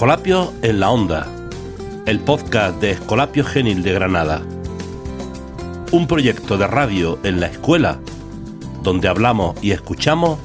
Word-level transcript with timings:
Escolapio 0.00 0.54
en 0.62 0.80
la 0.80 0.88
Onda, 0.88 1.26
el 2.06 2.20
podcast 2.20 2.80
de 2.80 2.92
Escolapio 2.92 3.44
Genil 3.44 3.82
de 3.82 3.92
Granada. 3.92 4.40
Un 5.92 6.06
proyecto 6.06 6.56
de 6.56 6.66
radio 6.66 7.18
en 7.22 7.38
la 7.38 7.48
escuela 7.48 8.00
donde 8.82 9.08
hablamos 9.08 9.62
y 9.62 9.72
escuchamos 9.72 10.38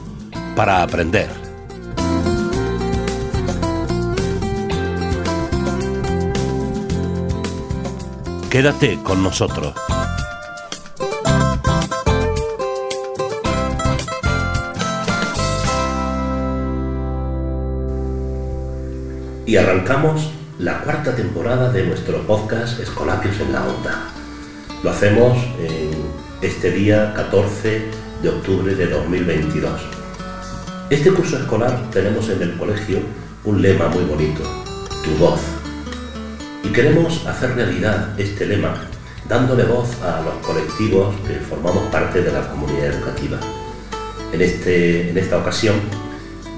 para 0.58 0.84
aprender. 0.84 1.30
Quédate 8.50 9.02
con 9.04 9.24
nosotros. 9.24 9.74
Y 19.48 19.58
arrancamos 19.58 20.32
la 20.58 20.80
cuarta 20.82 21.16
temporada 21.16 21.72
de 21.72 21.86
nuestro 21.86 22.26
podcast 22.26 22.80
Escolapios 22.80 23.40
en 23.40 23.54
la 23.54 23.64
Onda. 23.64 24.10
Lo 24.84 24.90
hacemos 24.90 25.38
en 25.60 25.92
este 26.42 26.72
día 26.72 27.14
14 27.16 27.82
de 28.24 28.30
octubre 28.30 28.74
de 28.74 28.88
2022. 28.88 29.82
Este 30.90 31.12
curso 31.12 31.38
escolar 31.38 31.92
tenemos 31.92 32.28
en 32.30 32.42
el 32.42 32.58
colegio 32.58 32.98
un 33.44 33.62
lema 33.62 33.88
muy 33.88 34.06
bonito, 34.06 34.42
tu 35.04 35.12
voz. 35.24 35.42
Y 36.64 36.70
queremos 36.70 37.24
hacer 37.28 37.54
realidad 37.56 38.20
este 38.20 38.48
lema 38.48 38.74
dándole 39.30 39.66
voz 39.66 40.02
a 40.02 40.22
los 40.22 40.44
colectivos 40.44 41.14
que 41.28 41.36
formamos 41.36 41.84
parte 41.92 42.24
de 42.24 42.32
la 42.32 42.50
comunidad 42.50 42.86
educativa. 42.88 43.38
En, 44.34 44.42
este, 44.42 45.12
en 45.12 45.18
esta 45.20 45.38
ocasión 45.38 45.76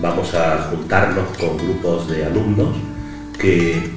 vamos 0.01 0.33
a 0.35 0.69
juntarnos 0.69 1.25
con 1.37 1.57
grupos 1.57 2.07
de 2.09 2.25
alumnos 2.25 2.75
que 3.39 3.91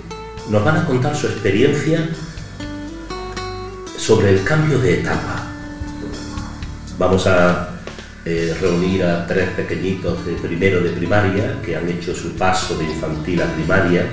nos 0.49 0.65
van 0.65 0.77
a 0.79 0.87
contar 0.87 1.17
su 1.17 1.27
experiencia 1.27 2.09
sobre 3.97 4.31
el 4.31 4.45
cambio 4.45 4.79
de 4.79 5.01
etapa. 5.01 5.47
Vamos 6.99 7.27
a 7.27 7.71
eh, 8.25 8.55
reunir 8.61 9.03
a 9.05 9.27
tres 9.27 9.51
pequeñitos 9.51 10.27
de 10.27 10.35
primero 10.35 10.81
de 10.81 10.91
primaria 10.91 11.61
que 11.65 11.77
han 11.77 11.89
hecho 11.89 12.15
su 12.15 12.33
paso 12.37 12.77
de 12.77 12.85
infantil 12.85 13.43
a 13.43 13.47
primaria. 13.47 14.07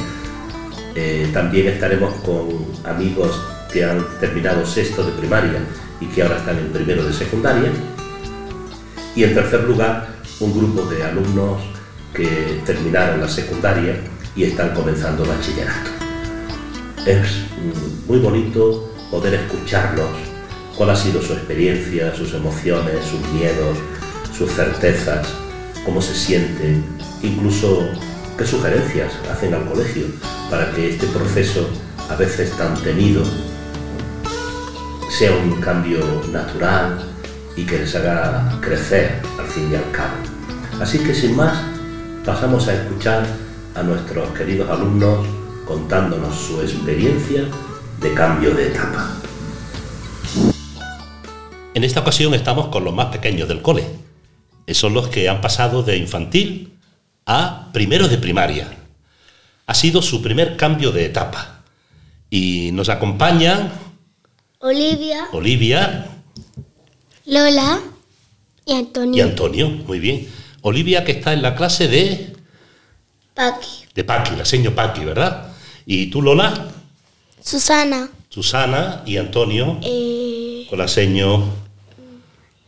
Eh, 0.95 1.29
también 1.33 1.67
estaremos 1.67 2.13
con 2.21 2.47
amigos 2.85 3.41
que 3.71 3.83
han 3.83 4.05
terminado 4.19 4.65
sexto 4.65 5.03
de 5.03 5.11
primaria 5.11 5.59
y 5.99 6.05
que 6.07 6.23
ahora 6.23 6.37
están 6.37 6.57
en 6.57 6.71
primero 6.71 7.03
de 7.03 7.13
secundaria. 7.13 7.71
Y 9.15 9.23
en 9.23 9.33
tercer 9.33 9.63
lugar, 9.63 10.07
un 10.39 10.57
grupo 10.57 10.83
de 10.83 11.03
alumnos 11.03 11.61
que 12.13 12.61
terminaron 12.65 13.19
la 13.19 13.27
secundaria 13.27 13.95
y 14.37 14.43
están 14.43 14.73
comenzando 14.75 15.25
bachillerato. 15.25 15.89
Es 17.05 17.27
muy 18.07 18.19
bonito 18.19 18.93
poder 19.09 19.33
escucharlos, 19.33 20.11
cuál 20.77 20.91
ha 20.91 20.95
sido 20.95 21.21
su 21.21 21.33
experiencia, 21.33 22.15
sus 22.15 22.33
emociones, 22.35 23.03
sus 23.03 23.19
miedos, 23.33 23.77
sus 24.37 24.51
certezas, 24.51 25.27
cómo 25.83 26.01
se 26.01 26.13
sienten, 26.13 26.85
incluso 27.23 27.89
qué 28.37 28.45
sugerencias 28.45 29.13
hacen 29.31 29.55
al 29.55 29.65
colegio 29.65 30.05
para 30.51 30.71
que 30.71 30.91
este 30.91 31.07
proceso, 31.07 31.67
a 32.09 32.15
veces 32.15 32.51
tan 32.51 32.75
temido, 32.83 33.23
sea 35.09 35.31
un 35.31 35.59
cambio 35.59 35.99
natural 36.31 36.99
y 37.55 37.65
que 37.65 37.79
les 37.79 37.95
haga 37.95 38.55
crecer 38.61 39.19
al 39.39 39.47
fin 39.47 39.71
y 39.71 39.75
al 39.75 39.91
cabo. 39.91 40.15
Así 40.79 40.99
que 40.99 41.15
sin 41.15 41.35
más, 41.35 41.57
pasamos 42.23 42.67
a 42.67 42.75
escuchar 42.75 43.25
a 43.77 43.83
nuestros 43.83 44.29
queridos 44.31 44.69
alumnos 44.69 45.25
contándonos 45.65 46.35
su 46.35 46.61
experiencia 46.61 47.43
de 48.01 48.13
cambio 48.15 48.53
de 48.55 48.69
etapa. 48.69 49.21
En 51.75 51.83
esta 51.83 51.99
ocasión 51.99 52.33
estamos 52.33 52.69
con 52.69 52.83
los 52.83 52.93
más 52.93 53.07
pequeños 53.07 53.47
del 53.47 53.61
cole. 53.61 53.85
Son 54.71 54.93
los 54.93 55.09
que 55.09 55.29
han 55.29 55.41
pasado 55.41 55.83
de 55.83 55.95
infantil 55.97 56.73
a 57.27 57.69
primero 57.71 58.07
de 58.07 58.17
primaria. 58.17 58.75
Ha 59.67 59.73
sido 59.75 60.01
su 60.01 60.23
primer 60.23 60.57
cambio 60.57 60.91
de 60.91 61.05
etapa. 61.05 61.61
Y 62.31 62.71
nos 62.73 62.89
acompañan 62.89 63.71
Olivia, 64.59 65.27
Olivia 65.33 66.07
Lola 67.25 67.79
y 68.65 68.73
Antonio. 68.73 69.17
y 69.17 69.21
Antonio. 69.21 69.69
Muy 69.69 69.99
bien. 69.99 70.27
Olivia 70.61 71.05
que 71.05 71.11
está 71.11 71.33
en 71.33 71.43
la 71.43 71.55
clase 71.55 71.87
de, 71.87 72.36
Paqui, 73.37 73.85
de 73.93 74.03
Paqui, 74.03 74.35
la 74.35 74.45
seño 74.45 74.71
Paqui, 74.73 75.05
¿verdad? 75.05 75.53
Y 75.85 76.07
tú, 76.07 76.23
Lola, 76.23 76.69
Susana, 77.39 78.09
Susana 78.29 79.03
y 79.05 79.17
Antonio 79.17 79.77
eh, 79.83 80.65
con 80.67 80.79
la 80.79 80.87
seño 80.87 81.43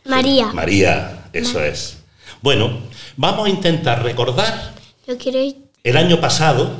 María. 0.04 0.46
María. 0.52 1.24
Eso 1.32 1.60
es. 1.62 1.98
Bueno, 2.40 2.70
vamos 3.16 3.46
a 3.46 3.50
intentar 3.50 4.02
recordar 4.04 4.72
Yo 5.08 5.18
quiero 5.18 5.42
ir. 5.42 5.56
el 5.82 5.96
año 5.96 6.20
pasado, 6.20 6.70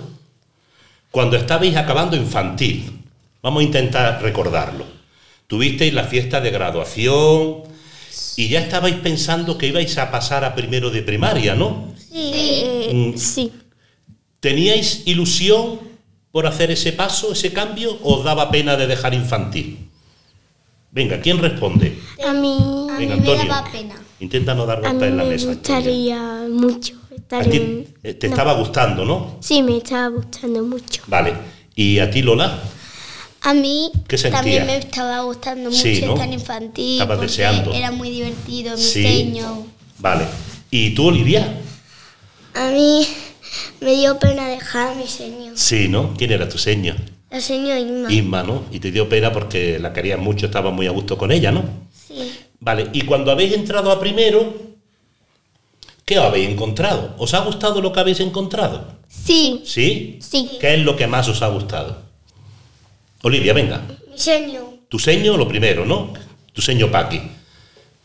cuando 1.10 1.36
estabais 1.36 1.76
acabando 1.76 2.16
infantil. 2.16 2.96
Vamos 3.42 3.62
a 3.62 3.64
intentar 3.64 4.22
recordarlo. 4.22 4.84
Tuvisteis 5.46 5.92
la 5.94 6.04
fiesta 6.04 6.40
de 6.40 6.50
graduación 6.50 7.62
y 8.36 8.48
ya 8.48 8.60
estabais 8.60 8.94
pensando 8.96 9.58
que 9.58 9.66
ibais 9.66 9.98
a 9.98 10.10
pasar 10.10 10.44
a 10.44 10.54
primero 10.54 10.90
de 10.90 11.02
primaria, 11.02 11.54
¿no? 11.54 11.92
Sí. 11.96 12.88
Mm. 12.92 13.16
sí. 13.16 13.52
¿Teníais 14.40 15.02
ilusión 15.06 15.80
por 16.32 16.46
hacer 16.46 16.70
ese 16.70 16.92
paso, 16.92 17.32
ese 17.32 17.52
cambio, 17.52 17.98
o 18.02 18.16
os 18.18 18.24
daba 18.24 18.50
pena 18.50 18.76
de 18.76 18.86
dejar 18.86 19.14
infantil? 19.14 19.88
Venga, 20.92 21.20
¿quién 21.20 21.38
responde? 21.38 21.98
A 22.26 22.32
mí, 22.32 22.86
Venga, 22.98 23.14
Antonio. 23.14 23.54
pena. 23.70 23.94
Intenta 24.18 24.54
no 24.54 24.66
dar 24.66 24.78
A 24.78 24.92
golpes 24.92 25.00
mí 25.00 25.06
en 25.08 25.16
la 25.16 25.24
me 25.24 25.30
mesa. 25.30 25.50
Antonio. 25.50 25.76
gustaría 25.80 26.46
mucho 26.50 26.94
estar 27.16 27.42
A 27.42 27.50
ti 27.50 27.56
en. 27.56 27.94
eh, 28.02 28.14
te 28.14 28.26
no. 28.28 28.34
estaba 28.34 28.54
gustando, 28.54 29.04
¿no? 29.04 29.36
Sí, 29.40 29.62
me 29.62 29.76
estaba 29.76 30.08
gustando 30.08 30.62
mucho. 30.64 31.02
Vale. 31.06 31.34
¿Y 31.76 31.98
a 32.00 32.10
ti, 32.10 32.22
Lola? 32.22 32.58
A 33.42 33.54
mí 33.54 33.90
¿Qué 34.08 34.18
también 34.18 34.66
me 34.66 34.76
estaba 34.76 35.20
gustando 35.20 35.70
mucho 35.70 35.80
Sí, 35.82 36.02
¿no? 36.04 36.14
estar 36.14 36.30
infantil. 36.32 37.02
Porque 37.06 37.22
deseando. 37.22 37.72
Era 37.72 37.90
muy 37.90 38.10
divertido, 38.10 38.76
mi 38.76 38.82
Sí. 38.82 39.00
diseño. 39.00 39.66
Vale. 39.98 40.24
¿Y 40.70 40.90
tú, 40.94 41.06
Olivia? 41.08 41.56
A 42.54 42.70
mí 42.70 43.06
me 43.81 43.94
dio 43.94 44.19
pena 44.19 44.48
dejar 44.48 44.97
mi 44.97 45.06
señor. 45.06 45.56
Sí, 45.56 45.88
¿no? 45.88 46.15
¿Quién 46.16 46.32
era 46.32 46.48
tu 46.48 46.59
seño? 46.59 46.97
La 47.31 47.41
señora 47.41 47.78
Inma. 47.78 48.12
Isma, 48.12 48.43
¿no? 48.43 48.65
Y 48.72 48.81
te 48.81 48.91
dio 48.91 49.09
pena 49.09 49.32
porque 49.32 49.78
la 49.78 49.93
querías 49.93 50.19
mucho, 50.19 50.47
estaba 50.47 50.71
muy 50.71 50.87
a 50.87 50.91
gusto 50.91 51.16
con 51.16 51.31
ella, 51.31 51.53
¿no? 51.53 51.65
Sí. 51.93 52.32
Vale, 52.59 52.88
y 52.93 53.03
cuando 53.03 53.31
habéis 53.31 53.54
entrado 53.54 53.91
a 53.91 54.00
primero, 54.00 54.53
¿qué 56.04 56.16
habéis 56.16 56.50
encontrado? 56.50 57.15
¿Os 57.19 57.32
ha 57.34 57.41
gustado 57.41 57.81
lo 57.81 57.93
que 57.93 58.00
habéis 58.00 58.20
encontrado? 58.20 58.99
Sí. 59.09 59.62
¿Sí? 59.65 60.19
Sí. 60.20 60.59
¿Qué 60.60 60.75
es 60.75 60.81
lo 60.81 60.97
que 60.97 61.06
más 61.06 61.28
os 61.28 61.41
ha 61.43 61.49
gustado? 61.49 62.03
Olivia, 63.22 63.53
venga. 63.53 63.82
Mi 64.10 64.19
señor. 64.19 64.65
Tu 64.88 64.99
seño 64.99 65.37
lo 65.37 65.47
primero, 65.47 65.84
¿no? 65.87 66.12
Tu 66.53 66.60
seño 66.60 66.91
Paqui. 66.91 67.22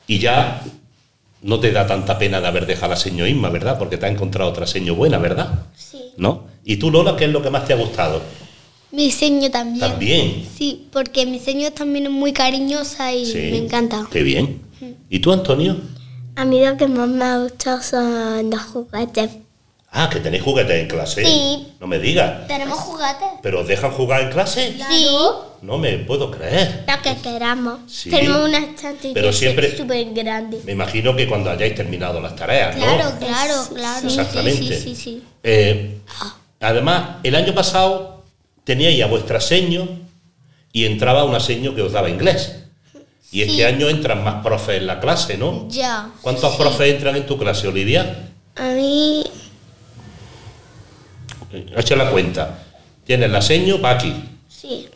Y 0.08 0.20
ya 0.20 0.62
no 1.46 1.60
te 1.60 1.72
da 1.72 1.86
tanta 1.86 2.18
pena 2.18 2.42
de 2.42 2.48
haber 2.48 2.66
dejado 2.66 2.88
a 2.88 2.90
la 2.90 2.96
seño 2.96 3.28
Isma, 3.28 3.50
¿verdad? 3.50 3.78
Porque 3.78 3.98
te 3.98 4.08
ha 4.08 4.10
encontrado 4.10 4.50
otra 4.50 4.66
seño 4.66 4.96
buena, 4.96 5.20
¿verdad? 5.20 5.48
Sí. 5.76 6.02
¿No? 6.18 6.46
¿Y 6.64 6.78
tú, 6.78 6.90
Lola, 6.90 7.16
qué 7.16 7.26
es 7.26 7.32
lo 7.32 7.42
que 7.44 7.52
más 7.52 7.66
te 7.66 7.74
ha 7.74 7.76
gustado? 7.76 8.20
Mi 8.92 9.03
diseño 9.06 9.52
también. 9.52 9.80
También. 9.80 10.47
Sí, 10.58 10.88
porque 10.92 11.26
mi 11.28 11.34
diseño 11.34 11.72
también 11.72 12.06
es 12.06 12.12
muy 12.12 12.34
cariñosa 12.34 13.14
y 13.14 13.26
Sí. 13.28 13.38
me 13.52 13.58
encanta. 13.58 14.08
Qué 14.12 14.24
bien. 14.24 14.62
¿Y 15.09 15.20
tú, 15.20 15.32
Antonio? 15.32 15.78
A 16.36 16.46
mí 16.46 16.66
lo 16.66 16.76
que 16.78 16.88
más 16.88 17.08
me 17.08 17.24
ha 17.26 17.38
gustado 17.40 17.82
son 17.84 18.50
los 18.50 18.62
juguetes. 18.64 19.30
Ah, 19.91 20.09
que 20.09 20.20
tenéis 20.20 20.44
juguetes 20.44 20.82
en 20.82 20.88
clase. 20.88 21.24
Sí. 21.26 21.68
No 21.80 21.86
me 21.88 22.00
digas. 22.00 22.48
¿Tenemos 22.48 22.80
juguetes? 22.80 23.28
¿Pero 23.44 23.62
os 23.62 23.68
dejan 23.68 23.91
jugar 23.91 24.22
en 24.24 24.30
clase? 24.32 24.76
Sí. 24.90 25.08
No 25.66 25.79
me 25.79 25.97
puedo 25.97 26.29
creer. 26.29 26.85
Lo 26.88 27.02
que 27.02 27.16
queramos. 27.22 27.79
Sí. 27.91 28.12
Tenemos 28.12 28.47
una 28.47 28.59
estantería 28.59 29.14
Pero 29.16 29.34
siempre- 29.34 29.76
súper 29.76 30.14
grande. 30.14 30.59
Me 30.64 30.73
imagino 30.73 31.16
que 31.16 31.28
cuando 31.28 31.50
hayáis 31.50 31.73
terminado 31.73 32.22
las 32.22 32.35
tareas, 32.35 32.76
¿no? 32.78 32.84
Claro, 32.85 33.17
claro, 33.20 33.53
claro. 33.73 34.08
Exactamente. 34.08 34.62
Sí, 34.62 34.67
sí, 34.76 34.79
sí, 34.84 34.96
sí. 34.96 35.23
Eh, 35.41 35.97
además, 36.59 37.17
el 37.23 37.34
año 37.35 37.53
pasado 37.56 38.23
teníais 38.64 39.02
a 39.03 39.08
vuestra 39.08 39.41
seño 39.41 39.88
y 40.72 40.85
entraba 40.85 41.23
una 41.23 41.40
seño 41.40 41.73
que 41.73 41.82
os 41.82 41.91
daba 41.94 42.09
inglés. 42.09 42.58
Y 43.32 43.41
este 43.41 43.66
año 43.66 43.90
entran 43.90 44.23
más 44.23 44.44
profes 44.44 44.78
en 44.78 44.85
la 44.88 45.00
clase, 45.00 45.35
¿no? 45.38 45.67
Ya. 45.70 46.12
¿Cuántos 46.22 46.52
Sí. 46.53 46.58
profes 46.59 46.94
entran 46.94 47.16
en 47.16 47.26
tu 47.26 47.38
clase, 47.40 47.67
Olivia? 47.67 48.29
A 48.56 48.70
mí, 48.70 49.23
Eh, 51.52 51.66
Echa 51.78 51.96
la 51.96 52.09
cuenta. 52.12 52.59
Tienes 53.06 53.29
la 53.32 53.41
seño 53.41 53.79
Paqui. 53.82 54.14
sí. 54.50 54.88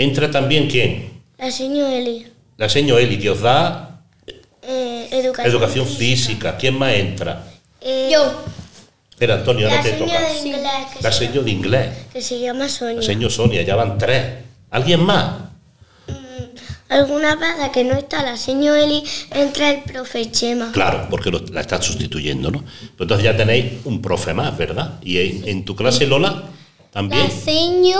Entra 0.00 0.30
también 0.30 0.66
quién? 0.66 1.10
La 1.36 1.50
señora 1.50 1.92
Eli. 1.94 2.26
La 2.56 2.68
seño 2.70 2.96
Eli, 2.96 3.18
que 3.18 3.28
os 3.28 3.40
da 3.42 4.00
Eh, 4.62 5.08
educación. 5.12 5.52
educación 5.52 5.86
física. 5.86 6.56
¿Quién 6.56 6.78
más 6.78 6.94
entra? 6.94 7.44
Eh, 7.82 8.08
Yo. 8.10 8.32
Espera, 9.10 9.34
Antonio, 9.34 9.66
ahora 9.66 9.76
La 9.76 9.82
te 9.82 9.90
señora 9.98 10.12
toca. 10.20 10.32
de 10.32 10.38
inglés. 10.38 10.62
que 10.96 11.02
La 11.02 11.12
se- 11.12 11.18
señora 11.26 11.42
de 11.44 11.50
inglés. 11.50 11.88
Que 12.14 12.22
se 12.22 12.40
llama 12.40 12.68
Sonia. 12.70 12.96
La 12.96 13.02
señora 13.02 13.34
Sonia, 13.34 13.62
ya 13.62 13.76
van 13.76 13.98
tres. 13.98 14.24
¿Alguien 14.70 15.00
más? 15.04 15.34
Algunas 16.88 17.38
veces 17.38 17.68
que 17.72 17.84
no 17.84 17.94
está 17.94 18.22
la 18.22 18.36
señora 18.38 18.82
Eli, 18.82 19.04
entra 19.32 19.70
el 19.70 19.82
profe 19.82 20.30
Chema. 20.30 20.72
Claro, 20.72 21.06
porque 21.10 21.30
lo- 21.30 21.38
la 21.52 21.60
estás 21.60 21.84
sustituyendo, 21.84 22.50
¿no? 22.50 22.60
Pues 22.62 23.00
entonces 23.02 23.24
ya 23.24 23.36
tenéis 23.36 23.74
un 23.84 24.00
profe 24.02 24.32
más, 24.34 24.56
¿verdad? 24.56 24.94
¿Y 25.02 25.18
en, 25.18 25.46
en 25.48 25.64
tu 25.66 25.76
clase, 25.76 26.06
Lola? 26.06 26.44
¿También? 26.90 27.22
La 27.22 27.30
seño, 27.30 27.96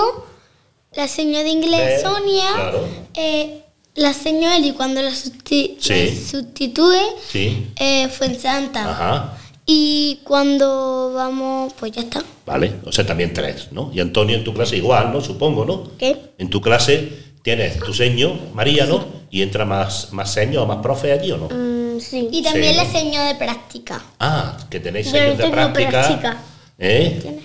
la 0.96 1.06
seño 1.08 1.38
de 1.40 1.48
inglés 1.50 2.00
Eh, 2.00 2.02
Sonia, 2.02 2.50
claro. 2.54 2.88
eh, 3.14 3.62
la 3.94 4.12
seño 4.12 4.52
Eli 4.52 4.72
cuando 4.72 5.02
la, 5.02 5.10
susti- 5.10 5.76
Sí. 5.78 6.10
la 6.22 6.28
sustituye 6.30 7.00
Sí. 7.30 7.66
eh, 7.76 8.08
fue 8.08 8.26
en 8.28 8.40
Santa. 8.40 8.90
Ajá. 8.90 9.36
Y 9.66 10.20
cuando 10.24 11.12
vamos, 11.14 11.72
pues 11.78 11.92
ya 11.92 12.02
está. 12.02 12.24
Vale, 12.46 12.72
o 12.84 12.90
sea, 12.90 13.06
también 13.06 13.32
tres, 13.32 13.68
¿no? 13.70 13.90
Y 13.94 14.00
Antonio 14.00 14.36
en 14.36 14.42
tu 14.42 14.52
clase 14.52 14.76
igual, 14.76 15.12
¿no? 15.12 15.20
Supongo, 15.20 15.64
¿no? 15.64 15.92
¿Qué? 15.96 16.16
En 16.38 16.50
tu 16.50 16.60
clase 16.60 17.12
tienes 17.42 17.78
tu 17.78 17.94
seño, 17.94 18.36
María, 18.52 18.86
¿no? 18.86 19.04
Y 19.30 19.42
entra 19.42 19.64
más, 19.64 20.12
más 20.12 20.32
seño 20.32 20.62
o 20.62 20.66
más 20.66 20.78
profe 20.78 21.12
allí, 21.12 21.30
¿o 21.30 21.36
no? 21.36 21.48
Mm, 21.48 22.00
sí. 22.00 22.28
Y 22.32 22.42
también 22.42 22.72
Sí, 22.72 22.76
la 22.78 22.84
¿no? 22.84 22.90
seño 22.92 23.22
de 23.24 23.34
práctica. 23.36 24.02
Ah, 24.18 24.56
que 24.68 24.80
tenéis 24.80 25.06
no 25.12 25.12
de 25.12 25.48
práctica. 25.50 25.90
práctica. 25.90 26.42
¿Eh? 26.78 27.40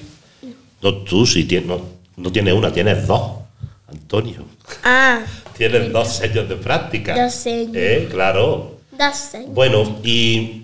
No, 0.82 0.96
tú 1.04 1.26
sí 1.28 1.44
tienes, 1.44 1.68
no, 1.68 1.80
no 2.18 2.32
tienes 2.32 2.54
una, 2.56 2.72
tienes 2.74 3.06
dos, 3.06 3.35
Antonio. 3.88 4.46
Ah, 4.84 5.22
Tienes 5.58 5.92
dos 5.92 6.16
sellos 6.16 6.50
de 6.50 6.56
práctica. 6.56 7.24
Dos 7.24 7.34
sellos. 7.34 7.72
¿Eh? 7.76 8.08
Claro. 8.12 8.80
dos 8.92 9.16
señas. 9.16 9.50
Bueno, 9.54 10.00
y 10.04 10.64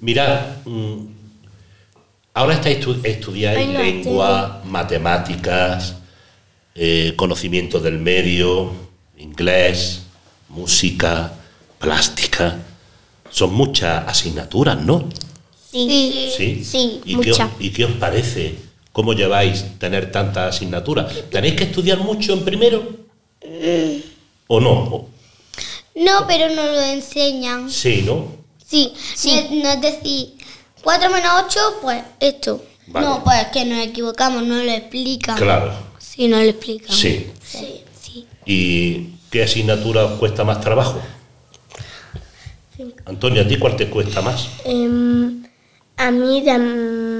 mirad, 0.00 0.40
mm, 0.64 1.06
ahora 2.34 2.54
estáis 2.54 2.78
estu- 2.80 3.00
estudiáis 3.04 3.68
no, 3.68 3.78
lengua, 3.82 4.62
matemáticas, 4.64 5.96
eh, 6.74 7.12
conocimiento 7.16 7.78
del 7.80 7.98
medio, 7.98 8.72
inglés, 9.18 10.02
música, 10.48 11.32
plástica. 11.78 12.56
Son 13.30 13.52
muchas 13.54 14.06
asignaturas, 14.08 14.80
¿no? 14.80 15.08
Sí. 15.70 16.32
Sí. 16.36 16.64
Sí, 16.64 17.00
¿Y 17.04 17.16
qué, 17.20 17.32
os. 17.32 17.40
¿Y 17.60 17.70
qué 17.70 17.84
os 17.86 17.92
parece? 17.92 18.56
¿Cómo 18.92 19.14
lleváis 19.14 19.78
tener 19.78 20.12
tantas 20.12 20.54
asignaturas? 20.54 21.30
¿Tenéis 21.30 21.54
que 21.54 21.64
estudiar 21.64 21.98
mucho 21.98 22.32
en 22.34 22.44
primero? 22.44 22.86
¿O 24.46 24.60
no? 24.60 25.06
No, 25.94 26.26
pero 26.26 26.54
no 26.54 26.62
lo 26.66 26.80
enseñan. 26.80 27.70
Sí, 27.70 28.02
¿no? 28.04 28.26
Sí, 28.66 28.92
No, 29.50 29.62
no 29.62 29.70
es 29.72 29.80
decir, 29.80 30.34
4 30.82 31.10
menos 31.10 31.30
8, 31.46 31.60
pues 31.82 32.02
esto. 32.20 32.64
Vale. 32.86 33.06
No, 33.06 33.24
pues 33.24 33.46
que 33.52 33.64
nos 33.64 33.78
equivocamos, 33.86 34.42
no 34.42 34.62
lo 34.62 34.70
explican. 34.70 35.36
Claro. 35.36 35.72
Sí, 35.98 36.28
no 36.28 36.36
lo 36.38 36.44
explican. 36.44 36.94
Sí. 36.94 37.30
Sí. 37.44 37.82
sí. 38.00 38.26
¿Y 38.44 39.10
qué 39.30 39.44
asignatura 39.44 40.04
os 40.04 40.18
cuesta 40.18 40.44
más 40.44 40.60
trabajo? 40.60 41.00
Antonio, 43.04 43.42
¿a 43.42 43.48
ti 43.48 43.56
cuál 43.58 43.76
te 43.76 43.88
cuesta 43.88 44.20
más? 44.20 44.48
Em, 44.64 45.44
a 45.96 46.10
mí, 46.10 46.40
mm, 46.40 47.11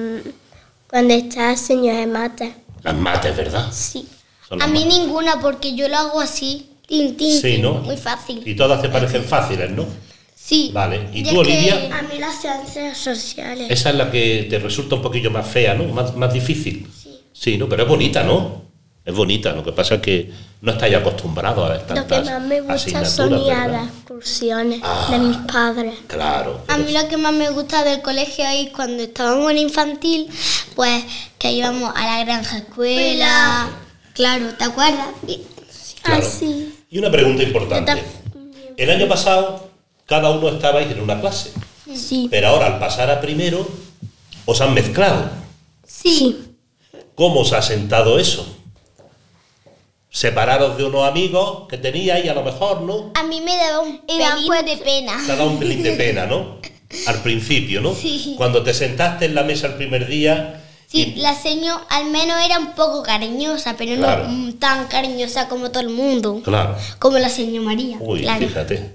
cuando 0.93 1.15
está 1.15 1.57
señor 1.57 1.97
de 1.97 2.07
mate. 2.07 2.55
Las 2.83 2.95
mates, 2.95 3.35
¿verdad? 3.35 3.73
Sí. 3.73 4.07
Son 4.47 4.61
A 4.61 4.67
mí 4.67 4.85
mates. 4.85 4.99
ninguna 4.99 5.41
porque 5.41 5.75
yo 5.75 5.89
lo 5.89 5.97
hago 5.97 6.21
así. 6.21 6.69
Tin, 6.87 7.17
tin, 7.17 7.33
Sí, 7.33 7.53
tin, 7.53 7.63
¿no? 7.63 7.75
Muy 7.77 7.97
fácil. 7.97 8.43
Y 8.45 8.55
todas 8.55 8.83
te 8.83 8.91
parecen 8.91 9.25
fáciles, 9.25 9.71
¿no? 9.71 9.87
Sí. 10.35 10.71
Vale. 10.75 11.09
¿Y 11.15 11.23
tú, 11.23 11.39
Olivia? 11.39 11.89
A 11.99 12.03
mí 12.03 12.19
las 12.19 12.43
ciencias 12.43 12.99
sociales. 12.99 13.71
Esa 13.71 13.89
es 13.89 13.97
la 13.97 14.11
que 14.11 14.47
te 14.51 14.59
resulta 14.59 14.97
un 14.97 15.01
poquillo 15.01 15.31
más 15.31 15.49
fea, 15.49 15.73
¿no? 15.73 15.85
Más, 15.85 16.15
más 16.15 16.31
difícil. 16.35 16.87
Sí. 17.33 17.57
¿no? 17.57 17.71
Pero 17.71 17.85
es 17.85 17.89
bonita, 17.89 18.23
¿no? 18.23 18.65
Es 19.03 19.15
bonita. 19.15 19.53
Lo 19.55 19.65
que 19.65 19.73
pasa 19.73 19.95
es 19.95 20.03
que 20.03 20.31
no 20.63 20.73
estáis 20.73 20.95
acostumbrados 20.95 21.69
a 21.71 21.77
estas 21.77 21.99
Lo 21.99 22.07
que 22.07 22.21
más 22.23 22.41
me 22.43 22.61
gusta 22.61 23.05
son 23.05 23.45
ya 23.45 23.67
las 23.67 23.89
excursiones 23.89 24.81
de 25.11 25.19
mis 25.19 25.37
padres. 25.39 25.95
Claro. 26.07 26.63
A 26.69 26.79
mí 26.79 26.93
lo 26.93 27.09
que 27.09 27.17
más 27.17 27.33
me 27.33 27.51
gusta 27.51 27.83
del 27.83 28.01
colegio 28.01 28.45
es 28.47 28.71
cuando 28.71 29.03
estábamos 29.03 29.51
en 29.51 29.59
infantil, 29.59 30.29
pues 30.77 31.05
que 31.39 31.51
íbamos 31.53 31.93
a 31.97 32.05
la 32.07 32.25
granja 32.25 32.59
escuela. 32.59 33.71
Claro, 34.15 34.47
¿te 34.57 34.65
acuerdas? 34.65 35.09
Y- 35.27 35.41
Claro. 36.03 36.27
Así. 36.27 36.75
Y 36.91 36.99
una 36.99 37.11
pregunta 37.13 37.43
importante. 37.45 38.03
El 38.77 38.91
año 38.91 39.07
pasado, 39.09 39.71
cada 40.07 40.31
uno 40.31 40.49
estabais 40.49 40.91
en 40.91 41.01
una 41.01 41.21
clase. 41.21 41.53
Sí. 41.95 42.27
Pero 42.31 42.49
ahora, 42.49 42.67
al 42.67 42.79
pasar 42.81 43.09
a 43.11 43.21
primero, 43.21 43.67
os 44.45 44.61
han 44.61 44.75
mezclado. 44.75 45.31
Sí. 45.87 46.57
¿Cómo 47.15 47.41
os 47.43 47.53
ha 47.53 47.63
sentado 47.63 48.19
eso? 48.19 48.47
Separaros 50.15 50.77
de 50.77 50.85
unos 50.85 51.09
amigos 51.09 51.67
que 51.71 51.79
teníais, 51.79 52.29
a 52.29 52.35
lo 52.35 52.43
mejor, 52.43 52.83
¿no? 52.83 53.13
A 53.15 53.23
mí 53.23 53.41
me 53.41 53.57
daba 53.57 53.81
un 53.81 53.99
pelín 54.07 54.53
de 54.67 54.77
pena. 54.77 55.19
Te 55.25 55.33
ha 55.33 55.37
dado 55.37 55.49
un 55.51 55.59
pelín 55.59 55.83
de 55.83 55.93
pena, 55.93 56.27
¿no? 56.27 56.59
Al 57.07 57.23
principio, 57.23 57.81
¿no? 57.81 57.95
Sí. 57.95 58.35
Cuando 58.37 58.63
te 58.63 58.75
sentaste 58.75 59.25
en 59.25 59.35
la 59.35 59.43
mesa 59.43 59.69
el 59.69 59.75
primer 59.75 60.07
día. 60.07 60.63
Sí, 60.87 61.15
y- 61.17 61.21
la 61.21 61.35
seño 61.35 61.81
al 61.89 62.11
menos 62.11 62.37
era 62.45 62.59
un 62.59 62.75
poco 62.75 63.03
cariñosa, 63.03 63.75
pero 63.79 63.97
Claro. 63.97 64.25
no 64.25 64.29
mm, 64.29 64.53
tan 64.59 64.87
cariñosa 64.89 65.49
como 65.49 65.71
todo 65.71 65.81
el 65.83 65.89
mundo. 65.89 66.43
Claro. 66.45 66.77
Como 66.99 67.19
la 67.19 67.31
señora 67.31 67.65
María. 67.65 67.97
Uy, 67.99 68.21
claro. 68.21 68.47
fíjate. 68.47 68.91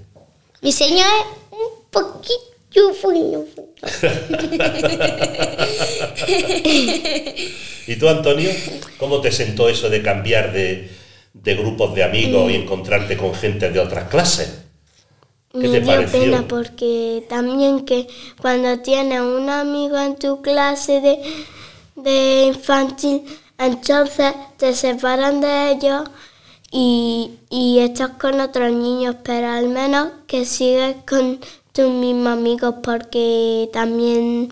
Mi 0.62 0.70
señor 0.70 1.08
es 1.08 1.58
un 1.58 1.82
poquito 1.90 2.94
fino. 2.94 3.44
¿Y 7.88 7.96
tú, 7.96 8.08
Antonio? 8.08 8.50
¿Cómo 8.98 9.20
te 9.20 9.32
sentó 9.32 9.68
eso 9.68 9.90
de 9.90 10.00
cambiar 10.02 10.52
de, 10.52 10.96
de 11.32 11.54
grupos 11.56 11.94
de 11.94 12.04
amigos 12.04 12.50
y 12.50 12.56
encontrarte 12.56 13.16
con 13.16 13.34
gente 13.34 13.70
de 13.70 13.80
otras 13.80 14.08
clases? 14.08 14.64
¿Qué 15.58 15.68
Me 15.68 15.68
te 15.68 15.80
dio 15.80 15.82
pareció? 15.82 16.08
pena 16.10 16.46
porque 16.48 17.26
también 17.28 17.84
que 17.84 18.06
cuando 18.40 18.80
tienes 18.80 19.20
un 19.20 19.48
amigo 19.50 19.96
en 19.98 20.16
tu 20.16 20.40
clase 20.42 21.00
de, 21.00 21.14
de 21.96 22.44
infantil, 22.46 23.24
entonces 23.58 24.34
te 24.58 24.74
separan 24.74 25.40
de 25.40 25.70
ellos 25.72 26.08
y, 26.70 27.32
y 27.50 27.80
estás 27.80 28.10
con 28.20 28.40
otros 28.40 28.72
niños, 28.72 29.16
pero 29.24 29.48
al 29.48 29.68
menos 29.68 30.10
que 30.26 30.44
sigues 30.44 30.96
con 31.08 31.40
tus 31.72 31.90
mismos 31.90 32.34
amigos 32.34 32.76
porque 32.82 33.70
también 33.72 34.50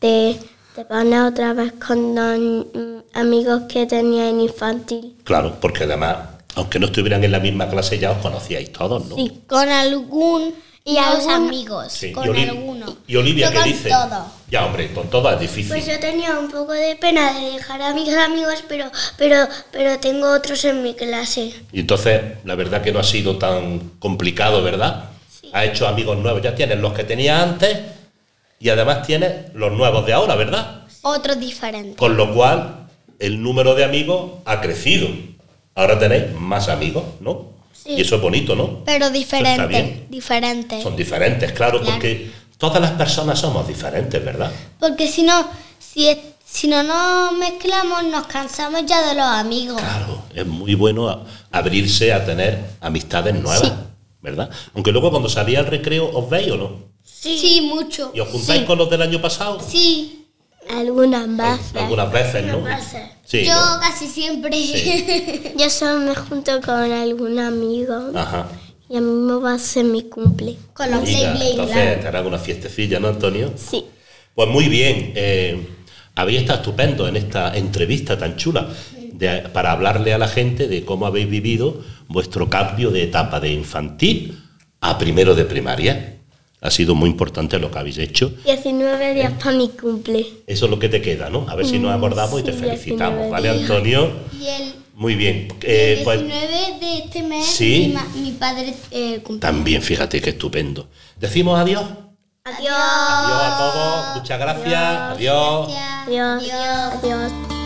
te, 0.00 0.38
te 0.78 0.84
pones 0.84 1.20
otra 1.22 1.54
vez 1.54 1.72
con 1.84 2.14
los 2.14 2.38
mm, 2.38 3.18
amigos 3.18 3.62
que 3.68 3.84
tenías 3.84 4.28
en 4.30 4.40
infantil. 4.42 5.16
Claro, 5.24 5.56
porque 5.60 5.82
además, 5.82 6.18
aunque 6.54 6.78
no 6.78 6.86
estuvieran 6.86 7.24
en 7.24 7.32
la 7.32 7.40
misma 7.40 7.68
clase, 7.68 7.98
ya 7.98 8.12
os 8.12 8.18
conocíais 8.18 8.72
todos, 8.72 9.04
¿no? 9.06 9.16
Sí. 9.16 9.40
Con 9.48 9.68
algún 9.68 10.54
Y 10.84 10.92
y 10.92 11.00
los 11.00 11.26
amigos. 11.26 11.92
Sí, 11.92 12.12
Con 12.12 12.26
y, 12.26 12.28
Oli- 12.28 12.48
alguno. 12.48 12.96
y 13.08 13.16
Olivia, 13.16 13.46
Yo 13.46 13.50
¿qué 13.54 13.58
con 13.58 13.68
dice? 13.68 13.88
todo. 13.88 14.24
Ya, 14.52 14.64
hombre, 14.66 14.92
con 14.92 15.10
todo 15.10 15.28
es 15.32 15.40
difícil. 15.40 15.68
Pues 15.72 15.84
yo 15.84 15.98
tenía 15.98 16.38
un 16.38 16.48
poco 16.48 16.72
de 16.72 16.94
pena 16.94 17.32
de 17.32 17.50
dejar 17.54 17.82
a 17.82 17.92
mis 17.92 18.14
amigos, 18.16 18.62
pero, 18.68 18.84
pero, 19.16 19.48
pero 19.72 19.98
tengo 19.98 20.30
otros 20.30 20.64
en 20.64 20.84
mi 20.84 20.94
clase. 20.94 21.52
Y 21.72 21.80
entonces, 21.80 22.22
la 22.44 22.54
verdad 22.54 22.82
que 22.82 22.92
no 22.92 23.00
ha 23.00 23.04
sido 23.04 23.36
tan 23.36 23.80
complicado, 23.98 24.62
¿verdad? 24.62 25.06
Has 25.52 25.64
hecho 25.66 25.88
amigos 25.88 26.16
nuevos, 26.18 26.40
ya 26.40 26.54
tienes 26.54 26.78
los 26.78 26.92
que 26.92 27.02
tenías 27.02 27.42
antes 27.42 27.78
y 28.60 28.68
además 28.70 29.06
tienes 29.06 29.54
los 29.54 29.72
nuevos 29.72 30.04
de 30.06 30.12
ahora, 30.12 30.34
¿verdad? 30.34 30.82
Otros 31.02 31.38
diferentes. 31.38 31.96
Con 31.96 32.16
lo 32.16 32.32
cual, 32.34 32.88
el 33.18 33.42
número 33.42 33.74
de 33.74 33.84
amigos 33.84 34.32
ha 34.44 34.60
crecido. 34.60 35.08
Ahora 35.74 35.98
tenéis 35.98 36.32
más 36.34 36.68
amigos, 36.68 37.04
¿no? 37.20 37.56
Y 37.84 38.00
eso 38.00 38.16
es 38.16 38.20
bonito, 38.22 38.54
¿no? 38.56 38.84
Pero 38.84 39.06
está 39.06 39.10
diferentes. 39.10 39.68
bien. 39.68 40.06
Diferentes. 40.10 40.82
Son 40.82 40.96
diferentes, 40.96 41.52
claro, 41.52 41.78
Claro. 41.80 41.94
porque 41.94 42.30
todas 42.58 42.80
las 42.82 42.90
personas 42.92 43.38
somos 43.38 43.66
diferentes, 43.66 44.22
¿verdad? 44.22 44.50
Porque 44.80 45.06
si 45.08 45.22
no, 45.22 45.46
si, 45.78 46.08
si 46.44 46.66
no 46.68 46.82
nos 46.82 47.32
mezclamos, 47.38 48.04
nos 48.04 48.26
cansamos 48.26 48.84
ya 48.86 49.08
de 49.08 49.14
los 49.14 49.24
amigos. 49.24 49.80
Claro, 49.80 50.22
es 50.34 50.44
muy 50.46 50.74
bueno 50.74 51.24
abrirse 51.52 52.12
a 52.12 52.26
tener 52.26 52.58
amistades 52.80 53.34
nuevas, 53.40 53.72
¿verdad? 54.20 54.50
Aunque 54.74 54.90
luego 54.92 55.10
cuando 55.10 55.28
salía 55.28 55.60
al 55.60 55.66
recreo, 55.66 56.10
¿os 56.12 56.28
veis 56.28 56.50
o 56.50 56.56
no? 56.56 56.87
Sí, 57.20 57.60
mucho. 57.62 58.12
¿Y 58.14 58.20
os 58.20 58.28
juntáis 58.28 58.60
Sí. 58.60 58.66
con 58.66 58.78
los 58.78 58.88
del 58.90 59.02
año 59.02 59.20
pasado? 59.20 59.60
Sí, 59.66 60.14
Algunas 60.70 61.26
veces. 61.34 61.76
Algunas 61.82 62.12
veces, 62.12 62.44
¿no? 62.44 62.62
veces. 62.62 63.02
Sí, 63.24 63.44
yo 63.44 63.54
¿no? 63.54 63.80
casi 63.80 64.06
siempre. 64.06 64.52
Sí. 64.52 65.44
Yo 65.58 65.70
solo 65.70 66.00
me 66.00 66.14
junto 66.14 66.60
con 66.60 66.92
algún 66.92 67.38
amigo 67.38 68.10
Ajá. 68.14 68.48
y 68.90 68.96
a 68.96 69.00
mí 69.00 69.10
me 69.10 69.34
va 69.36 69.54
a 69.54 69.58
ser 69.58 69.84
mi 69.86 70.02
cumple. 70.02 70.56
Con 70.74 70.90
los 70.90 71.00
Amiga, 71.00 71.32
Blade 71.32 71.50
entonces 71.52 72.04
hará 72.04 72.20
una 72.20 72.38
fiestecilla, 72.38 73.00
¿no, 73.00 73.08
Antonio? 73.08 73.52
Sí. 73.56 73.84
Pues 74.34 74.48
muy 74.50 74.68
bien. 74.68 75.12
Eh, 75.16 75.66
habéis 76.14 76.40
estado 76.40 76.58
estupendo 76.58 77.08
en 77.08 77.16
esta 77.16 77.56
entrevista 77.56 78.18
tan 78.18 78.36
chula 78.36 78.68
de- 79.12 79.48
para 79.52 79.72
hablarle 79.72 80.12
a 80.12 80.18
la 80.18 80.28
gente 80.28 80.68
de 80.68 80.84
cómo 80.84 81.06
habéis 81.06 81.30
vivido 81.30 81.82
vuestro 82.08 82.50
cambio 82.50 82.90
de 82.90 83.04
etapa 83.04 83.40
de 83.40 83.52
infantil 83.52 84.38
a 84.82 84.98
primero 84.98 85.34
de 85.34 85.44
primaria. 85.46 86.17
Ha 86.60 86.70
sido 86.70 86.94
muy 86.94 87.08
importante 87.10 87.58
lo 87.58 87.70
que 87.70 87.78
habéis 87.78 87.98
hecho. 87.98 88.32
19 88.44 89.14
días 89.14 89.32
para 89.34 89.52
mi 89.56 89.68
cumple. 89.68 90.26
Eso 90.46 90.64
es 90.64 90.70
lo 90.70 90.78
que 90.78 90.88
te 90.88 91.00
queda, 91.00 91.30
¿no? 91.30 91.46
A 91.48 91.54
ver 91.54 91.66
si 91.66 91.78
nos 91.78 91.94
acordamos 91.94 92.40
y 92.40 92.42
te 92.42 92.52
felicitamos, 92.52 93.26
19 93.26 93.30
¿vale. 93.30 93.48
Antonio? 93.50 94.10
Y 94.40 94.46
el, 94.48 94.74
Muy 94.94 95.14
bien. 95.14 95.48
el 95.62 95.66
Eh, 95.70 96.00
pues, 96.02 96.20
19 96.20 96.78
de 96.80 96.98
este 96.98 97.22
mes 97.22 97.46
Sí. 97.46 97.94
mi, 98.16 98.32
padre 98.32 98.74
eh, 98.90 99.20
cumple. 99.22 99.40
también, 99.40 99.82
fíjate 99.82 100.20
qué 100.20 100.30
estupendo. 100.30 100.88
¿Decimos 101.20 101.58
adiós? 101.60 101.82
Adiós. 102.44 102.74
Adiós 102.76 103.42
a 103.42 103.58
todos. 103.58 104.16
Muchas 104.22 104.40
gracias. 104.40 104.82
Adiós. 105.12 105.68
Gracias. 105.68 106.42
Adiós. 106.42 106.94
Adiós. 107.04 107.57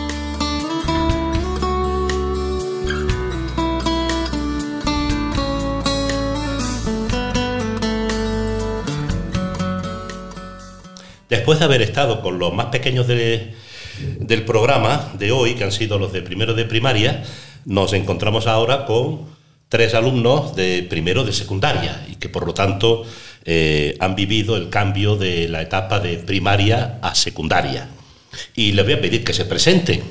Después 11.33 11.57
de 11.57 11.65
haber 11.65 11.81
estado 11.81 12.21
con 12.21 12.37
los 12.37 12.53
más 12.53 12.67
pequeños 12.67 13.07
de- 13.07 13.53
del 14.19 14.43
programa 14.45 15.11
de 15.17 15.31
hoy, 15.31 15.55
que 15.55 15.63
han 15.63 15.71
sido 15.71 15.97
los 15.97 16.13
de 16.13 16.21
primero 16.21 16.53
de 16.53 16.65
primaria, 16.65 17.23
nos 17.65 17.93
encontramos 17.93 18.45
ahora 18.45 18.85
con 18.85 19.21
tres 19.67 19.95
alumnos 19.95 20.55
de 20.55 20.85
primero 20.87 21.23
de 21.23 21.33
secundaria 21.33 22.05
y 22.11 22.15
que 22.17 22.29
por 22.29 22.45
lo 22.45 22.53
tanto 22.53 23.03
eh, 23.45 23.97
han 23.99 24.13
vivido 24.15 24.55
el 24.57 24.69
cambio 24.69 25.15
de 25.17 25.49
la 25.49 25.61
etapa 25.63 25.99
de 25.99 26.17
primaria 26.17 26.99
a 27.01 27.15
secundaria. 27.15 27.89
Y 28.55 28.71
les 28.73 28.85
voy 28.85 28.93
a 28.93 29.01
pedir 29.01 29.23
que 29.23 29.33
se 29.33 29.45
presenten. 29.45 30.01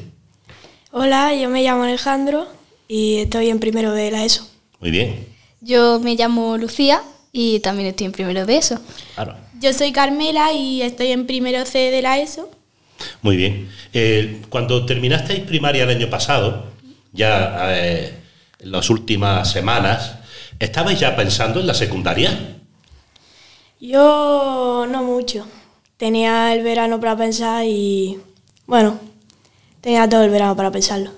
Hola, 0.90 1.34
yo 1.34 1.48
me 1.48 1.62
llamo 1.62 1.84
Alejandro 1.84 2.46
y 2.88 3.18
estoy 3.18 3.48
en 3.48 3.58
primero 3.60 3.92
de 3.92 4.10
la 4.10 4.24
ESO. 4.24 4.46
Muy 4.80 4.90
bien. 4.90 5.24
Yo 5.60 6.00
me 6.00 6.14
llamo 6.16 6.58
Lucía 6.58 7.00
y 7.32 7.60
también 7.60 7.88
estoy 7.88 8.06
en 8.06 8.12
primero 8.12 8.44
de 8.44 8.56
eso. 8.56 8.80
Claro. 9.14 9.36
Yo 9.62 9.72
soy 9.72 9.92
Carmela 9.92 10.52
y 10.52 10.82
estoy 10.82 11.12
en 11.12 11.24
primero 11.24 11.64
C 11.64 11.92
de 11.92 12.02
la 12.02 12.18
ESO. 12.18 12.50
Muy 13.22 13.36
bien. 13.36 13.70
Eh, 13.92 14.42
cuando 14.48 14.84
terminasteis 14.84 15.44
primaria 15.44 15.84
el 15.84 15.90
año 15.90 16.10
pasado, 16.10 16.64
ya 17.12 17.72
eh, 17.72 18.12
en 18.58 18.72
las 18.72 18.90
últimas 18.90 19.52
semanas, 19.52 20.16
¿estabais 20.58 20.98
ya 20.98 21.14
pensando 21.14 21.60
en 21.60 21.68
la 21.68 21.74
secundaria? 21.74 22.56
Yo 23.80 24.84
no 24.90 25.04
mucho. 25.04 25.46
Tenía 25.96 26.52
el 26.52 26.64
verano 26.64 26.98
para 26.98 27.16
pensar 27.16 27.64
y 27.64 28.18
bueno, 28.66 28.98
tenía 29.80 30.08
todo 30.08 30.24
el 30.24 30.30
verano 30.30 30.56
para 30.56 30.72
pensarlo. 30.72 31.12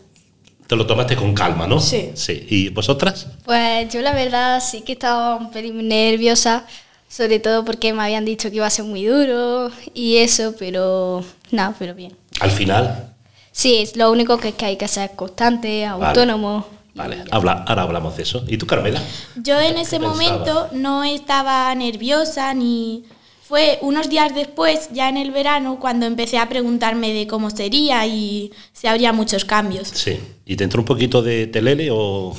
Te 0.67 0.77
lo 0.77 0.87
tomaste 0.87 1.17
con 1.17 1.33
calma, 1.33 1.67
¿no? 1.67 1.81
Sí. 1.81 2.11
Sí. 2.13 2.47
¿Y 2.51 2.69
vosotras? 2.69 3.27
Pues 3.47 3.91
yo 3.91 4.03
la 4.03 4.13
verdad 4.13 4.63
sí 4.63 4.83
que 4.83 4.93
estaba 4.93 5.37
un 5.37 5.51
pelín 5.51 5.89
nerviosa, 5.89 6.67
sobre 7.09 7.39
todo 7.39 7.65
porque 7.65 7.93
me 7.93 8.03
habían 8.03 8.25
dicho 8.25 8.51
que 8.51 8.57
iba 8.57 8.67
a 8.67 8.71
ser 8.71 8.85
muy 8.85 9.05
duro 9.05 9.71
y 9.93 10.17
eso, 10.17 10.55
pero 10.59 11.25
nada, 11.51 11.75
pero 11.79 11.95
bien. 11.95 12.17
Al 12.41 12.51
final. 12.51 13.15
Sí, 13.53 13.77
es 13.77 13.97
lo 13.97 14.11
único 14.11 14.39
que 14.39 14.49
es 14.49 14.55
que 14.55 14.65
hay 14.65 14.77
que 14.77 14.89
ser 14.89 15.13
constante, 15.13 15.87
autónomo. 15.87 16.67
Vale, 16.95 17.25
habla, 17.31 17.65
ahora 17.67 17.83
hablamos 17.83 18.17
de 18.17 18.23
eso. 18.23 18.45
¿Y 18.47 18.57
tú, 18.57 18.67
Carmela? 18.67 19.03
Yo 19.37 19.59
en 19.61 19.79
ese 19.79 19.99
momento 19.99 20.69
no 20.73 21.05
estaba 21.05 21.75
nerviosa 21.75 22.55
ni... 22.55 23.05
Fue 23.47 23.79
unos 23.83 24.09
días 24.09 24.35
después, 24.35 24.89
ya 24.91 25.11
en 25.11 25.19
el 25.19 25.31
verano, 25.31 25.79
cuando 25.79 26.07
empecé 26.07 26.39
a 26.39 26.49
preguntarme 26.49 27.13
de 27.13 27.27
cómo 27.27 27.51
sería 27.51 28.07
y 28.07 28.51
si 28.73 28.87
habría 28.87 29.13
muchos 29.13 29.45
cambios. 29.45 29.89
Sí. 29.89 30.19
¿Y 30.47 30.57
te 30.57 30.65
entró 30.65 30.81
un 30.81 30.87
poquito 30.87 31.21
de 31.23 31.47
telele 31.47 31.91
o...? 31.93 32.35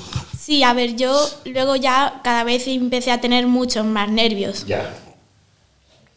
Sí, 0.45 0.61
a 0.61 0.73
ver, 0.75 0.95
yo 0.95 1.27
luego 1.45 1.75
ya 1.75 2.21
cada 2.23 2.43
vez 2.43 2.67
empecé 2.67 3.09
a 3.11 3.19
tener 3.19 3.47
muchos 3.47 3.83
más 3.83 4.09
nervios. 4.11 4.67
Ya. 4.67 4.93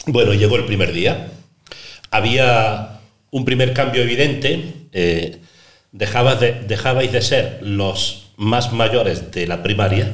Bueno, 0.04 0.34
llegó 0.34 0.56
el 0.56 0.66
primer 0.66 0.92
día. 0.92 1.30
Había 2.10 3.00
un 3.30 3.44
primer 3.46 3.72
cambio 3.72 4.02
evidente. 4.02 4.74
eh, 4.92 5.38
dejabas 5.92 6.40
de- 6.40 6.52
dejabais 6.66 7.10
de 7.12 7.22
ser 7.22 7.60
los 7.62 8.30
más 8.36 8.72
mayores 8.72 9.30
de 9.30 9.46
la 9.46 9.62
primaria 9.62 10.12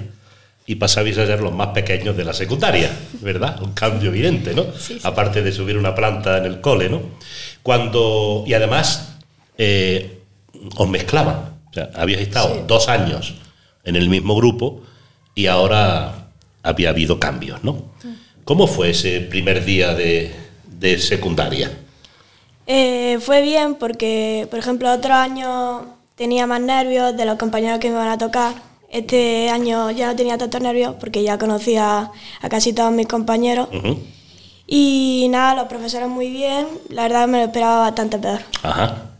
y 0.66 0.76
pasabais 0.76 1.18
a 1.18 1.26
ser 1.26 1.40
los 1.40 1.52
más 1.52 1.68
pequeños 1.68 2.16
de 2.16 2.24
la 2.24 2.32
secundaria, 2.34 2.90
¿verdad? 3.20 3.60
Un 3.62 3.72
cambio 3.72 4.10
evidente, 4.10 4.54
¿no? 4.54 4.64
Aparte 5.02 5.42
de 5.42 5.50
subir 5.52 5.76
una 5.76 5.94
planta 5.94 6.38
en 6.38 6.44
el 6.44 6.60
cole, 6.60 6.88
¿no? 6.88 7.02
Cuando, 7.64 8.44
y 8.46 8.54
además, 8.54 9.14
eh, 9.58 10.18
os 10.76 10.88
mezclaban. 10.88 11.36
O 11.70 11.72
sea, 11.74 11.90
habíais 11.96 12.22
estado 12.22 12.64
dos 12.66 12.88
años 12.88 13.34
en 13.84 13.96
el 13.96 14.08
mismo 14.08 14.34
grupo 14.36 14.80
y 15.34 15.46
ahora 15.46 16.28
había 16.62 16.90
habido 16.90 17.20
cambios, 17.20 17.62
¿no? 17.62 17.82
¿Cómo 18.44 18.66
fue 18.66 18.90
ese 18.90 19.20
primer 19.20 19.64
día 19.64 19.94
de, 19.94 20.34
de 20.78 20.98
secundaria? 20.98 21.70
Eh, 22.66 23.18
fue 23.20 23.42
bien 23.42 23.74
porque, 23.74 24.46
por 24.50 24.58
ejemplo, 24.58 24.92
otro 24.92 25.14
año 25.14 25.86
tenía 26.14 26.46
más 26.46 26.60
nervios 26.60 27.16
de 27.16 27.24
los 27.24 27.36
compañeros 27.36 27.78
que 27.78 27.88
me 27.88 27.94
iban 27.94 28.08
a 28.08 28.18
tocar. 28.18 28.54
Este 28.90 29.50
año 29.50 29.90
ya 29.90 30.06
no 30.06 30.16
tenía 30.16 30.38
tantos 30.38 30.60
nervios 30.60 30.94
porque 31.00 31.22
ya 31.22 31.36
conocía 31.38 32.10
a 32.40 32.48
casi 32.48 32.72
todos 32.72 32.92
mis 32.92 33.08
compañeros. 33.08 33.68
Y 34.66 35.26
nada, 35.30 35.54
los 35.56 35.66
profesores 35.66 36.08
muy 36.08 36.30
bien. 36.30 36.66
La 36.88 37.02
verdad 37.02 37.28
me 37.28 37.38
lo 37.38 37.44
esperaba 37.44 37.80
bastante 37.80 38.18
peor. 38.18 38.40
Ajá. 38.62 39.10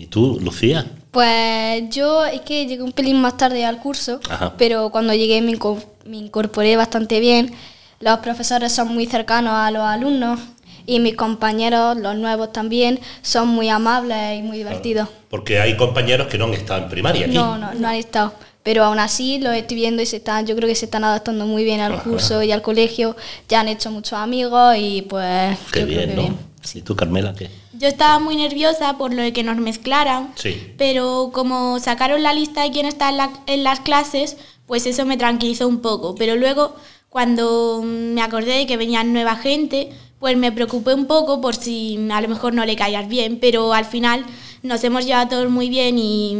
¿Y 0.00 0.06
tú, 0.06 0.38
Lucía? 0.40 0.86
Pues 1.10 1.90
yo 1.90 2.24
es 2.24 2.40
que 2.40 2.64
llegué 2.66 2.82
un 2.82 2.92
pelín 2.92 3.20
más 3.20 3.36
tarde 3.36 3.66
al 3.66 3.78
curso, 3.80 4.18
Ajá. 4.30 4.54
pero 4.56 4.88
cuando 4.90 5.12
llegué 5.12 5.42
me, 5.42 5.52
inco- 5.52 5.84
me 6.06 6.16
incorporé 6.16 6.74
bastante 6.76 7.20
bien. 7.20 7.52
Los 8.00 8.18
profesores 8.20 8.72
son 8.72 8.88
muy 8.94 9.04
cercanos 9.04 9.52
a 9.52 9.70
los 9.70 9.82
alumnos 9.82 10.40
y 10.86 11.00
mis 11.00 11.14
compañeros, 11.16 11.98
los 11.98 12.16
nuevos 12.16 12.50
también, 12.50 12.98
son 13.20 13.48
muy 13.48 13.68
amables 13.68 14.38
y 14.38 14.42
muy 14.42 14.56
divertidos. 14.56 15.06
Porque 15.28 15.60
hay 15.60 15.76
compañeros 15.76 16.28
que 16.28 16.38
no 16.38 16.46
han 16.46 16.54
estado 16.54 16.84
en 16.84 16.88
primaria 16.88 17.26
aquí. 17.26 17.34
No, 17.34 17.58
no, 17.58 17.74
no 17.74 17.88
han 17.88 17.96
estado. 17.96 18.32
Pero 18.62 18.84
aún 18.84 18.98
así 18.98 19.38
los 19.38 19.54
estoy 19.54 19.76
viendo 19.76 20.02
y 20.02 20.06
se 20.06 20.16
están, 20.18 20.46
yo 20.46 20.54
creo 20.54 20.68
que 20.68 20.74
se 20.74 20.84
están 20.84 21.02
adaptando 21.04 21.46
muy 21.46 21.64
bien 21.64 21.80
al 21.80 21.94
Ajá. 21.94 22.02
curso 22.04 22.42
y 22.42 22.52
al 22.52 22.60
colegio. 22.62 23.16
Ya 23.48 23.60
han 23.60 23.68
hecho 23.68 23.90
muchos 23.90 24.14
amigos 24.18 24.76
y 24.78 25.02
pues 25.02 25.56
Qué 25.72 25.80
yo 25.80 25.86
creo 25.86 25.98
bien, 25.98 26.10
que 26.10 26.16
¿no? 26.16 26.22
bien. 26.22 26.36
¿Y 26.74 26.82
tú, 26.82 26.94
Carmela, 26.94 27.34
qué? 27.34 27.48
Yo 27.72 27.88
estaba 27.88 28.18
muy 28.18 28.36
nerviosa 28.36 28.98
por 28.98 29.14
lo 29.14 29.22
de 29.22 29.32
que 29.32 29.42
nos 29.42 29.56
mezclaran, 29.56 30.32
Sí. 30.36 30.74
pero 30.76 31.30
como 31.32 31.78
sacaron 31.80 32.22
la 32.22 32.34
lista 32.34 32.62
de 32.62 32.70
quién 32.70 32.84
está 32.84 33.08
en, 33.08 33.16
la- 33.16 33.30
en 33.46 33.64
las 33.64 33.80
clases, 33.80 34.36
pues 34.66 34.84
eso 34.84 35.06
me 35.06 35.16
tranquilizó 35.16 35.66
un 35.66 35.80
poco. 35.80 36.14
Pero 36.14 36.36
luego, 36.36 36.76
cuando 37.08 37.82
me 37.82 38.20
acordé 38.20 38.58
de 38.58 38.66
que 38.66 38.76
venía 38.76 39.02
nueva 39.04 39.36
gente, 39.36 39.90
pues 40.18 40.36
me 40.36 40.52
preocupé 40.52 40.92
un 40.92 41.06
poco 41.06 41.40
por 41.40 41.54
si 41.56 41.98
a 42.12 42.20
lo 42.20 42.28
mejor 42.28 42.52
no 42.52 42.66
le 42.66 42.76
caías 42.76 43.08
bien, 43.08 43.38
pero 43.40 43.72
al 43.72 43.86
final 43.86 44.26
nos 44.62 44.84
hemos 44.84 45.06
llevado 45.06 45.28
todos 45.30 45.48
muy 45.50 45.70
bien 45.70 45.96
y 45.98 46.36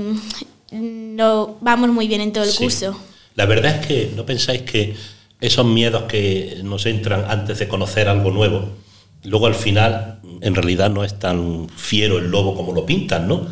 no, 0.71 1.57
vamos 1.61 1.91
muy 1.91 2.07
bien 2.09 2.21
en 2.21 2.33
todo 2.33 2.45
el 2.45 2.51
Sí. 2.51 2.59
curso. 2.65 2.99
La 3.35 3.47
verdad 3.47 3.77
es 3.81 3.87
que 3.87 4.13
no 4.17 4.27
pensáis 4.27 4.63
que 4.63 4.95
esos 5.41 5.65
miedos 5.65 6.03
que 6.05 6.61
nos 6.65 6.85
entran 6.87 7.25
antes 7.29 7.59
de 7.59 7.69
conocer 7.69 8.09
algo 8.09 8.31
nuevo, 8.31 8.69
luego 9.25 9.47
al 9.47 9.55
final 9.55 10.21
en 10.41 10.55
realidad 10.55 10.91
no 10.91 11.05
es 11.05 11.19
tan 11.19 11.69
fiero 11.69 12.19
el 12.19 12.31
lobo 12.31 12.55
como 12.55 12.73
lo 12.73 12.85
pintan, 12.87 13.27
¿no? 13.29 13.47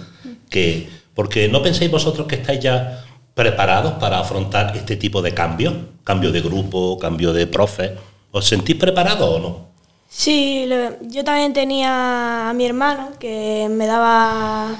Que, 0.50 0.88
porque 1.14 1.48
no 1.48 1.62
pensáis 1.62 1.90
vosotros 1.90 2.26
que 2.26 2.36
estáis 2.36 2.60
ya 2.60 3.04
preparados 3.34 3.94
para 3.94 4.18
afrontar 4.18 4.76
este 4.76 4.96
tipo 4.96 5.22
de 5.22 5.32
cambios, 5.32 5.74
cambio 6.04 6.32
de 6.32 6.40
grupo, 6.40 6.98
cambio 6.98 7.32
de 7.32 7.46
profe. 7.46 7.94
¿Os 8.30 8.46
sentís 8.46 8.76
preparados 8.76 9.28
o 9.28 9.38
no? 9.38 9.68
Sí, 10.10 10.64
lo- 10.66 10.96
yo 11.08 11.22
también 11.24 11.52
tenía 11.52 12.50
a 12.50 12.52
mi 12.54 12.64
hermano 12.66 13.10
que 13.18 13.68
me 13.70 13.86
daba, 13.86 14.74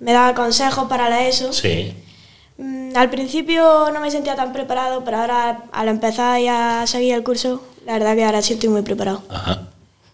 me 0.00 0.12
daba 0.12 0.34
consejos 0.34 0.88
para 0.88 1.08
la 1.08 1.26
ESO. 1.28 1.52
Sí. 1.52 1.92
Mm, 2.58 2.96
Al 2.96 3.08
principio 3.10 3.90
no 3.92 4.00
me 4.00 4.10
sentía 4.10 4.34
tan 4.34 4.52
preparado, 4.52 5.04
pero 5.04 5.18
ahora 5.18 5.62
al 5.72 5.88
empezar 5.88 6.40
ya 6.40 6.82
a 6.82 6.86
seguir 6.86 7.14
el 7.14 7.22
curso, 7.22 7.62
la 7.86 7.94
verdad 7.94 8.14
que 8.16 8.24
ahora 8.24 8.42
sí 8.42 8.54
estoy 8.54 8.68
muy 8.68 8.82
preparado. 8.82 9.22
Ajá. 9.28 9.68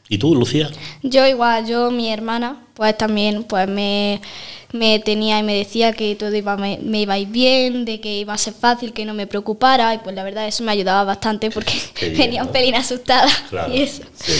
¿Y 0.08 0.18
tú, 0.18 0.34
Lucía? 0.36 0.70
Yo 1.02 1.26
igual, 1.26 1.66
yo, 1.66 1.90
mi 1.90 2.12
hermana, 2.12 2.62
pues 2.74 2.96
también 2.96 3.42
pues 3.42 3.66
me, 3.66 4.20
me 4.72 5.00
tenía 5.00 5.40
y 5.40 5.42
me 5.42 5.54
decía 5.56 5.92
que 5.92 6.14
todo 6.14 6.32
iba, 6.32 6.56
me, 6.56 6.78
me 6.80 7.00
iba 7.00 7.14
a 7.14 7.18
ir 7.18 7.26
bien, 7.26 7.84
de 7.84 8.00
que 8.00 8.18
iba 8.18 8.32
a 8.32 8.38
ser 8.38 8.52
fácil, 8.54 8.92
que 8.92 9.04
no 9.04 9.14
me 9.14 9.26
preocupara 9.26 9.92
y 9.94 9.98
pues 9.98 10.14
la 10.14 10.22
verdad 10.22 10.46
eso 10.46 10.62
me 10.62 10.70
ayudaba 10.70 11.02
bastante 11.02 11.50
porque 11.50 11.72
bien, 12.00 12.16
venía 12.18 12.42
un 12.44 12.50
pelín 12.52 12.76
asustada 12.76 13.26
Claro. 13.50 13.74
y 13.74 13.82
eso. 13.82 14.02
Sí. 14.14 14.32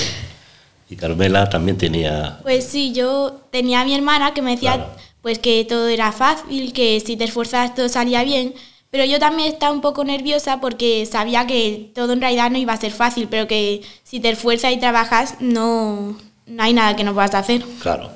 Y 0.89 0.95
Carmela 0.95 1.49
también 1.49 1.77
tenía... 1.77 2.39
Pues 2.45 2.65
sí, 2.65 2.93
yo 2.93 3.41
tenía 3.51 3.81
a 3.81 3.85
mi 3.85 3.93
hermana 3.97 4.33
que 4.35 4.43
me 4.43 4.53
decía 4.53 4.75
Claro. 4.75 4.93
Pues 5.23 5.39
que 5.39 5.65
todo 5.65 5.89
era 5.89 6.13
fácil, 6.13 6.73
que 6.73 7.01
si 7.01 7.17
te 7.17 7.25
esforzabas 7.25 7.75
todo 7.75 7.89
salía 7.89 8.23
bien, 8.25 8.55
pero 8.91 9.05
yo 9.05 9.19
también 9.19 9.53
estaba 9.53 9.73
un 9.73 9.81
poco 9.81 10.05
nerviosa 10.05 10.61
porque 10.61 11.07
sabía 11.07 11.47
que 11.47 11.91
todo 11.95 12.13
en 12.13 12.21
realidad 12.21 12.51
no 12.51 12.59
iba 12.59 12.73
a 12.73 12.77
ser 12.81 12.93
fácil, 12.93 13.29
pero 13.29 13.47
que 13.47 13.83
si 14.05 14.21
te 14.21 14.31
esfuerzas 14.31 14.73
y 14.73 14.79
trabajas 14.79 15.35
no, 15.41 16.17
no 16.47 16.63
hay 16.63 16.73
nada 16.73 16.97
que 16.97 17.05
no 17.05 17.13
puedas 17.13 17.35
hacer. 17.35 17.65
Claro. 17.83 18.11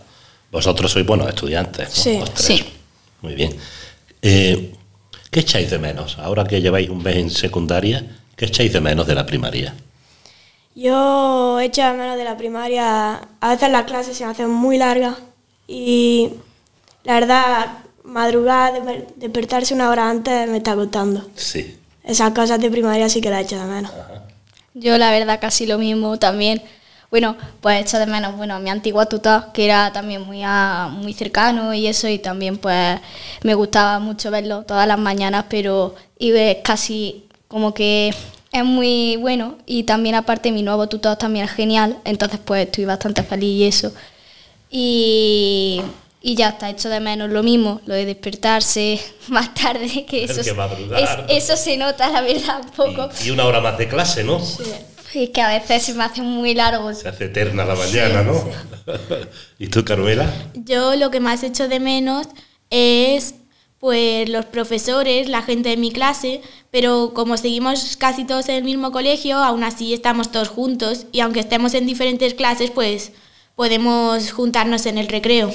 Vosotros 0.50 0.90
sois 0.90 1.06
buenos 1.06 1.28
estudiantes. 1.28 1.88
¿no? 1.88 2.02
Sí. 2.02 2.18
Los 2.18 2.34
tres. 2.34 2.46
Sí. 2.46 2.64
Muy 3.22 3.34
bien. 3.34 3.56
Eh, 4.22 4.74
¿Qué 5.30 5.40
echáis 5.40 5.70
de 5.70 5.78
menos? 5.78 6.18
Ahora 6.18 6.44
que 6.44 6.60
lleváis 6.60 6.88
un 6.88 7.02
mes 7.02 7.16
en 7.16 7.30
secundaria, 7.30 8.04
¿qué 8.36 8.46
echáis 8.46 8.72
de 8.72 8.80
menos 8.80 9.06
de 9.06 9.14
la 9.14 9.26
primaria? 9.26 9.74
Yo 10.74 11.60
echo 11.60 11.82
de 11.82 11.92
menos 11.92 12.16
de 12.16 12.24
la 12.24 12.36
primaria, 12.36 13.28
a 13.40 13.48
veces 13.48 13.70
las 13.70 13.84
clases 13.84 14.16
se 14.16 14.24
me 14.24 14.32
hacen 14.32 14.50
muy 14.50 14.78
largas 14.78 15.16
y 15.68 16.30
la 17.04 17.14
verdad, 17.14 17.66
madrugar, 18.04 18.74
desper- 18.74 19.06
despertarse 19.16 19.74
una 19.74 19.90
hora 19.90 20.08
antes 20.10 20.48
me 20.48 20.58
está 20.58 20.74
costando. 20.74 21.28
Sí. 21.34 21.76
Esas 22.04 22.32
cosas 22.32 22.60
de 22.60 22.70
primaria 22.70 23.08
sí 23.08 23.20
que 23.20 23.30
las 23.30 23.42
echo 23.44 23.58
de 23.58 23.64
menos. 23.66 23.92
Yo 24.74 24.96
la 24.98 25.10
verdad 25.10 25.38
casi 25.40 25.66
lo 25.66 25.78
mismo 25.78 26.18
también. 26.18 26.62
Bueno, 27.10 27.36
pues 27.60 27.82
echo 27.82 27.98
de 27.98 28.06
menos, 28.06 28.36
bueno, 28.36 28.54
a 28.54 28.60
mi 28.60 28.70
antiguo 28.70 29.04
tutor, 29.06 29.46
que 29.52 29.64
era 29.64 29.92
también 29.92 30.22
muy, 30.22 30.42
a- 30.44 30.88
muy 30.92 31.12
cercano 31.12 31.74
y 31.74 31.86
eso, 31.88 32.06
y 32.08 32.18
también 32.20 32.56
pues 32.56 33.00
me 33.42 33.54
gustaba 33.54 33.98
mucho 33.98 34.30
verlo 34.30 34.62
todas 34.62 34.86
las 34.86 34.98
mañanas, 34.98 35.46
pero 35.48 35.96
y 36.18 36.30
es 36.30 36.58
casi 36.62 37.24
como 37.48 37.74
que 37.74 38.14
es 38.52 38.64
muy 38.64 39.16
bueno 39.16 39.56
y 39.66 39.82
también 39.84 40.14
aparte 40.14 40.52
mi 40.52 40.62
nuevo 40.62 40.88
tutor 40.88 41.16
también 41.16 41.46
es 41.46 41.50
genial, 41.52 41.96
entonces 42.04 42.38
pues 42.44 42.66
estoy 42.66 42.84
bastante 42.84 43.24
feliz 43.24 43.58
y 43.60 43.64
eso. 43.64 43.92
Y, 44.70 45.82
y 46.22 46.34
ya 46.34 46.50
está, 46.50 46.68
echo 46.70 46.88
de 46.88 47.00
menos 47.00 47.30
lo 47.30 47.42
mismo, 47.42 47.80
lo 47.86 47.94
de 47.94 48.04
despertarse 48.06 49.00
más 49.28 49.54
tarde, 49.54 50.04
que 50.06 50.24
eso, 50.24 50.42
que 50.42 50.50
es- 50.50 50.56
madrugar. 50.56 51.26
es- 51.28 51.44
eso 51.44 51.56
se 51.56 51.76
nota 51.76 52.10
la 52.10 52.20
verdad 52.20 52.60
un 52.62 52.70
poco. 52.70 53.08
Y, 53.22 53.28
y 53.28 53.30
una 53.30 53.44
hora 53.46 53.60
más 53.60 53.78
de 53.78 53.88
clase, 53.88 54.24
¿no? 54.24 54.38
Es 55.12 55.30
que 55.30 55.40
a 55.42 55.48
veces 55.48 55.82
se 55.82 55.94
me 55.94 56.04
hace 56.04 56.22
muy 56.22 56.54
largo. 56.54 56.94
Se 56.94 57.08
hace 57.08 57.24
eterna 57.24 57.64
la 57.64 57.74
mañana, 57.74 58.22
¿no? 58.22 58.44
¿Y 59.58 59.66
tú, 59.68 59.84
Carmela? 59.84 60.32
Yo 60.54 60.94
lo 60.96 61.10
que 61.10 61.18
más 61.20 61.42
echo 61.42 61.66
de 61.68 61.80
menos 61.80 62.28
es 62.70 63.34
pues 63.80 64.28
los 64.28 64.44
profesores, 64.44 65.28
la 65.28 65.40
gente 65.42 65.70
de 65.70 65.76
mi 65.78 65.90
clase, 65.90 66.42
pero 66.70 67.12
como 67.14 67.36
seguimos 67.38 67.96
casi 67.96 68.24
todos 68.26 68.48
en 68.50 68.56
el 68.56 68.62
mismo 68.64 68.92
colegio, 68.92 69.38
aún 69.38 69.64
así 69.64 69.94
estamos 69.94 70.30
todos 70.30 70.48
juntos 70.48 71.06
y 71.12 71.20
aunque 71.20 71.40
estemos 71.40 71.72
en 71.72 71.86
diferentes 71.86 72.34
clases, 72.34 72.70
pues 72.70 73.12
podemos 73.56 74.32
juntarnos 74.32 74.84
en 74.86 74.98
el 74.98 75.08
recreo. 75.08 75.50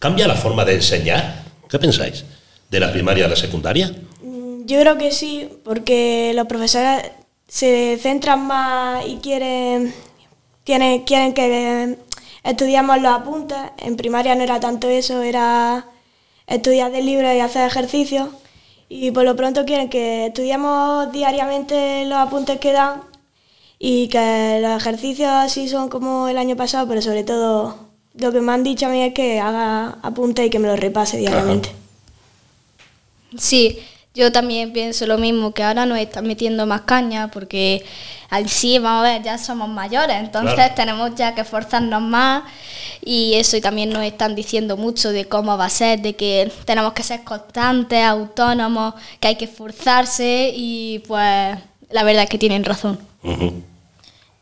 ¿Cambia 0.00 0.26
la 0.26 0.34
forma 0.34 0.64
de 0.64 0.76
enseñar? 0.76 1.44
¿Qué 1.68 1.78
pensáis? 1.78 2.24
¿De 2.70 2.80
la 2.80 2.90
primaria 2.90 3.26
a 3.26 3.28
la 3.28 3.36
secundaria? 3.36 3.94
Mm, 4.22 4.64
Yo 4.64 4.80
creo 4.80 4.96
que 4.96 5.12
sí, 5.12 5.46
porque 5.62 6.32
los 6.34 6.46
profesores 6.46 7.02
se 7.46 7.98
centran 8.00 8.46
más 8.46 9.06
y 9.06 9.16
quieren, 9.16 9.92
quieren, 10.64 11.02
quieren 11.02 11.34
que 11.34 11.98
estudiamos 12.42 13.02
los 13.02 13.12
apuntes. 13.12 13.58
En 13.76 13.96
primaria 13.96 14.34
no 14.34 14.42
era 14.42 14.58
tanto 14.58 14.88
eso, 14.88 15.20
era 15.20 15.84
estudiar 16.46 16.90
del 16.92 17.04
libro 17.04 17.30
y 17.34 17.40
hacer 17.40 17.66
ejercicios. 17.66 18.30
Y 18.88 19.10
por 19.10 19.24
lo 19.24 19.36
pronto 19.36 19.66
quieren 19.66 19.90
que 19.90 20.28
estudiemos 20.28 21.12
diariamente 21.12 22.06
los 22.06 22.16
apuntes 22.16 22.58
que 22.58 22.72
dan 22.72 23.02
y 23.78 24.08
que 24.08 24.60
los 24.62 24.80
ejercicios 24.80 25.28
así 25.30 25.68
son 25.68 25.90
como 25.90 26.26
el 26.28 26.38
año 26.38 26.56
pasado, 26.56 26.88
pero 26.88 27.02
sobre 27.02 27.22
todo 27.22 27.89
lo 28.14 28.32
que 28.32 28.40
me 28.40 28.52
han 28.52 28.64
dicho 28.64 28.86
a 28.86 28.88
mí 28.88 29.02
es 29.02 29.14
que 29.14 29.40
haga 29.40 29.98
apuntes 30.02 30.46
y 30.46 30.50
que 30.50 30.58
me 30.58 30.68
los 30.68 30.78
repase 30.80 31.16
diariamente. 31.16 31.70
Sí, 33.38 33.78
yo 34.14 34.32
también 34.32 34.72
pienso 34.72 35.06
lo 35.06 35.18
mismo, 35.18 35.52
que 35.54 35.62
ahora 35.62 35.86
nos 35.86 35.98
están 35.98 36.26
metiendo 36.26 36.66
más 36.66 36.80
caña 36.82 37.30
porque 37.30 37.84
así, 38.28 38.78
vamos 38.78 39.06
a 39.06 39.12
ver, 39.12 39.22
ya 39.22 39.38
somos 39.38 39.68
mayores, 39.68 40.16
entonces 40.16 40.54
Claro. 40.54 40.74
tenemos 40.74 41.14
ya 41.14 41.34
que 41.34 41.42
esforzarnos 41.42 42.02
más 42.02 42.42
y 43.04 43.34
eso 43.34 43.56
y 43.56 43.60
también 43.60 43.90
nos 43.90 44.02
están 44.02 44.34
diciendo 44.34 44.76
mucho 44.76 45.10
de 45.12 45.26
cómo 45.26 45.56
va 45.56 45.66
a 45.66 45.70
ser, 45.70 46.00
de 46.02 46.16
que 46.16 46.50
tenemos 46.64 46.92
que 46.92 47.04
ser 47.04 47.22
constantes, 47.22 48.02
autónomos, 48.04 48.94
que 49.20 49.28
hay 49.28 49.36
que 49.36 49.44
esforzarse 49.44 50.52
y 50.54 50.98
pues 51.06 51.56
la 51.90 52.02
verdad 52.02 52.24
es 52.24 52.28
que 52.30 52.38
tienen 52.38 52.64
razón. 52.64 52.98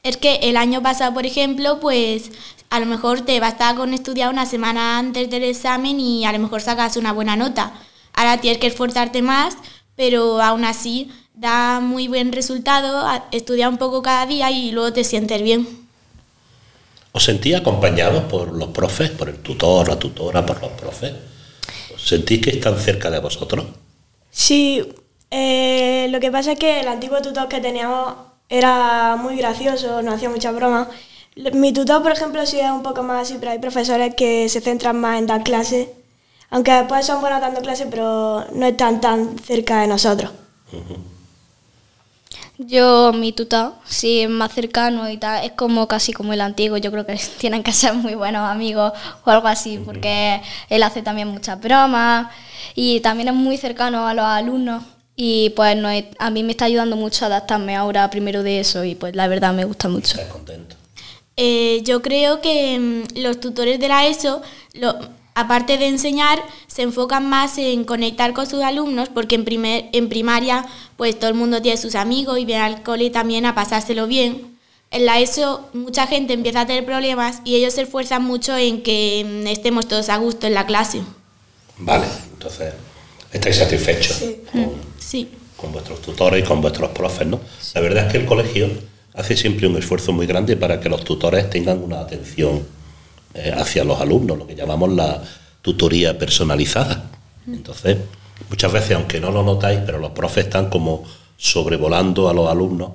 Es 0.02 0.16
que 0.16 0.37
el 0.37 0.57
año 0.57 0.81
pasado, 0.83 1.12
por 1.12 1.26
ejemplo, 1.26 1.78
pues 1.81 2.31
a 2.70 2.81
lo 2.81 2.87
mejor 2.87 3.22
te 3.22 3.40
bastaba 3.40 3.78
con 3.78 3.94
estudiar 3.94 4.31
una 4.31 4.46
semana 4.46 4.98
antes 4.98 5.31
del 5.31 5.44
examen 5.44 6.00
y 6.00 6.24
a 6.24 6.33
lo 6.33 6.38
mejor 6.38 6.61
sacas 6.61 6.96
una 6.96 7.12
buena 7.12 7.37
nota. 7.37 7.72
Ahora 8.12 8.40
tienes 8.40 8.59
que 8.59 8.66
esforzarte 8.66 9.22
más, 9.22 9.57
pero 9.96 10.42
aún 10.42 10.64
así 10.64 11.11
da 11.35 11.81
muy 11.81 12.09
buen 12.09 12.33
resultado. 12.33 13.07
Estudia 13.31 13.68
un 13.68 13.78
poco 13.78 14.02
cada 14.02 14.26
día 14.26 14.50
y 14.50 14.72
luego 14.72 14.92
te 14.92 15.04
sientes 15.04 15.42
bien. 15.42 15.66
¿Os 17.12 17.24
sentís 17.24 17.57
acompañados 17.57 18.24
por 18.24 18.52
los 18.52 18.68
profes, 18.68 19.11
por 19.11 19.28
el 19.28 19.38
tutor, 19.38 19.88
la 19.88 19.98
tutora, 19.98 20.44
por 20.44 20.61
los 20.61 20.72
profes? 20.72 21.12
¿Os 21.94 22.07
sentís 22.07 22.40
que 22.40 22.50
están 22.50 22.78
cerca 22.78 23.11
de 23.11 23.18
vosotros? 23.18 23.66
Sí, 24.31 24.83
eh, 25.31 26.09
lo 26.11 26.20
que 26.20 26.31
pasa 26.31 26.52
es 26.52 26.59
que 26.59 26.81
el 26.81 26.88
antiguo 26.88 27.20
tutor 27.22 27.48
que 27.48 27.61
teníamos 27.61 28.14
era 28.48 29.16
muy 29.16 29.37
gracioso, 29.37 30.02
nos 30.02 30.14
hacía 30.14 30.31
muchas 30.31 30.54
bromas. 30.54 30.88
Mi 31.53 31.72
tutor, 31.72 32.03
por 32.03 32.12
ejemplo, 32.12 32.44
sí 32.46 32.59
es 32.61 32.70
un 32.70 32.83
poco 32.83 33.03
más 33.03 33.22
así, 33.22 33.37
pero 33.38 33.53
hay 33.53 33.59
profesores 33.59 34.14
que 34.14 34.48
se 34.48 34.61
centran 34.61 34.98
más 35.01 35.18
en 35.18 35.27
dar 35.27 35.42
clases, 35.44 35.88
aunque 36.51 36.72
después 36.72 37.07
son 37.07 37.20
buenos 37.20 37.40
dando 37.40 37.61
clases, 37.61 37.87
pero 37.90 38.44
no 38.53 38.66
están 38.66 39.01
tan 39.01 39.38
cerca 39.38 39.81
de 39.81 39.87
nosotros. 39.87 40.31
Yo, 42.59 43.12
mi 43.12 43.33
tutor, 43.33 43.74
sí 43.87 44.22
es 44.22 44.29
más 44.31 44.53
cercano 44.53 45.09
y 45.09 45.16
tal, 45.16 45.44
es 45.44 45.53
como 45.53 45.87
casi 45.87 46.12
como 46.12 46.33
el 46.33 46.40
antiguo, 46.40 46.77
yo 46.77 46.90
creo 46.90 47.07
que 47.07 47.16
tienen 47.38 47.62
que 47.62 47.72
ser 47.72 47.94
muy 47.94 48.14
buenos 48.14 48.48
amigos 48.48 48.92
o 49.24 49.31
algo 49.31 49.46
así, 49.46 49.79
porque 49.85 50.42
él 50.68 50.83
hace 50.83 51.03
también 51.03 51.29
muchas 51.29 51.61
bromas 51.61 52.29
y 52.74 53.01
también 53.01 53.29
es 53.29 53.35
muy 53.35 53.57
cercano 53.57 54.09
a 54.09 54.14
los 54.14 54.24
alumnos 54.24 54.83
y 55.14 55.51
pues 55.51 55.77
no 55.77 55.88
es- 55.88 56.07
a 56.18 56.31
mí 56.31 56.42
me 56.42 56.51
está 56.53 56.64
ayudando 56.64 56.96
mucho 56.96 57.24
a 57.24 57.29
adaptarme 57.29 57.77
ahora 57.77 58.11
primero 58.11 58.42
de 58.42 58.61
eso 58.61 58.83
y 58.85 58.94
pues 58.96 59.14
la 59.14 59.29
verdad 59.29 59.53
me 59.55 59.64
gusta 59.64 59.88
mucho. 59.88 60.12
¿Estáis 60.16 60.29
contentos? 60.33 60.77
Eh, 61.40 61.83
yo 61.85 62.03
creo 62.03 62.40
que 62.40 62.79
mm, 62.79 63.18
los 63.20 63.38
tutores 63.38 63.79
de 63.79 63.87
la 63.88 64.07
ESO, 64.09 64.42
lo- 64.74 64.98
aparte 65.35 65.79
de 65.79 65.87
enseñar, 65.87 66.42
se 66.66 66.83
enfocan 66.83 67.29
más 67.29 67.59
en 67.59 67.85
conectar 67.85 68.33
con 68.33 68.46
sus 68.48 68.61
alumnos, 68.61 69.09
porque 69.09 69.37
en, 69.37 69.44
primer, 69.44 69.85
en 69.92 70.09
primaria 70.09 70.66
pues 70.96 71.16
todo 71.16 71.31
el 71.31 71.37
mundo 71.37 71.62
tiene 71.62 71.79
sus 71.79 71.94
amigos 71.94 72.40
y 72.40 72.44
viene 72.44 72.62
al 72.62 72.83
cole 72.83 73.11
también 73.11 73.46
a 73.46 73.55
pasárselo 73.55 74.09
bien. 74.09 74.59
En 74.90 75.07
la 75.07 75.20
ESO 75.20 75.68
mucha 75.74 76.09
gente 76.09 76.33
empieza 76.33 76.62
a 76.62 76.66
tener 76.66 76.85
problemas 76.85 77.40
y 77.44 77.55
ellos 77.55 77.74
se 77.74 77.83
esfuerzan 77.83 78.24
mucho 78.24 78.57
en 78.57 78.83
que 78.83 79.24
mm, 79.44 79.46
estemos 79.46 79.87
todos 79.87 80.09
a 80.09 80.16
gusto 80.16 80.48
en 80.48 80.55
la 80.55 80.66
clase. 80.66 81.03
Vale, 81.79 82.07
entonces 82.33 82.74
estáis 83.33 83.57
satisfechos 83.59 84.24
con, 84.51 84.72
Sí. 84.98 85.29
con 85.57 85.70
vuestros 85.70 86.03
tutores 86.03 86.42
y 86.42 86.48
con 86.48 86.61
vuestros 86.61 86.90
profes, 86.90 87.29
¿no? 87.29 87.38
La 87.74 87.81
verdad 87.81 88.07
es 88.07 88.12
que 88.12 88.18
el 88.18 88.27
colegio 88.27 88.68
hace 89.18 89.37
siempre 89.37 89.66
un 89.66 89.76
esfuerzo 89.76 90.12
muy 90.12 90.26
grande 90.26 90.57
para 90.57 90.81
que 90.81 90.88
los 90.88 91.02
tutores 91.04 91.50
tengan 91.50 91.83
una 91.83 92.00
atención 92.00 92.62
eh, 93.35 93.52
hacia 93.57 93.83
los 93.85 94.00
alumnos, 94.00 94.38
lo 94.38 94.46
que 94.46 94.54
llamamos 94.54 94.92
la 94.92 95.22
tutoría 95.61 96.16
personalizada. 96.16 97.11
Entonces, 97.46 97.96
muchas 98.48 98.72
veces, 98.72 98.92
aunque 98.96 99.20
no 99.20 99.31
lo 99.33 99.42
notáis, 99.42 99.81
pero 99.85 99.98
los 99.98 100.12
profes 100.12 100.44
están 100.44 100.70
como 100.70 101.02
sobrevolando 101.37 102.28
a 102.28 102.35
los 102.35 102.48
alumnos, 102.48 102.90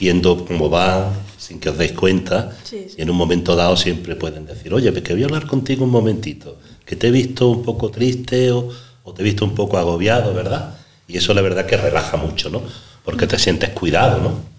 viendo 0.00 0.44
cómo 0.46 0.68
van, 0.70 1.10
sin 1.36 1.58
que 1.60 1.68
os 1.70 1.76
deis 1.78 1.92
cuenta, 1.92 2.52
Sí, 2.64 2.86
sí. 2.88 2.94
y 2.98 3.02
en 3.02 3.10
un 3.10 3.16
momento 3.16 3.54
dado 3.56 3.76
siempre 3.76 4.16
pueden 4.16 4.46
decir, 4.46 4.72
oye, 4.72 4.90
pues 4.92 5.02
que 5.04 5.12
voy 5.12 5.22
a 5.22 5.26
hablar 5.26 5.46
contigo 5.46 5.84
un 5.84 5.90
momentito, 5.90 6.56
que 6.86 6.96
te 6.96 7.08
he 7.08 7.10
visto 7.10 7.48
un 7.48 7.62
poco 7.62 7.90
triste 7.90 8.50
o, 8.52 8.68
o 9.04 9.12
te 9.12 9.22
he 9.22 9.24
visto 9.24 9.44
un 9.44 9.54
poco 9.54 9.76
agobiado, 9.76 10.32
¿verdad? 10.32 10.74
Y 11.06 11.16
eso 11.18 11.34
la 11.34 11.42
verdad 11.42 11.66
que 11.66 11.76
relaja 11.76 12.16
mucho, 12.16 12.48
¿no? 12.48 12.62
Porque 13.04 13.26
te 13.26 13.38
sientes 13.38 13.70
cuidado, 13.70 14.20
¿no? 14.20 14.57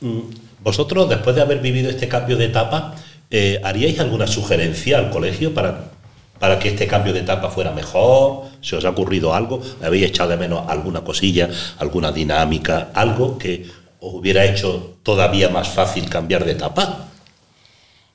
Mm, 0.00 0.20
Vosotros, 0.62 1.08
después 1.08 1.34
de 1.36 1.42
haber 1.42 1.60
vivido 1.60 1.88
este 1.88 2.06
cambio 2.08 2.36
de 2.36 2.46
etapa, 2.46 2.94
eh, 3.30 3.60
¿haríais 3.64 3.98
alguna 3.98 4.26
sugerencia 4.26 4.98
al 4.98 5.10
colegio 5.10 5.54
para, 5.54 5.90
para 6.38 6.58
que 6.58 6.68
este 6.68 6.86
cambio 6.86 7.12
de 7.14 7.20
etapa 7.20 7.48
fuera 7.50 7.70
mejor? 7.72 8.48
¿Se 8.60 8.76
os 8.76 8.84
ha 8.84 8.90
ocurrido 8.90 9.34
algo? 9.34 9.62
¿Habéis 9.82 10.06
echado 10.06 10.30
de 10.30 10.36
menos 10.36 10.68
alguna 10.68 11.02
cosilla, 11.02 11.48
alguna 11.78 12.12
dinámica, 12.12 12.90
algo 12.94 13.38
que 13.38 13.66
os 14.00 14.14
hubiera 14.14 14.44
hecho 14.44 14.98
todavía 15.02 15.48
más 15.48 15.68
fácil 15.70 16.08
cambiar 16.10 16.44
de 16.44 16.52
etapa? 16.52 17.08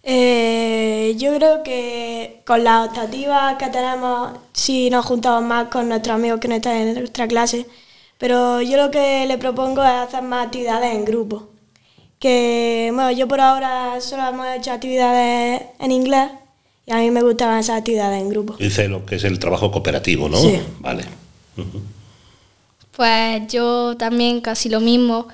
Eh, 0.03 1.15
yo 1.17 1.35
creo 1.35 1.63
que 1.63 2.41
con 2.45 2.63
las 2.63 2.89
optativas 2.89 3.55
que 3.57 3.69
tenemos, 3.69 4.37
sí 4.53 4.89
nos 4.91 5.03
juntamos 5.05 5.43
más 5.43 5.69
con 5.69 5.89
nuestros 5.89 6.13
amigos 6.15 6.39
que 6.39 6.47
no 6.47 6.55
están 6.55 6.75
en 6.75 6.93
nuestra 6.93 7.27
clase, 7.27 7.65
pero 8.19 8.61
yo 8.61 8.77
lo 8.77 8.91
que 8.91 9.25
le 9.27 9.37
propongo 9.39 9.83
es 9.83 9.89
hacer 9.89 10.21
más 10.21 10.45
actividades 10.45 10.93
en 10.93 11.05
grupo. 11.05 11.54
Que, 12.25 12.89
bueno, 12.91 13.11
yo 13.11 13.27
por 13.27 13.39
ahora 13.39 14.01
solo 14.01 14.27
hemos 14.27 14.47
hecho 14.47 14.71
actividades 14.71 15.61
en 15.79 15.91
inglés 15.91 16.31
y 16.87 16.91
a 16.91 16.97
mí 16.97 17.11
me 17.11 17.21
gustaban 17.21 17.59
esas 17.59 17.77
actividades 17.77 18.19
en 18.19 18.29
grupo. 18.29 18.55
Dice 18.57 18.87
lo 18.87 19.05
que 19.05 19.17
es 19.17 19.23
el 19.25 19.37
trabajo 19.37 19.69
cooperativo, 19.69 20.27
¿no? 20.27 20.37
Sí. 20.37 20.59
Vale. 20.79 21.03
Pues 22.95 23.47
yo 23.47 23.95
también 23.97 24.41
casi 24.41 24.69
lo 24.69 24.79
mismo. 24.79 25.27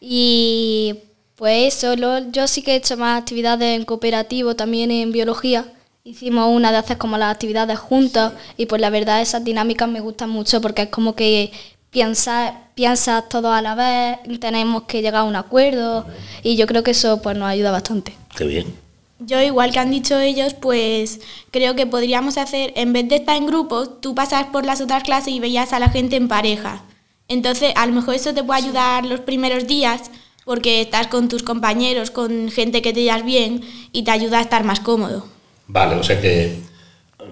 Y 0.00 0.96
pues 1.36 1.76
eso, 1.76 1.94
lo- 1.94 2.30
yo 2.32 2.48
sí 2.48 2.62
que 2.62 2.72
he 2.72 2.76
hecho 2.76 2.96
más 2.96 3.20
actividades 3.20 3.78
en 3.78 3.84
cooperativo, 3.84 4.56
también 4.56 4.90
en 4.90 5.12
biología. 5.12 5.72
Hicimos 6.02 6.50
una 6.50 6.72
de 6.72 6.78
hacer 6.78 6.98
como 6.98 7.18
las 7.18 7.32
actividades 7.32 7.78
juntas 7.78 8.32
y 8.56 8.66
pues 8.66 8.80
la 8.80 8.90
verdad 8.90 9.22
esas 9.22 9.44
dinámicas 9.44 9.88
me 9.88 10.00
gustan 10.00 10.30
mucho 10.30 10.60
porque 10.60 10.82
es 10.82 10.88
como 10.88 11.14
que 11.14 11.52
piensas 11.92 12.54
piensa 12.74 13.22
todo 13.28 13.52
a 13.52 13.62
la 13.62 13.74
vez, 13.74 14.40
tenemos 14.40 14.84
que 14.84 15.02
llegar 15.02 15.20
a 15.20 15.24
un 15.24 15.36
acuerdo 15.36 16.06
y 16.42 16.56
yo 16.56 16.66
creo 16.66 16.82
que 16.82 16.92
eso 16.92 17.20
pues 17.22 17.36
nos 17.36 17.48
ayuda 17.48 17.70
bastante. 17.70 18.14
Qué 18.36 18.44
bien. 18.44 18.74
Yo, 19.20 19.40
igual 19.40 19.70
que 19.70 19.78
han 19.78 19.90
dicho 19.90 20.18
ellos, 20.18 20.54
pues 20.54 21.20
creo 21.52 21.76
que 21.76 21.86
podríamos 21.86 22.38
hacer, 22.38 22.72
en 22.74 22.92
vez 22.92 23.08
de 23.08 23.16
estar 23.16 23.36
en 23.36 23.46
grupos, 23.46 24.00
tú 24.00 24.16
pasas 24.16 24.46
por 24.46 24.66
las 24.66 24.80
otras 24.80 25.04
clases 25.04 25.32
y 25.32 25.38
veías 25.38 25.72
a 25.72 25.78
la 25.78 25.90
gente 25.90 26.16
en 26.16 26.26
pareja. 26.26 26.82
Entonces, 27.28 27.72
a 27.76 27.86
lo 27.86 27.92
mejor 27.92 28.16
eso 28.16 28.34
te 28.34 28.42
puede 28.42 28.62
ayudar 28.62 29.06
los 29.06 29.20
primeros 29.20 29.68
días 29.68 30.10
porque 30.44 30.80
estás 30.80 31.06
con 31.06 31.28
tus 31.28 31.44
compañeros, 31.44 32.10
con 32.10 32.50
gente 32.50 32.82
que 32.82 32.92
te 32.92 33.04
llevas 33.04 33.24
bien 33.24 33.60
y 33.92 34.02
te 34.02 34.10
ayuda 34.10 34.38
a 34.38 34.42
estar 34.42 34.64
más 34.64 34.80
cómodo. 34.80 35.28
Vale, 35.68 35.94
o 35.94 36.02
sea 36.02 36.20
que 36.20 36.56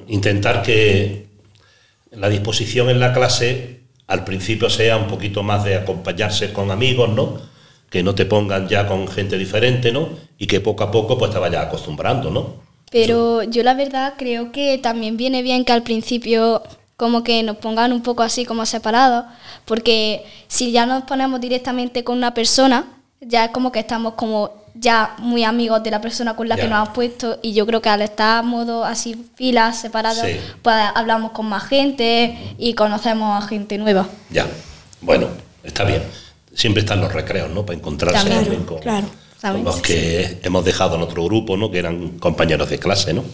intentar 0.07 0.63
que 0.63 1.27
la 2.13 2.29
disposición 2.29 2.89
en 2.89 3.01
la 3.01 3.13
clase 3.13 3.80
al 4.11 4.25
principio 4.25 4.69
sea 4.69 4.97
un 4.97 5.07
poquito 5.07 5.43
más 5.45 5.65
de 5.65 5.77
acompañarse 5.77 6.53
con 6.53 6.71
amigos, 6.73 7.09
¿no? 7.11 7.39
Que 7.89 8.03
no 8.03 8.15
te 8.15 8.27
pongan 8.27 8.69
ya 8.69 8.87
con 8.87 9.07
gente 9.07 9.39
diferente, 9.39 9.93
¿no? 9.93 10.09
Y 10.37 10.49
que 10.49 10.61
poco 10.61 10.83
a 10.83 10.91
poco 10.91 11.17
pues 11.17 11.31
te 11.31 11.39
vayas 11.39 11.67
acostumbrando, 11.67 12.31
¿no? 12.31 12.57
Pero 12.91 13.45
yo 13.45 13.63
la 13.63 13.75
verdad 13.75 14.15
creo 14.19 14.51
que 14.51 14.79
también 14.79 15.17
viene 15.17 15.43
bien 15.43 15.65
que 15.65 15.73
al 15.73 15.85
principio 15.85 16.63
como 16.97 17.23
que 17.23 17.43
nos 17.45 17.57
pongan 17.57 17.93
un 17.93 18.03
poco 18.03 18.25
así 18.25 18.45
como 18.45 18.67
separados, 18.67 19.27
porque 19.65 20.25
si 20.49 20.73
ya 20.73 20.87
nos 20.87 21.05
ponemos 21.05 21.41
directamente 21.41 22.03
con 22.03 22.19
una 22.19 22.35
persona, 22.35 22.87
ya 23.21 23.47
es 23.47 23.51
como 23.51 23.71
que 23.71 23.81
estamos 23.81 24.15
como 24.15 24.61
ya 24.75 25.15
muy 25.19 25.45
amigos 25.45 25.83
de 25.83 25.91
la 25.91 26.01
persona 26.01 26.37
con 26.37 26.49
la 26.49 26.57
que 26.57 26.67
nos 26.67 26.79
hemos 26.79 26.89
puesto 26.91 27.39
y 27.43 27.53
yo 27.53 27.67
creo 27.67 27.83
que 27.83 27.89
al 27.89 28.03
estar 28.03 28.43
modo 28.45 28.85
así 28.85 29.27
filas 29.35 29.81
separadas, 29.81 30.27
pues 30.63 30.77
hablamos 30.95 31.33
con 31.33 31.47
más 31.47 31.65
gente 31.65 32.55
y 32.57 32.75
conocemos 32.75 33.43
a 33.43 33.47
gente 33.47 33.79
nueva. 33.79 34.09
Ya, 34.31 34.47
bueno, 35.01 35.29
está 35.65 35.85
bien. 35.85 36.03
Siempre 36.55 36.81
están 36.81 37.01
los 37.01 37.13
recreos, 37.13 37.51
¿no? 37.51 37.65
Para 37.67 37.79
encontrarse 37.79 38.29
con, 38.65 39.65
los 39.65 39.81
que 39.81 40.39
hemos 40.43 40.65
dejado 40.65 40.97
en 40.97 41.03
otro 41.03 41.25
grupo, 41.25 41.57
¿no? 41.57 41.71
Que 41.71 41.79
eran 41.79 42.19
compañeros 42.19 42.69
de 42.71 42.79
clase, 42.79 43.13
¿no? 43.13 43.25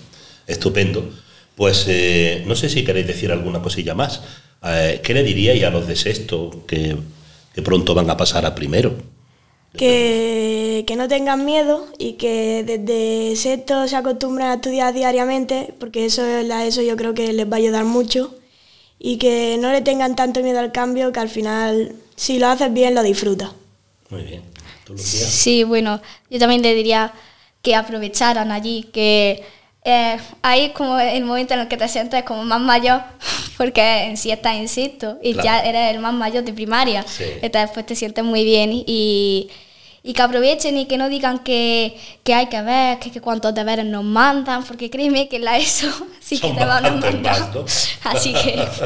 Estupendo. 0.47 1.11
Pues 1.55 1.87
eh, 1.89 2.45
no 2.47 2.55
sé 2.55 2.69
si 2.69 2.85
queréis 2.85 3.07
decir 3.07 3.33
alguna 3.33 3.63
cosilla 3.63 3.95
más. 3.95 4.21
Eh, 4.63 5.01
¿Qué 5.03 5.15
le 5.15 5.23
diríais 5.23 5.65
a 5.65 5.71
los 5.71 5.87
de 5.87 5.97
sexto 5.97 6.65
que, 6.67 6.97
que 7.55 7.63
pronto 7.63 7.95
van 7.95 8.11
a 8.11 8.17
pasar 8.17 8.45
a 8.45 8.55
primero? 8.55 9.16
Que, 9.77 10.85
que, 10.87 10.97
no 10.97 11.09
tengan 11.09 11.45
miedo 11.45 11.87
y 11.99 12.15
que 12.15 12.65
desde 12.65 13.37
sexto 13.37 13.87
se 13.89 13.97
acostumbren 13.97 14.49
a 14.49 14.55
estudiar 14.55 14.95
diariamente, 14.95 15.75
porque 15.79 16.07
eso, 16.07 16.25
eso 16.27 16.83
yo 16.83 16.97
creo 16.97 17.15
que 17.15 17.33
les 17.33 17.47
va 17.47 17.57
a 17.57 17.59
ayudar 17.59 17.85
mucho, 17.85 18.35
y 18.99 19.19
que 19.19 19.59
no 19.61 19.73
le 19.73 19.83
tengan 19.83 20.17
tanto 20.17 20.41
miedo 20.41 20.59
al 20.59 20.73
cambio, 20.73 21.13
que 21.13 21.21
al 21.21 21.29
final, 21.29 21.95
si 22.15 22.39
lo 22.39 22.49
haces 22.49 22.73
bien, 22.73 22.95
lo 22.95 23.03
disfrutas. 23.03 23.51
Muy 24.11 24.23
bien. 24.23 24.43
¿Tú, 24.85 24.97
Sí, 24.97 25.65
bueno, 25.65 26.01
yo 26.31 26.39
también 26.39 26.63
le 26.63 26.75
diría 26.75 27.13
que 27.63 27.75
aprovecharan 27.75 28.53
allí, 28.53 28.85
que 28.93 29.45
eh, 29.85 30.19
ahí 30.43 30.67
es 30.67 30.73
como 30.73 30.99
el 30.99 31.25
momento 31.25 31.55
en 31.55 31.61
el 31.61 31.69
que 31.69 31.77
te 31.77 31.89
sientes 31.89 32.25
como 32.25 32.45
más 32.45 32.61
mayor, 32.61 33.03
porque 33.57 34.05
en 34.05 34.17
sí 34.17 34.31
estás 34.31 34.57
en 34.57 34.69
sexto 34.69 35.19
y 35.23 35.35
ya 35.35 35.61
eres 35.61 35.95
el 35.95 36.01
más 36.01 36.15
mayor 36.15 36.45
de 36.45 36.53
primaria. 36.53 37.05
Entonces 37.21 37.53
después 37.53 37.87
te 37.87 37.95
sientes 37.95 38.25
muy 38.25 38.45
bien 38.45 38.73
y, 38.73 38.85
y 38.87 39.51
que 40.13 40.23
aprovechen 40.23 40.77
y 40.77 40.87
que 40.87 40.99
no 40.99 41.09
digan 41.09 41.41
que, 41.41 41.97
que 42.23 42.35
hay 42.35 42.47
que 42.47 42.63
ver, 42.63 42.99
que, 42.99 43.11
que, 43.11 43.21
cuántos 43.21 43.55
deberes 43.55 43.85
nos 43.85 44.05
mandan, 44.05 44.65
porque 44.65 44.91
créeme 44.91 45.29
que 45.29 45.39
la 45.39 45.59
ESO 45.59 45.89
sí 46.21 46.39
que 46.39 46.53
te 46.53 46.65
van 46.65 46.87
a 46.87 46.91
mandar. 46.93 47.53
Así 48.05 48.33
que... 48.33 48.65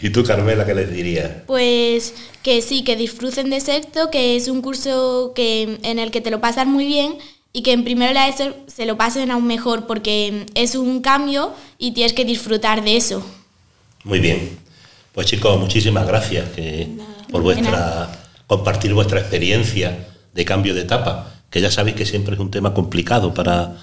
¿Y 0.00 0.10
tú, 0.10 0.22
Carmela, 0.22 0.64
qué 0.64 0.74
les 0.74 0.92
dirías? 0.92 1.28
Pues 1.46 2.14
que 2.42 2.62
sí, 2.62 2.84
que 2.84 2.94
disfruten 2.94 3.50
de 3.50 3.60
sexto, 3.60 4.10
que 4.10 4.36
es 4.36 4.46
un 4.46 4.62
curso 4.62 5.32
que, 5.34 5.78
en 5.82 5.98
el 5.98 6.12
que 6.12 6.20
te 6.20 6.30
lo 6.30 6.40
pasas 6.40 6.66
muy 6.66 6.86
bien 6.86 7.18
y 7.52 7.62
que 7.62 7.72
en 7.72 7.82
primero 7.82 8.12
la 8.12 8.28
ESO 8.28 8.54
se 8.68 8.86
lo 8.86 8.96
pasen 8.96 9.32
aún 9.32 9.46
mejor 9.46 9.86
porque 9.88 10.46
es 10.54 10.76
un 10.76 11.00
cambio 11.00 11.52
y 11.78 11.92
tienes 11.92 12.12
que 12.12 12.24
disfrutar 12.24 12.84
de 12.84 12.96
eso. 12.96 13.26
Muy 14.04 14.20
bien. 14.20 14.58
Pues 15.12 15.26
chicos, 15.26 15.58
muchísimas 15.58 16.06
gracias 16.06 16.46
por 17.30 17.42
vuestra 17.42 18.27
compartir 18.48 18.94
vuestra 18.94 19.20
experiencia 19.20 20.08
de 20.32 20.44
cambio 20.44 20.74
de 20.74 20.80
etapa, 20.80 21.34
que 21.50 21.60
ya 21.60 21.70
sabéis 21.70 21.96
que 21.96 22.06
siempre 22.06 22.34
es 22.34 22.40
un 22.40 22.50
tema 22.50 22.74
complicado 22.74 23.32
para 23.32 23.76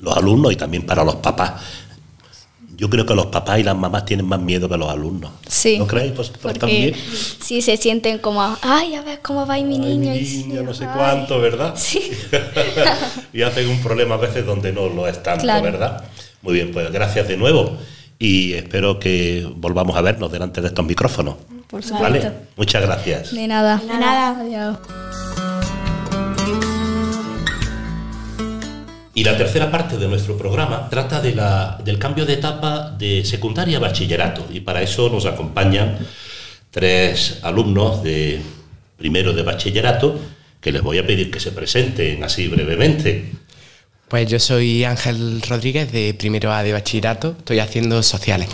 los 0.00 0.16
alumnos 0.16 0.52
y 0.52 0.56
también 0.56 0.84
para 0.84 1.04
los 1.04 1.16
papás. 1.16 1.62
Yo 2.76 2.90
creo 2.90 3.06
que 3.06 3.14
los 3.14 3.26
papás 3.26 3.60
y 3.60 3.62
las 3.62 3.76
mamás 3.76 4.06
tienen 4.06 4.26
más 4.26 4.40
miedo 4.40 4.68
que 4.68 4.76
los 4.76 4.90
alumnos. 4.90 5.30
Sí. 5.46 5.78
¿No 5.78 5.86
creéis? 5.86 6.12
Porque 6.12 6.94
sí 7.40 7.62
se 7.62 7.76
sienten 7.76 8.18
como, 8.18 8.42
ay, 8.62 8.94
a 8.94 9.02
ver 9.02 9.20
cómo 9.22 9.46
va 9.46 9.54
mi 9.56 9.78
niño. 9.78 10.12
Mi 10.12 10.20
niño, 10.20 10.62
no 10.62 10.74
sé 10.74 10.86
cuánto, 10.86 11.38
¿verdad? 11.40 11.74
Sí. 11.76 12.10
y 13.32 13.42
hacen 13.42 13.68
un 13.68 13.80
problema 13.80 14.16
a 14.16 14.18
veces 14.18 14.44
donde 14.44 14.72
no 14.72 14.88
lo 14.88 15.06
es 15.06 15.22
tanto, 15.22 15.46
¿verdad? 15.46 16.04
Muy 16.42 16.54
bien, 16.54 16.72
pues 16.72 16.90
gracias 16.90 17.28
de 17.28 17.36
nuevo 17.36 17.76
y 18.20 18.52
espero 18.52 19.00
que 19.00 19.50
volvamos 19.56 19.96
a 19.96 20.02
vernos 20.02 20.30
delante 20.30 20.60
de 20.60 20.68
estos 20.68 20.84
micrófonos. 20.84 21.36
Por 21.66 21.82
supuesto. 21.82 22.02
¿Vale? 22.02 22.32
Muchas 22.54 22.82
gracias. 22.82 23.34
De 23.34 23.48
nada. 23.48 23.78
De 23.78 23.86
nada. 23.86 24.38
Adiós. 24.38 24.76
Y 29.14 29.24
la 29.24 29.36
tercera 29.36 29.70
parte 29.70 29.96
de 29.96 30.06
nuestro 30.06 30.36
programa 30.36 30.88
trata 30.90 31.20
de 31.20 31.34
la, 31.34 31.80
del 31.82 31.98
cambio 31.98 32.26
de 32.26 32.34
etapa 32.34 32.90
de 32.90 33.24
secundaria 33.24 33.78
a 33.78 33.80
bachillerato 33.80 34.46
y 34.52 34.60
para 34.60 34.82
eso 34.82 35.08
nos 35.08 35.24
acompañan 35.24 35.98
tres 36.70 37.40
alumnos 37.42 38.02
de 38.02 38.40
primero 38.98 39.32
de 39.32 39.42
bachillerato 39.42 40.20
que 40.60 40.72
les 40.72 40.82
voy 40.82 40.98
a 40.98 41.06
pedir 41.06 41.30
que 41.30 41.40
se 41.40 41.52
presenten 41.52 42.22
así 42.22 42.48
brevemente. 42.48 43.32
Pues 44.10 44.28
yo 44.28 44.40
soy 44.40 44.82
Ángel 44.82 45.40
Rodríguez 45.40 45.92
de 45.92 46.14
primero 46.14 46.50
A 46.52 46.64
de 46.64 46.72
bachillerato, 46.72 47.36
estoy 47.38 47.60
haciendo 47.60 48.02
sociales. 48.02 48.48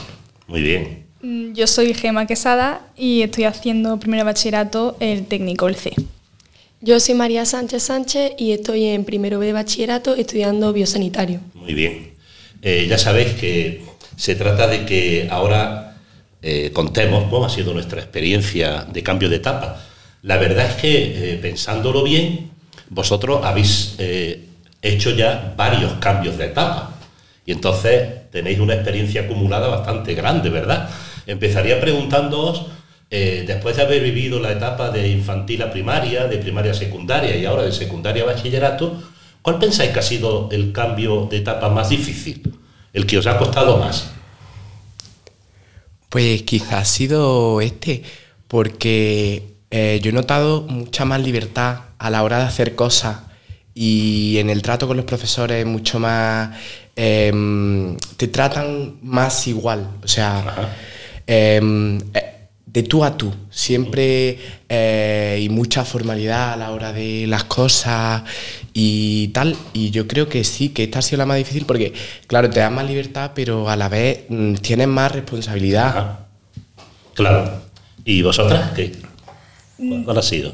Muy 0.48 0.60
bien. 0.60 1.06
Mm, 1.22 1.54
yo 1.54 1.66
soy 1.66 1.94
Gema 1.94 2.26
Quesada 2.26 2.82
y 2.94 3.22
estoy 3.22 3.44
haciendo 3.44 3.98
primero 3.98 4.26
bachillerato 4.26 4.98
el 5.00 5.24
técnico, 5.24 5.66
el 5.66 5.76
C. 5.76 5.94
Yo 6.82 7.00
soy 7.00 7.14
María 7.14 7.46
Sánchez 7.46 7.84
Sánchez 7.84 8.32
y 8.36 8.52
estoy 8.52 8.84
en 8.84 9.06
primero 9.06 9.38
B 9.38 9.46
de 9.46 9.54
bachillerato 9.54 10.14
estudiando 10.14 10.74
biosanitario. 10.74 11.40
Muy 11.54 11.72
bien. 11.72 12.10
Eh, 12.60 12.86
ya 12.86 12.98
sabéis 12.98 13.32
que 13.32 13.82
se 14.14 14.34
trata 14.34 14.66
de 14.66 14.84
que 14.84 15.26
ahora 15.30 15.96
eh, 16.42 16.70
contemos 16.74 17.30
cómo 17.30 17.46
ha 17.46 17.48
sido 17.48 17.72
nuestra 17.72 18.02
experiencia 18.02 18.84
de 18.92 19.02
cambio 19.02 19.30
de 19.30 19.36
etapa. 19.36 19.82
La 20.20 20.36
verdad 20.36 20.66
es 20.68 20.74
que, 20.74 21.32
eh, 21.32 21.38
pensándolo 21.40 22.02
bien, 22.02 22.50
vosotros 22.90 23.40
habéis 23.42 23.96
hecho 24.88 25.10
ya 25.10 25.54
varios 25.56 25.92
cambios 25.94 26.38
de 26.38 26.46
etapa. 26.46 26.92
Y 27.44 27.52
entonces 27.52 28.30
tenéis 28.30 28.58
una 28.58 28.74
experiencia 28.74 29.22
acumulada 29.22 29.68
bastante 29.68 30.14
grande, 30.14 30.50
¿verdad? 30.50 30.90
Empezaría 31.26 31.80
preguntándoos 31.80 32.66
eh, 33.08 33.44
después 33.46 33.76
de 33.76 33.82
haber 33.82 34.02
vivido 34.02 34.40
la 34.40 34.50
etapa 34.50 34.90
de 34.90 35.08
infantil 35.08 35.62
a 35.62 35.70
primaria, 35.70 36.26
de 36.26 36.38
primaria 36.38 36.72
a 36.72 36.74
secundaria 36.74 37.36
y 37.36 37.44
ahora 37.44 37.62
de 37.62 37.72
secundaria 37.72 38.24
a 38.24 38.26
bachillerato, 38.26 39.00
¿cuál 39.42 39.58
pensáis 39.58 39.92
que 39.92 39.98
ha 40.00 40.02
sido 40.02 40.48
el 40.50 40.72
cambio 40.72 41.26
de 41.30 41.38
etapa 41.38 41.68
más 41.68 41.88
difícil? 41.88 42.52
¿El 42.92 43.06
que 43.06 43.18
os 43.18 43.26
ha 43.26 43.38
costado 43.38 43.76
más? 43.76 44.10
Pues 46.08 46.42
quizás 46.42 46.72
ha 46.72 46.84
sido 46.84 47.60
este, 47.60 48.02
porque 48.48 49.54
eh, 49.70 50.00
yo 50.02 50.10
he 50.10 50.14
notado 50.14 50.62
mucha 50.62 51.04
más 51.04 51.20
libertad 51.20 51.80
a 51.98 52.10
la 52.10 52.22
hora 52.24 52.38
de 52.38 52.44
hacer 52.44 52.74
cosas 52.74 53.18
y 53.76 54.38
en 54.38 54.50
el 54.50 54.62
trato 54.62 54.88
con 54.88 54.96
los 54.96 55.06
profesores 55.06 55.64
mucho 55.64 56.00
más... 56.00 56.56
Em, 56.96 57.94
te 58.16 58.28
tratan 58.28 58.96
más 59.02 59.46
igual, 59.46 59.86
o 60.02 60.08
sea 60.08 60.72
de 62.76 62.82
tú 62.82 63.04
a 63.04 63.16
tú, 63.16 63.32
siempre 63.48 64.38
eh, 64.68 65.40
y 65.42 65.48
mucha 65.48 65.82
formalidad 65.82 66.52
a 66.52 66.56
la 66.58 66.72
hora 66.72 66.92
de 66.92 67.26
las 67.26 67.44
cosas 67.44 68.22
y 68.74 69.28
tal. 69.28 69.56
Y 69.72 69.90
yo 69.92 70.06
creo 70.06 70.28
que 70.28 70.44
sí, 70.44 70.68
que 70.68 70.84
esta 70.84 70.98
ha 70.98 71.02
sido 71.02 71.16
la 71.16 71.24
más 71.24 71.38
difícil 71.38 71.64
porque, 71.64 71.94
claro, 72.26 72.50
te 72.50 72.60
da 72.60 72.68
más 72.68 72.86
libertad, 72.86 73.32
pero 73.34 73.70
a 73.70 73.76
la 73.76 73.88
vez 73.88 74.24
mm, 74.28 74.56
tienes 74.56 74.88
más 74.88 75.10
responsabilidad. 75.10 76.18
Claro. 77.14 77.62
¿Y 78.04 78.20
vosotras 78.20 78.72
qué? 78.76 78.92
¿Cuál 80.04 80.18
ha 80.18 80.22
sido? 80.22 80.52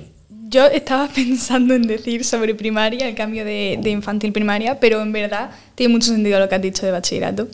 Yo 0.53 0.67
estaba 0.67 1.09
pensando 1.15 1.75
en 1.75 1.83
decir 1.83 2.25
sobre 2.25 2.55
primaria, 2.55 3.09
el 3.09 3.17
cambio 3.17 3.45
de, 3.45 3.81
de 3.83 3.91
infantil 3.91 4.33
primaria, 4.33 4.79
pero 4.79 5.03
en 5.03 5.11
verdad 5.11 5.51
tiene 5.75 5.93
mucho 5.93 6.13
sentido 6.13 6.39
lo 6.39 6.49
que 6.49 6.55
has 6.55 6.63
dicho 6.63 6.87
de 6.87 6.93
bachillerato. 6.93 7.49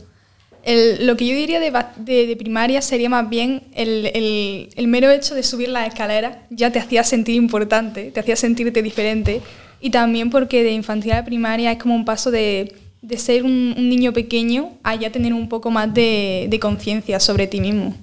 Lo 0.65 1.15
que 1.15 1.25
yo 1.25 1.35
diría 1.35 1.59
de, 1.59 2.35
primaria 2.37 2.81
sería 2.81 3.09
más 3.09 3.29
bien 3.29 3.63
el, 3.73 4.87
mero 4.87 5.09
hecho 5.09 5.33
de 5.33 5.41
subir 5.41 5.69
las 5.69 5.87
escaleras 5.87 6.37
ya 6.49 6.71
te 6.71 6.79
hacía 6.79 7.03
sentir 7.03 7.35
importante, 7.35 8.11
te 8.11 8.19
hacía 8.19 8.35
sentirte 8.35 8.83
diferente. 8.83 9.41
Y 9.81 9.89
también 9.89 10.29
porque 10.29 10.63
de 10.63 10.71
infantil 10.71 11.13
a 11.13 11.23
primaria 11.23 11.71
es 11.71 11.77
como 11.77 11.95
un 11.95 12.03
paso 12.03 12.29
de, 12.29 12.75
ser 13.17 13.45
un, 13.45 13.73
niño 13.89 14.11
pequeño 14.11 14.73
a 14.83 14.95
ya 14.95 15.11
tener 15.11 15.33
un 15.33 15.47
poco 15.47 15.71
más 15.71 15.93
de, 15.93 16.57
conciencia 16.61 17.19
sobre 17.21 17.47
ti 17.47 17.61
mismo. 17.61 17.95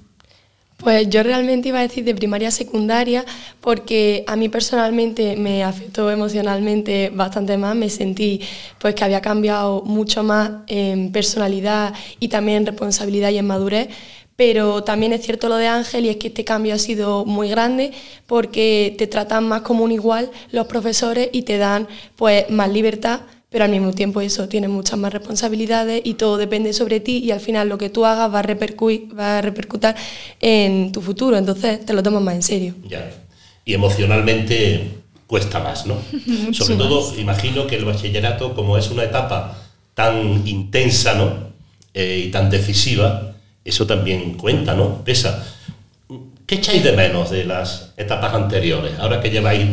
Pues 0.76 1.08
yo 1.08 1.22
realmente 1.22 1.68
iba 1.68 1.78
a 1.78 1.82
decir 1.82 2.04
de 2.04 2.14
primaria 2.14 2.48
a 2.48 2.50
secundaria 2.50 3.24
porque 3.62 4.24
a 4.26 4.36
mí 4.36 4.50
personalmente 4.50 5.34
me 5.36 5.64
afectó 5.64 6.10
emocionalmente 6.10 7.10
bastante 7.14 7.56
más, 7.56 7.74
me 7.74 7.88
sentí 7.88 8.42
pues 8.78 8.94
que 8.94 9.02
había 9.02 9.22
cambiado 9.22 9.82
mucho 9.82 10.22
más 10.22 10.50
en 10.66 11.12
personalidad 11.12 11.94
y 12.20 12.28
también 12.28 12.58
en 12.58 12.66
responsabilidad 12.66 13.30
y 13.30 13.38
en 13.38 13.46
madurez, 13.46 13.88
pero 14.36 14.84
también 14.84 15.14
es 15.14 15.24
cierto 15.24 15.48
lo 15.48 15.56
de 15.56 15.66
Ángel 15.66 16.04
y 16.04 16.10
es 16.10 16.16
que 16.16 16.28
este 16.28 16.44
cambio 16.44 16.74
ha 16.74 16.78
sido 16.78 17.24
muy 17.24 17.48
grande 17.48 17.92
porque 18.26 18.94
te 18.98 19.06
tratan 19.06 19.48
más 19.48 19.62
como 19.62 19.82
un 19.82 19.92
igual 19.92 20.30
los 20.52 20.66
profesores 20.66 21.30
y 21.32 21.42
te 21.42 21.56
dan 21.56 21.88
pues 22.16 22.50
más 22.50 22.70
libertad 22.70 23.20
pero 23.56 23.64
al 23.64 23.70
mismo 23.70 23.94
tiempo 23.94 24.20
eso 24.20 24.50
tiene 24.50 24.68
muchas 24.68 24.98
más 24.98 25.10
responsabilidades 25.10 26.02
y 26.04 26.12
todo 26.12 26.36
depende 26.36 26.74
sobre 26.74 27.00
ti 27.00 27.24
y 27.24 27.30
al 27.30 27.40
final 27.40 27.70
lo 27.70 27.78
que 27.78 27.88
tú 27.88 28.04
hagas 28.04 28.30
va 28.30 28.40
a, 28.40 28.42
repercutir, 28.42 29.18
va 29.18 29.38
a 29.38 29.40
repercutir 29.40 29.94
en 30.42 30.92
tu 30.92 31.00
futuro, 31.00 31.38
entonces 31.38 31.82
te 31.86 31.94
lo 31.94 32.02
tomas 32.02 32.20
más 32.20 32.34
en 32.34 32.42
serio. 32.42 32.74
Ya. 32.86 33.10
Y 33.64 33.72
emocionalmente 33.72 34.90
cuesta 35.26 35.60
más, 35.60 35.86
¿no? 35.86 35.96
sobre 36.52 36.76
todo, 36.76 37.18
imagino 37.18 37.66
que 37.66 37.76
el 37.76 37.86
bachillerato, 37.86 38.54
como 38.54 38.76
es 38.76 38.90
una 38.90 39.04
etapa 39.04 39.56
tan 39.94 40.46
intensa, 40.46 41.14
¿no? 41.14 41.54
Eh, 41.94 42.24
y 42.26 42.30
tan 42.30 42.50
decisiva, 42.50 43.36
eso 43.64 43.86
también 43.86 44.34
cuenta, 44.34 44.74
¿no? 44.74 45.02
Pesa. 45.02 45.46
¿Qué 46.44 46.56
echáis 46.56 46.84
de 46.84 46.92
menos 46.92 47.30
de 47.30 47.46
las 47.46 47.94
etapas 47.96 48.34
anteriores? 48.34 48.92
Ahora 48.98 49.22
que 49.22 49.30
lleváis 49.30 49.66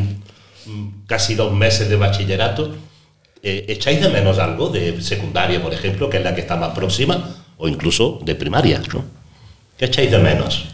mm, 0.68 1.06
casi 1.06 1.36
dos 1.36 1.52
meses 1.52 1.90
de 1.90 1.98
bachillerato, 1.98 2.74
eh, 3.44 3.66
¿echáis 3.68 4.02
de 4.02 4.10
menos 4.10 4.40
algo 4.40 4.70
de 4.70 5.02
secundaria, 5.02 5.62
por 5.62 5.74
ejemplo, 5.74 6.10
que 6.10 6.18
es 6.18 6.24
la 6.24 6.34
que 6.34 6.42
está 6.42 6.56
más 6.56 6.74
próxima, 6.74 7.36
o 7.58 7.68
incluso 7.68 8.20
de 8.24 8.36
primaria? 8.36 8.82
¿no? 8.94 9.04
¿Qué 9.78 9.86
echáis 9.86 10.10
de 10.10 10.18
menos? 10.18 10.66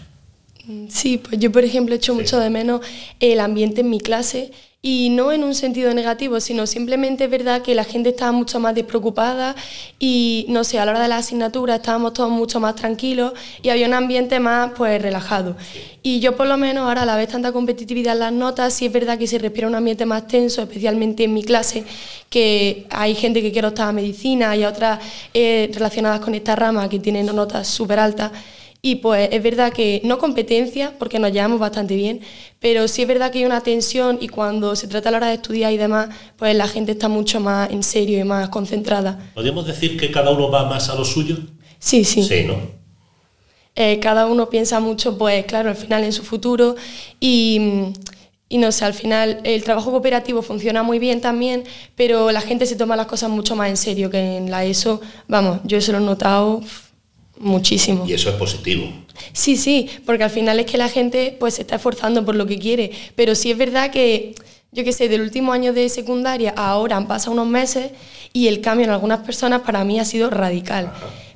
Sí, 0.87 1.17
pues 1.17 1.39
yo 1.39 1.51
por 1.51 1.63
ejemplo 1.63 1.95
echo 1.95 2.13
mucho 2.13 2.39
de 2.39 2.51
menos 2.51 2.81
el 3.19 3.39
ambiente 3.39 3.81
en 3.81 3.89
mi 3.89 3.99
clase 3.99 4.51
y 4.81 5.09
no 5.09 5.33
en 5.33 5.43
un 5.43 5.55
sentido 5.55 5.93
negativo, 5.93 6.39
sino 6.39 6.65
simplemente 6.65 7.25
es 7.25 7.29
verdad 7.29 7.61
que 7.61 7.75
la 7.75 7.83
gente 7.83 8.09
estaba 8.09 8.31
mucho 8.31 8.61
más 8.61 8.73
despreocupada 8.73 9.53
y 9.99 10.45
no 10.47 10.63
sé, 10.63 10.79
a 10.79 10.85
la 10.85 10.91
hora 10.91 11.01
de 11.01 11.09
la 11.09 11.17
asignatura 11.17 11.75
estábamos 11.75 12.13
todos 12.13 12.29
mucho 12.29 12.61
más 12.61 12.75
tranquilos 12.75 13.33
y 13.61 13.69
había 13.69 13.87
un 13.87 13.93
ambiente 13.93 14.39
más 14.39 14.71
pues 14.77 15.01
relajado. 15.01 15.57
Y 16.01 16.21
yo 16.21 16.37
por 16.37 16.47
lo 16.47 16.55
menos 16.55 16.87
ahora 16.87 17.01
a 17.01 17.05
la 17.05 17.17
vez 17.17 17.27
tanta 17.27 17.51
competitividad 17.51 18.13
en 18.13 18.19
las 18.19 18.31
notas, 18.31 18.73
sí 18.73 18.85
es 18.85 18.93
verdad 18.93 19.17
que 19.17 19.27
se 19.27 19.37
respira 19.37 19.67
un 19.67 19.75
ambiente 19.75 20.05
más 20.05 20.27
tenso, 20.27 20.61
especialmente 20.61 21.25
en 21.25 21.33
mi 21.33 21.43
clase, 21.43 21.83
que 22.29 22.87
hay 22.89 23.15
gente 23.15 23.41
que 23.41 23.51
quiere 23.51 23.67
optar 23.67 23.89
a 23.89 23.91
medicina 23.91 24.55
y 24.55 24.63
otras 24.63 24.99
eh, 25.33 25.69
relacionadas 25.73 26.21
con 26.21 26.35
esta 26.35 26.55
rama 26.55 26.87
que 26.87 26.99
tienen 26.99 27.25
notas 27.25 27.67
súper 27.67 27.99
altas. 27.99 28.31
Y 28.81 28.95
pues 28.95 29.29
es 29.31 29.43
verdad 29.43 29.73
que 29.73 30.01
no 30.05 30.17
competencia, 30.17 30.93
porque 30.97 31.19
nos 31.19 31.33
llevamos 31.33 31.59
bastante 31.59 31.95
bien, 31.95 32.21
pero 32.59 32.87
sí 32.87 33.01
es 33.01 33.07
verdad 33.09 33.29
que 33.29 33.39
hay 33.39 33.45
una 33.45 33.61
tensión 33.61 34.17
y 34.21 34.29
cuando 34.29 34.73
se 34.75 34.87
trata 34.87 35.09
a 35.09 35.11
la 35.11 35.17
hora 35.17 35.27
de 35.27 35.33
estudiar 35.33 35.73
y 35.73 35.77
demás, 35.77 36.09
pues 36.37 36.55
la 36.55 36.67
gente 36.67 36.93
está 36.93 37.09
mucho 37.09 37.41
más 37.41 37.69
en 37.71 37.83
serio 37.83 38.17
y 38.19 38.23
más 38.23 38.47
concentrada. 38.47 39.31
¿Podríamos 39.33 39.67
decir 39.67 39.99
que 39.99 40.09
cada 40.11 40.31
uno 40.31 40.49
va 40.49 40.69
más 40.69 40.87
a 40.89 40.95
lo 40.95 41.03
suyo? 41.03 41.37
Sí, 41.77 42.05
sí. 42.05 42.23
Sí, 42.23 42.45
¿no? 42.45 42.55
Eh, 43.75 43.99
cada 43.99 44.27
uno 44.27 44.49
piensa 44.49 44.79
mucho, 44.79 45.17
pues 45.17 45.45
claro, 45.45 45.69
al 45.69 45.75
final 45.75 46.03
en 46.05 46.13
su 46.13 46.23
futuro 46.23 46.75
y, 47.19 47.61
y 48.47 48.57
no 48.57 48.71
sé, 48.71 48.85
al 48.85 48.93
final 48.93 49.41
el 49.43 49.63
trabajo 49.63 49.91
cooperativo 49.91 50.41
funciona 50.41 50.83
muy 50.83 50.99
bien 50.99 51.19
también, 51.19 51.63
pero 51.95 52.31
la 52.31 52.41
gente 52.41 52.65
se 52.65 52.75
toma 52.77 52.95
las 52.95 53.07
cosas 53.07 53.29
mucho 53.29 53.57
más 53.57 53.69
en 53.69 53.77
serio 53.77 54.09
que 54.09 54.37
en 54.37 54.49
la 54.49 54.63
ESO. 54.63 55.01
Vamos, 55.27 55.59
yo 55.65 55.77
eso 55.77 55.91
lo 55.91 55.97
he 55.97 56.01
notado 56.01 56.61
muchísimo. 57.39 58.05
Y 58.07 58.13
eso 58.13 58.29
es 58.29 58.35
positivo. 58.35 58.91
Sí, 59.33 59.57
sí, 59.57 59.89
porque 60.05 60.23
al 60.23 60.29
final 60.29 60.59
es 60.59 60.65
que 60.65 60.77
la 60.77 60.89
gente 60.89 61.35
pues 61.39 61.55
se 61.55 61.61
está 61.61 61.75
esforzando 61.75 62.23
por 62.25 62.35
lo 62.35 62.45
que 62.45 62.57
quiere, 62.57 62.91
pero 63.15 63.35
sí 63.35 63.51
es 63.51 63.57
verdad 63.57 63.91
que 63.91 64.35
yo 64.71 64.83
qué 64.83 64.93
sé, 64.93 65.09
del 65.09 65.21
último 65.21 65.51
año 65.51 65.73
de 65.73 65.89
secundaria 65.89 66.53
a 66.55 66.69
ahora 66.69 66.97
han 66.97 67.07
pasado 67.07 67.31
unos 67.31 67.47
meses 67.47 67.91
y 68.33 68.47
el 68.47 68.61
cambio 68.61 68.85
en 68.85 68.91
algunas 68.91 69.19
personas 69.19 69.61
para 69.61 69.83
mí 69.83 69.99
ha 69.99 70.05
sido 70.05 70.29
radical. 70.29 70.91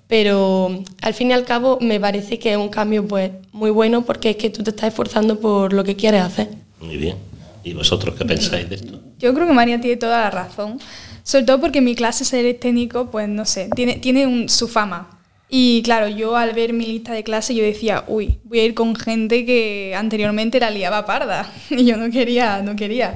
Pero 0.08 0.84
al 1.02 1.13
fin 1.13 1.32
y 1.32 1.34
al 1.34 1.44
cabo 1.44 1.80
me 1.82 2.00
parece 2.00 2.38
que 2.38 2.52
es 2.52 2.58
un 2.58 2.70
cambio 2.70 3.08
pues 3.08 3.32
muy 3.52 3.72
bueno 3.72 4.06
porque 4.06 4.32
es 4.32 4.36
que 4.36 4.50
tú 4.50 4.62
te 4.62 4.70
estás 4.70 4.89
esforzando 4.89 5.39
por 5.39 5.74
lo 5.74 5.84
que 5.84 5.96
quieres 5.96 6.22
hacer. 6.22 6.50
Muy 6.80 6.98
bien. 6.98 7.18
¿Y 7.63 7.74
vosotros 7.74 8.16
qué 8.16 8.26
pensáis 8.26 8.70
de 8.70 8.76
esto? 8.76 9.00
Yo 9.18 9.34
creo 9.34 9.48
que 9.48 9.54
María 9.54 9.80
tiene 9.82 9.98
toda 9.98 10.20
la 10.20 10.30
razón. 10.30 10.80
Sobre 11.24 11.46
todo 11.46 11.62
porque 11.62 11.82
mi 11.82 11.96
clase 11.96 12.26
ser 12.26 12.60
técnico, 12.60 13.10
pues 13.10 13.30
no 13.30 13.46
sé, 13.46 13.70
tiene, 13.76 13.96
tiene 13.96 14.50
su 14.50 14.68
fama. 14.68 15.12
Y 15.56 15.84
claro, 15.84 16.08
yo 16.08 16.36
al 16.36 16.54
ver 16.54 16.74
mi 16.74 16.84
lista 16.84 17.13
de 17.13 17.24
clase 17.24 17.54
yo 17.54 17.63
decía, 17.63 18.06
uy, 18.08 18.39
voy 18.44 18.58
a 18.58 18.66
ir 18.66 18.74
con 18.74 18.96
gente 18.96 19.46
que 19.46 19.94
anteriormente 19.96 20.60
la 20.60 20.72
liaba 20.72 21.06
parda. 21.06 21.48
Y 21.70 21.86
yo 21.86 21.96
no 21.96 22.10
quería, 22.10 22.63
no 22.63 22.76
quería. 22.76 23.13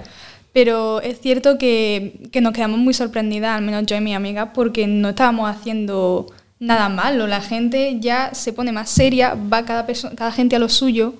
Pero 0.53 1.01
es 1.01 1.19
cierto 1.19 1.57
que, 1.57 2.29
que 2.31 2.41
nos 2.41 2.53
quedamos 2.53 2.77
muy 2.77 2.93
sorprendidas, 2.93 3.57
al 3.57 3.63
menos 3.63 3.87
yo 3.87 3.95
y 3.95 4.01
mi 4.01 4.13
amiga, 4.13 4.53
porque 4.53 4.85
no 4.85 5.09
estábamos 5.09 5.49
haciendo 5.49 6.27
nada 6.59 6.89
malo. 6.89 7.25
La 7.25 7.41
gente 7.41 7.97
ya 7.99 8.35
se 8.35 8.53
pone 8.53 8.71
más 8.71 8.91
seria, 8.91 9.33
va 9.33 9.65
cada, 9.65 9.87
cada 10.15 10.31
gente 10.31 10.55
a 10.55 10.59
lo 10.59 10.69
suyo 10.69 11.15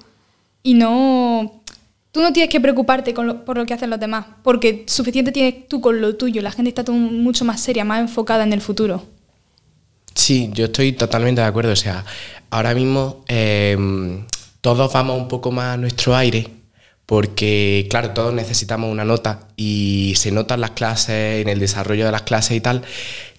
y 0.62 0.76
no... 0.76 1.64
Tú 2.12 2.22
no 2.22 2.32
tienes 2.32 2.52
que 2.52 2.62
preocuparte 2.62 3.16
por 3.16 3.58
lo 3.58 3.66
que 3.66 3.74
hacen 3.74 3.90
los 3.90 4.00
demás, 4.00 4.28
porque 4.44 4.84
suficiente 4.86 5.32
tienes 5.32 5.68
tú 5.68 5.82
con 5.82 6.00
lo 6.00 6.16
tuyo. 6.16 6.44
La 6.44 6.52
gente 6.52 6.70
está 6.70 6.92
mucho 6.92 7.44
más 7.44 7.60
seria, 7.60 7.84
más 7.84 8.02
enfocada 8.02 8.44
en 8.44 8.54
el 8.54 8.62
futuro. 8.62 9.17
Sí, 10.18 10.50
yo 10.52 10.66
estoy 10.66 10.94
totalmente 10.94 11.42
de 11.42 11.48
acuerdo. 11.48 11.72
O 11.74 11.76
sea, 11.76 12.04
ahora 12.50 12.74
mismo 12.74 13.24
em, 13.28 14.26
todos 14.62 14.92
vamos 14.92 15.18
un 15.18 15.28
poco 15.28 15.52
más 15.52 15.76
a 15.76 15.78
nuestro 15.78 16.16
aire, 16.16 16.48
porque 17.06 17.88
claro, 17.90 18.12
todos 18.12 18.34
necesitamos 18.34 18.92
una 18.92 19.06
nota 19.06 19.48
y 19.56 20.14
se 20.18 20.32
notan 20.32 20.60
las 20.62 20.72
clases, 20.72 21.42
en 21.42 21.50
el 21.50 21.60
desarrollo 21.60 22.06
de 22.06 22.12
las 22.12 22.24
clases 22.24 22.58
y 22.58 22.62
tal, 22.62 22.82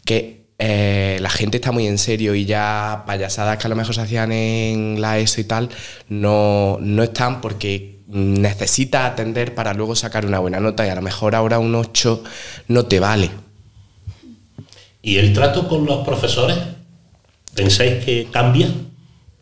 que 0.05 0.47
eh, 0.59 1.19
la 1.21 1.31
gente 1.31 1.57
está 1.59 1.73
muy 1.73 1.87
en 1.89 1.99
serio 1.99 2.35
y 2.35 2.45
ya 2.45 3.03
payasadas 3.07 3.59
que 3.59 3.67
a 3.67 3.71
lo 3.71 3.77
mejor 3.77 3.95
se 3.95 4.03
hacían 4.03 4.31
en 4.33 5.01
la 5.01 5.19
ESO 5.19 5.41
y 5.41 5.45
tal, 5.45 5.71
no, 6.09 6.79
no 6.81 7.03
están 7.03 7.41
porque 7.41 8.03
necesitas 8.07 9.13
atender 9.13 9.55
para 9.55 9.75
luego 9.75 9.97
sacar 9.97 10.25
una 10.27 10.39
buena 10.39 10.61
nota 10.61 10.87
y 10.87 10.91
a 10.91 10.95
lo 10.95 11.03
mejor 11.03 11.35
ahora 11.35 11.59
un 11.59 11.75
8 11.75 12.23
no 12.69 12.87
te 12.87 13.01
vale. 13.01 13.48
¿Y 15.09 15.17
el 15.17 15.33
trato 15.33 15.67
con 15.67 15.87
los 15.87 16.05
profesores? 16.05 16.59
¿Pensáis 17.55 18.05
que 18.05 18.29
cambia? 18.31 18.69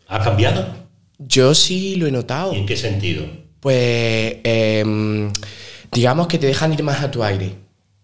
¿Ha 0.07 0.23
cambiado? 0.23 0.65
Yo 1.19 1.53
sí 1.53 1.97
lo 1.97 2.07
he 2.07 2.11
notado. 2.11 2.53
¿Y 2.53 2.59
en 2.59 2.65
qué 2.65 2.77
sentido? 2.77 3.25
Pues 3.59 4.37
em, 4.45 5.29
digamos 5.91 6.27
que 6.27 6.37
te 6.37 6.47
dejan 6.47 6.71
ir 6.71 6.83
más 6.83 7.03
a 7.03 7.11
tu 7.11 7.21
aire. 7.21 7.55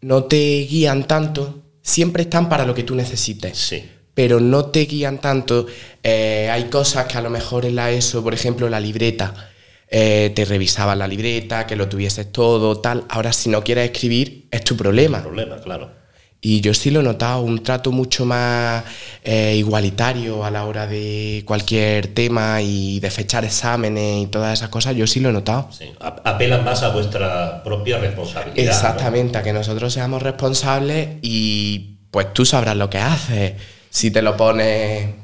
No 0.02 0.26
te 0.26 0.67
guían 0.69 1.08
tanto. 1.08 1.62
Siempre 1.82 2.23
están 2.23 2.49
para 2.49 2.65
lo 2.65 2.76
que 2.76 2.84
tú 2.84 2.95
necesites. 2.95 3.58
Sí. 3.58 3.82
Pero 4.13 4.41
no 4.41 4.65
te 4.65 4.82
guían 4.82 5.19
tanto. 5.19 5.65
Eh, 6.04 6.49
hay 6.52 6.65
cosas 6.65 7.06
que 7.06 7.17
a 7.17 7.21
lo 7.21 7.30
mejor 7.30 7.65
en 7.65 7.78
la 7.78 7.91
ESO, 7.91 8.21
por 8.21 8.34
ejemplo, 8.34 8.67
la 8.67 8.82
libreta, 8.82 9.52
eh, 9.88 10.34
te 10.36 10.43
revisaban 10.43 10.99
la 10.99 11.08
libreta, 11.08 11.65
que 11.65 11.78
lo 11.78 11.88
tuvieses 11.88 12.30
todo, 12.30 12.82
tal. 12.82 13.06
Ahora, 13.08 13.32
si 13.32 13.47
no 13.47 13.63
quieres 13.63 13.86
escribir, 13.86 14.49
es 14.52 14.65
tu 14.65 14.76
problema. 14.76 15.21
problema, 15.21 15.62
claro. 15.62 16.02
Y 16.45 16.60
yo 16.60 16.73
sí 16.73 16.91
lo 16.91 16.99
he 16.99 17.03
notado, 17.03 17.39
un 17.39 17.63
trato 17.63 17.93
mucho 17.93 18.25
más 18.25 18.84
eh, 19.23 19.56
igualitario 19.56 20.43
a 20.43 20.51
la 20.51 20.65
hora 20.65 20.86
de 20.86 21.41
cualquier 21.47 22.08
tema 22.08 22.62
y 22.62 22.99
de 22.99 23.10
fechar 23.10 23.45
exámenes 23.45 24.23
y 24.23 24.27
todas 24.27 24.60
esas 24.60 24.67
cosas, 24.67 24.93
yo 24.93 25.08
sí 25.08 25.21
lo 25.21 25.29
he 25.29 25.32
notado. 25.32 25.69
Sí. 25.71 25.93
Apelan 26.01 26.65
más 26.65 26.84
a 26.84 26.89
vuestra 26.89 27.63
propia 27.63 27.97
responsabilidad. 27.97 28.75
Exactamente, 28.75 29.38
a 29.38 29.41
que 29.41 29.53
nosotros 29.53 29.93
seamos 29.93 30.21
responsables 30.21 31.17
y 31.21 31.99
pues 32.12 32.34
tú 32.34 32.45
sabrás 32.45 32.75
lo 32.75 32.89
que 32.89 32.97
haces. 32.97 33.53
Si 33.89 34.12
te 34.12 34.21
lo 34.21 34.36
pones 34.36 35.15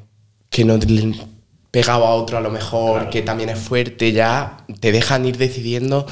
que 0.49 0.63
no 0.63 0.79
pegado 1.71 2.05
a 2.05 2.15
otro 2.15 2.38
a 2.38 2.41
lo 2.41 2.49
mejor 2.49 3.10
que 3.10 3.21
también 3.21 3.49
es 3.49 3.60
fuerte, 3.60 4.12
ya 4.12 4.58
te 4.79 4.91
dejan 4.91 5.25
ir 5.25 5.38
decidiendo. 5.38 6.08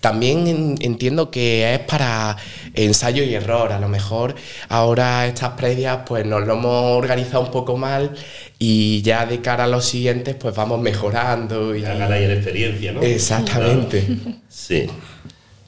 También 0.00 0.76
entiendo 0.80 1.30
que 1.30 1.74
es 1.74 1.80
para 1.80 2.36
ensayo 2.74 3.22
y 3.24 3.34
error. 3.34 3.72
A 3.72 3.80
lo 3.80 3.88
mejor 3.88 4.36
ahora 4.68 5.26
estas 5.26 5.50
previas 5.50 6.00
pues 6.06 6.24
nos 6.26 6.46
lo 6.46 6.54
hemos 6.54 6.96
organizado 6.96 7.42
un 7.42 7.50
poco 7.50 7.76
mal 7.76 8.14
y 8.58 9.02
ya 9.02 9.26
de 9.26 9.40
cara 9.40 9.64
a 9.64 9.68
los 9.68 9.84
siguientes 9.84 10.36
pues 10.36 10.54
vamos 10.54 10.80
mejorando. 10.80 11.74
Y... 11.74 11.82
Ya 11.82 11.94
ganáis 11.94 12.24
en 12.26 12.30
experiencia, 12.30 12.92
¿no? 12.92 13.02
Exactamente. 13.02 14.06
Sí. 14.48 14.86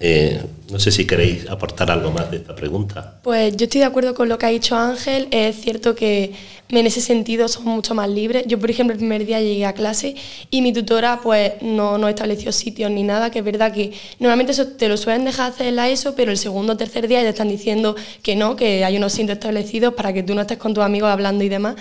Eh, 0.04 0.42
no 0.68 0.80
sé 0.80 0.90
si 0.90 1.06
queréis 1.06 1.48
aportar 1.48 1.88
algo 1.88 2.10
más 2.10 2.28
de 2.28 2.38
esta 2.38 2.56
pregunta. 2.56 3.20
Pues 3.22 3.56
yo 3.56 3.64
estoy 3.64 3.82
de 3.82 3.86
acuerdo 3.86 4.14
con 4.14 4.28
lo 4.28 4.36
que 4.36 4.46
ha 4.46 4.48
dicho 4.48 4.74
Ángel. 4.74 5.28
Es 5.30 5.60
cierto 5.60 5.94
que 5.94 6.32
en 6.70 6.86
ese 6.86 7.00
sentido 7.00 7.46
somos 7.46 7.76
mucho 7.76 7.94
más 7.94 8.10
libres. 8.10 8.44
Yo, 8.48 8.58
por 8.58 8.68
ejemplo, 8.68 8.94
el 8.94 8.98
primer 8.98 9.24
día 9.24 9.40
llegué 9.40 9.64
a 9.64 9.74
clase 9.74 10.16
y 10.50 10.60
mi 10.60 10.72
tutora 10.72 11.20
pues 11.22 11.52
no, 11.62 11.98
no 11.98 12.08
estableció 12.08 12.50
sitios 12.50 12.90
ni 12.90 13.04
nada, 13.04 13.30
que 13.30 13.38
es 13.38 13.44
verdad 13.44 13.72
que 13.72 13.92
normalmente 14.18 14.50
eso 14.50 14.66
te 14.66 14.88
lo 14.88 14.96
suelen 14.96 15.24
dejar 15.24 15.52
hacer 15.52 15.68
en 15.68 15.76
la 15.76 15.88
ESO, 15.88 16.16
pero 16.16 16.32
el 16.32 16.38
segundo 16.38 16.72
o 16.72 16.76
tercer 16.76 17.06
día 17.06 17.22
ya 17.22 17.28
están 17.28 17.48
diciendo 17.48 17.94
que 18.24 18.34
no, 18.34 18.56
que 18.56 18.84
hay 18.84 18.96
unos 18.96 19.12
sitios 19.12 19.36
establecidos 19.36 19.94
para 19.94 20.12
que 20.12 20.24
tú 20.24 20.34
no 20.34 20.40
estés 20.40 20.58
con 20.58 20.74
tus 20.74 20.82
amigos 20.82 21.10
hablando 21.10 21.44
y 21.44 21.48
demás. 21.48 21.76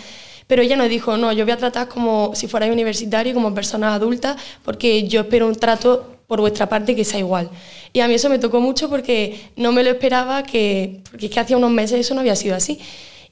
pero 0.46 0.62
ella 0.62 0.76
nos 0.76 0.90
dijo, 0.90 1.18
no, 1.18 1.32
yo 1.32 1.44
voy 1.44 1.54
a 1.54 1.58
tratar 1.58 1.88
como 1.88 2.34
si 2.36 2.48
fuerais 2.48 2.72
universitario, 2.72 3.34
como 3.34 3.56
personas 3.56 3.96
adultas, 3.96 4.36
porque 4.64 5.08
yo 5.08 5.22
espero 5.22 5.48
un 5.48 5.56
trato 5.56 6.21
por 6.32 6.40
vuestra 6.40 6.70
parte 6.70 6.96
que 6.96 7.04
sea 7.04 7.20
igual. 7.20 7.50
Y 7.92 8.00
a 8.00 8.08
mí 8.08 8.14
eso 8.14 8.30
me 8.30 8.40
tocó 8.40 8.62
mucho 8.62 8.90
porque 8.90 9.52
no 9.58 9.74
me 9.74 9.84
lo 9.84 9.90
esperaba, 9.90 10.44
que, 10.44 11.02
porque 11.12 11.26
es 11.26 11.32
que 11.34 11.42
hacía 11.42 11.58
unos 11.58 11.72
meses 11.72 12.00
eso 12.00 12.14
no 12.14 12.22
había 12.22 12.38
sido 12.38 12.56
así. 12.56 12.80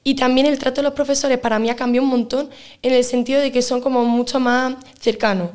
Y 0.04 0.16
también 0.16 0.46
el 0.46 0.58
trato 0.58 0.82
de 0.82 0.88
los 0.88 0.92
profesores 0.92 1.38
para 1.38 1.58
mí 1.58 1.70
ha 1.70 1.76
cambiado 1.76 2.04
un 2.04 2.10
montón 2.10 2.50
en 2.82 2.92
el 2.92 3.02
sentido 3.02 3.40
de 3.40 3.50
que 3.52 3.62
son 3.62 3.80
como 3.80 4.04
mucho 4.04 4.38
más 4.38 4.74
cercanos. 5.00 5.48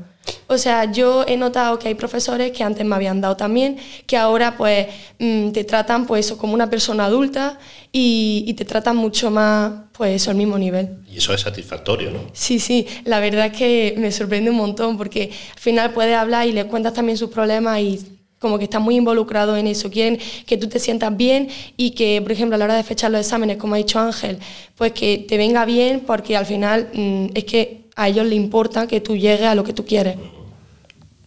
O 0.48 0.58
sea, 0.58 0.92
yo 0.92 1.24
he 1.28 1.38
notado 1.38 1.78
que 1.78 1.88
hay 1.88 1.94
profesores 1.94 2.52
que 2.52 2.64
antes 2.64 2.84
me 2.84 2.96
habían 2.96 3.22
dado 3.22 3.38
también, 3.38 3.78
que 4.08 4.18
ahora 4.18 4.58
pues 4.58 4.88
mm, 5.20 5.52
te 5.52 5.64
tratan 5.66 6.08
pues 6.08 6.32
como 6.32 6.56
una 6.56 6.72
persona 6.72 7.06
adulta 7.06 7.60
y, 7.92 8.44
y, 8.48 8.56
te 8.56 8.66
tratan 8.66 8.96
mucho 8.96 9.30
más 9.30 9.85
pues 9.98 10.22
eso, 10.22 10.32
al 10.32 10.38
mismo 10.38 10.58
nivel. 10.58 10.98
Y 11.10 11.18
eso 11.18 11.34
es 11.34 11.42
satisfactorio, 11.42 12.12
¿no? 12.12 12.20
Sí, 12.34 12.60
sí, 12.60 12.86
la 13.06 13.20
verdad 13.20 13.48
es 13.48 13.58
que 13.58 13.96
me 13.98 14.12
sorprende 14.12 14.50
un 14.50 14.58
montón 14.58 14.98
porque 14.98 15.32
al 15.54 15.60
final 15.60 15.94
puedes 15.94 16.16
hablar 16.16 16.48
y 16.48 16.52
le 16.52 16.66
cuentas 16.66 16.94
también 16.94 17.18
sus 17.18 17.30
problemas 17.30 17.80
y 17.80 18.00
como 18.40 18.58
que 18.58 18.66
están 18.66 18.84
muy 18.84 18.96
involucrados 18.96 19.58
en 19.58 19.68
eso, 19.68 19.90
quieren 19.90 20.20
que 20.46 20.58
tú 20.58 20.68
te 20.68 20.80
sientas 20.80 21.16
bien 21.16 21.48
y 21.78 21.92
que, 21.92 22.22
por 22.22 22.32
ejemplo, 22.32 22.56
a 22.56 22.58
la 22.58 22.66
hora 22.66 22.76
de 22.76 22.84
fechar 22.84 23.10
los 23.10 23.22
exámenes, 23.22 23.58
como 23.58 23.76
ha 23.76 23.78
dicho 23.78 24.00
Ángel, 24.00 24.38
pues 24.76 24.92
que 24.92 25.18
te 25.18 25.38
venga 25.38 25.66
bien 25.66 26.02
porque 26.02 26.36
al 26.36 26.46
final 26.46 26.90
mm, 26.94 27.28
es 27.34 27.46
que 27.46 27.86
a 27.96 28.10
ellos 28.10 28.26
les 28.26 28.36
importa 28.36 28.88
que 28.88 29.00
tú 29.00 29.16
llegues 29.16 29.48
a 29.48 29.56
lo 29.56 29.64
que 29.64 29.74
tú 29.74 29.86
quieres. 29.86 30.18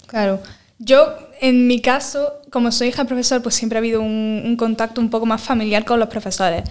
Claro. 0.06 0.40
Yo, 0.78 1.16
en 1.40 1.66
mi 1.66 1.80
caso, 1.80 2.34
como 2.50 2.70
soy 2.70 2.88
hija 2.88 3.02
de 3.02 3.08
profesor, 3.08 3.42
pues 3.42 3.54
siempre 3.54 3.78
ha 3.78 3.80
habido 3.80 4.00
un, 4.00 4.42
un, 4.44 4.56
contacto 4.56 5.00
un 5.00 5.10
poco 5.10 5.26
más 5.26 5.40
familiar 5.40 5.84
con 5.84 5.98
los 5.98 6.08
profesores. 6.08 6.62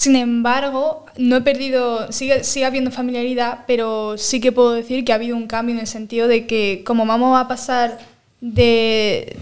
Sin 0.00 0.16
embargo, 0.16 1.04
no 1.18 1.36
he 1.36 1.40
perdido, 1.42 2.10
sigue, 2.10 2.42
sigue 2.42 2.64
habiendo 2.64 2.90
familiaridad, 2.90 3.64
pero 3.66 4.16
sí 4.16 4.40
que 4.40 4.50
puedo 4.50 4.72
decir 4.72 5.04
que 5.04 5.12
ha 5.12 5.16
habido 5.16 5.36
un 5.36 5.46
cambio 5.46 5.74
en 5.74 5.80
el 5.82 5.86
sentido 5.86 6.26
de 6.26 6.46
que 6.46 6.80
como 6.86 7.04
vamos 7.04 7.38
a 7.38 7.46
pasar 7.46 7.98
de, 8.40 9.36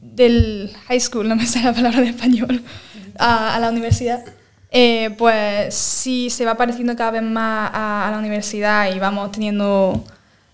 del 0.00 0.70
high 0.86 0.98
school, 0.98 1.28
no 1.28 1.36
me 1.36 1.44
sale 1.44 1.66
la 1.66 1.74
palabra 1.74 2.00
de 2.00 2.08
español, 2.08 2.62
a, 3.18 3.58
la 3.60 3.68
universidad, 3.68 4.24
eh, 4.70 5.10
pues 5.18 5.74
sí 5.74 6.30
se 6.30 6.46
va 6.46 6.56
pareciendo 6.56 6.96
cada 6.96 7.10
vez 7.10 7.22
más 7.22 7.70
a, 7.70 8.08
a 8.08 8.10
la 8.10 8.18
universidad 8.18 8.90
y 8.94 8.98
vamos 8.98 9.30
teniendo 9.30 10.02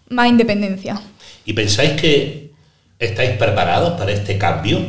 más 0.08 0.28
independencia. 0.28 1.00
¿Y 1.44 1.52
pensáis 1.52 1.92
que 1.92 2.50
estáis 2.98 3.36
preparados 3.36 3.96
para 3.96 4.10
este 4.10 4.36
cambio? 4.36 4.80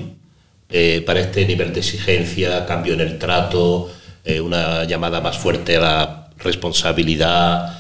Eh, 0.72 1.04
para 1.06 1.20
este 1.20 1.46
nivel 1.46 1.72
de 1.72 1.82
exigencia, 1.82 2.66
cambio 2.66 2.96
en 2.96 3.02
el 3.02 3.20
trato, 3.20 3.92
eh, 4.24 4.42
una 4.42 4.84
llamada 4.86 5.22
más 5.22 5.38
fuerte 5.38 5.78
a 5.78 5.82
la 5.82 6.30
responsabilidad. 6.38 7.80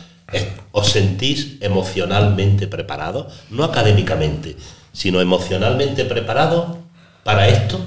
¿Os 0.72 0.90
sentís 0.90 1.58
emocionalmente 1.62 2.68
preparados? 2.68 3.34
No 3.50 3.64
académicamente, 3.64 4.56
sino 4.92 5.22
emocionalmente 5.22 6.06
preparados 6.06 6.78
para 7.24 7.48
esto. 7.48 7.86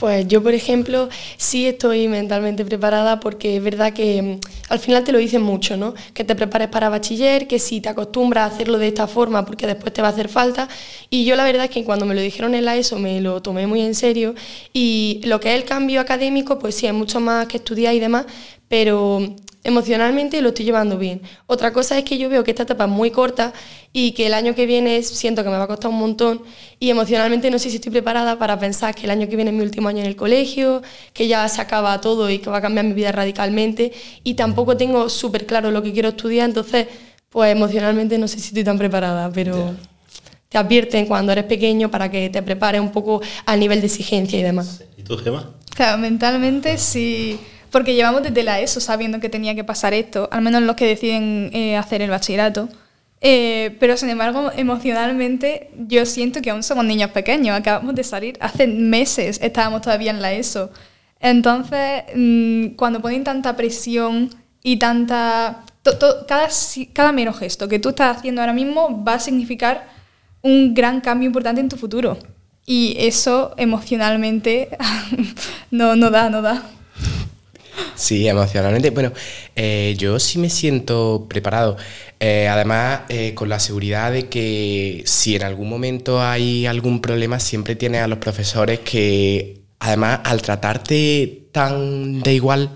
Pues 0.00 0.26
yo, 0.28 0.42
por 0.42 0.54
ejemplo, 0.54 1.10
sí 1.36 1.66
estoy 1.66 2.08
mentalmente 2.08 2.64
preparada 2.64 3.20
porque 3.20 3.58
es 3.58 3.62
verdad 3.62 3.92
que 3.92 4.22
mm, 4.22 4.40
al 4.70 4.78
final 4.78 5.04
te 5.04 5.12
lo 5.12 5.18
dicen 5.18 5.42
mucho, 5.42 5.76
¿no? 5.76 5.92
Que 6.14 6.24
te 6.24 6.34
prepares 6.34 6.68
para 6.68 6.88
bachiller, 6.88 7.46
que 7.46 7.58
si 7.58 7.82
te 7.82 7.90
acostumbras 7.90 8.50
a 8.50 8.54
hacerlo 8.54 8.78
de 8.78 8.88
esta 8.88 9.06
forma 9.06 9.44
porque 9.44 9.66
después 9.66 9.92
te 9.92 10.00
va 10.00 10.08
a 10.08 10.12
hacer 10.12 10.30
falta. 10.30 10.70
Y 11.10 11.26
yo 11.26 11.36
la 11.36 11.44
verdad 11.44 11.64
es 11.64 11.70
que 11.70 11.84
cuando 11.84 12.06
me 12.06 12.14
lo 12.14 12.22
dijeron 12.22 12.54
en 12.54 12.64
la 12.64 12.76
ESO 12.76 12.98
me 12.98 13.20
lo 13.20 13.42
tomé 13.42 13.66
muy 13.66 13.82
en 13.82 13.94
serio 13.94 14.34
y 14.72 15.20
lo 15.24 15.38
que 15.38 15.50
es 15.50 15.60
el 15.60 15.68
cambio 15.68 16.00
académico, 16.00 16.58
pues 16.58 16.76
sí, 16.76 16.86
hay 16.86 16.94
mucho 16.94 17.20
más 17.20 17.46
que 17.46 17.58
estudiar 17.58 17.94
y 17.94 18.00
demás, 18.00 18.24
pero 18.68 19.36
emocionalmente 19.62 20.40
lo 20.40 20.48
estoy 20.48 20.64
llevando 20.64 20.98
bien. 20.98 21.20
Otra 21.46 21.72
cosa 21.72 21.98
es 21.98 22.04
que 22.04 22.18
yo 22.18 22.28
veo 22.28 22.44
que 22.44 22.50
esta 22.50 22.62
etapa 22.62 22.84
es 22.84 22.90
muy 22.90 23.10
corta 23.10 23.52
y 23.92 24.12
que 24.12 24.26
el 24.26 24.34
año 24.34 24.54
que 24.54 24.66
viene 24.66 25.02
siento 25.02 25.42
que 25.42 25.50
me 25.50 25.56
va 25.56 25.64
a 25.64 25.66
costar 25.66 25.90
un 25.90 25.98
montón 25.98 26.42
y 26.78 26.90
emocionalmente 26.90 27.50
no 27.50 27.58
sé 27.58 27.68
si 27.70 27.76
estoy 27.76 27.92
preparada 27.92 28.38
para 28.38 28.58
pensar 28.58 28.94
que 28.94 29.04
el 29.04 29.10
año 29.10 29.28
que 29.28 29.36
viene 29.36 29.50
es 29.50 29.56
mi 29.56 29.62
último 29.62 29.88
año 29.88 30.00
en 30.00 30.06
el 30.06 30.16
colegio, 30.16 30.82
que 31.12 31.28
ya 31.28 31.46
se 31.48 31.60
acaba 31.60 32.00
todo 32.00 32.30
y 32.30 32.38
que 32.38 32.48
va 32.48 32.58
a 32.58 32.62
cambiar 32.62 32.86
mi 32.86 32.94
vida 32.94 33.12
radicalmente 33.12 33.92
y 34.24 34.34
tampoco 34.34 34.76
tengo 34.76 35.08
súper 35.08 35.46
claro 35.46 35.70
lo 35.70 35.82
que 35.82 35.92
quiero 35.92 36.10
estudiar, 36.10 36.48
entonces 36.48 36.86
pues 37.28 37.52
emocionalmente 37.52 38.18
no 38.18 38.28
sé 38.28 38.38
si 38.38 38.48
estoy 38.48 38.64
tan 38.64 38.78
preparada, 38.78 39.30
pero 39.32 39.74
te 40.48 40.58
advierten 40.58 41.06
cuando 41.06 41.32
eres 41.32 41.44
pequeño 41.44 41.90
para 41.90 42.10
que 42.10 42.28
te 42.30 42.42
prepares 42.42 42.80
un 42.80 42.90
poco 42.90 43.20
al 43.46 43.60
nivel 43.60 43.80
de 43.80 43.86
exigencia 43.86 44.38
y 44.38 44.42
demás. 44.42 44.82
¿Y 44.96 45.02
tú, 45.02 45.16
Gemma? 45.18 45.50
Claro, 45.74 45.98
mentalmente 45.98 46.78
sí... 46.78 47.38
Porque 47.70 47.94
llevamos 47.94 48.22
desde 48.22 48.42
la 48.42 48.60
ESO 48.60 48.80
sabiendo 48.80 49.20
que 49.20 49.28
tenía 49.28 49.54
que 49.54 49.64
pasar 49.64 49.94
esto, 49.94 50.28
al 50.32 50.42
menos 50.42 50.62
los 50.62 50.76
que 50.76 50.86
deciden 50.86 51.50
eh, 51.52 51.76
hacer 51.76 52.02
el 52.02 52.10
bachillerato. 52.10 52.68
Eh, 53.20 53.76
pero 53.78 53.96
sin 53.96 54.08
embargo, 54.08 54.50
emocionalmente 54.56 55.70
yo 55.76 56.06
siento 56.06 56.40
que 56.40 56.50
aún 56.50 56.62
somos 56.62 56.84
niños 56.84 57.10
pequeños, 57.10 57.56
acabamos 57.56 57.94
de 57.94 58.02
salir, 58.02 58.38
hace 58.40 58.66
meses 58.66 59.38
estábamos 59.42 59.82
todavía 59.82 60.10
en 60.10 60.22
la 60.22 60.32
ESO. 60.32 60.70
Entonces, 61.20 62.04
mmm, 62.14 62.68
cuando 62.76 63.00
ponen 63.00 63.24
tanta 63.24 63.56
presión 63.56 64.30
y 64.62 64.78
tanta... 64.78 65.64
To, 65.82 65.96
to, 65.96 66.26
cada, 66.26 66.48
cada 66.92 67.12
mero 67.12 67.32
gesto 67.32 67.68
que 67.68 67.78
tú 67.78 67.90
estás 67.90 68.18
haciendo 68.18 68.42
ahora 68.42 68.52
mismo 68.52 69.02
va 69.02 69.14
a 69.14 69.18
significar 69.18 69.88
un 70.42 70.74
gran 70.74 71.00
cambio 71.00 71.26
importante 71.26 71.60
en 71.60 71.68
tu 71.68 71.76
futuro. 71.76 72.18
Y 72.66 72.96
eso 72.98 73.54
emocionalmente 73.56 74.68
no, 75.70 75.96
no 75.96 76.10
da, 76.10 76.30
no 76.30 76.42
da. 76.42 76.62
Sí, 77.94 78.26
emocionalmente. 78.26 78.90
Bueno, 78.90 79.12
eh, 79.54 79.94
yo 79.98 80.18
sí 80.18 80.38
me 80.38 80.48
siento 80.50 81.26
preparado. 81.28 81.76
Eh, 82.18 82.48
además, 82.48 83.00
eh, 83.08 83.34
con 83.34 83.48
la 83.48 83.60
seguridad 83.60 84.12
de 84.12 84.28
que 84.28 85.02
si 85.06 85.36
en 85.36 85.42
algún 85.42 85.68
momento 85.68 86.22
hay 86.22 86.66
algún 86.66 87.00
problema, 87.00 87.40
siempre 87.40 87.76
tienes 87.76 88.02
a 88.02 88.08
los 88.08 88.18
profesores 88.18 88.80
que, 88.80 89.62
además, 89.78 90.20
al 90.24 90.42
tratarte 90.42 91.48
tan 91.52 92.20
de 92.22 92.34
igual, 92.34 92.70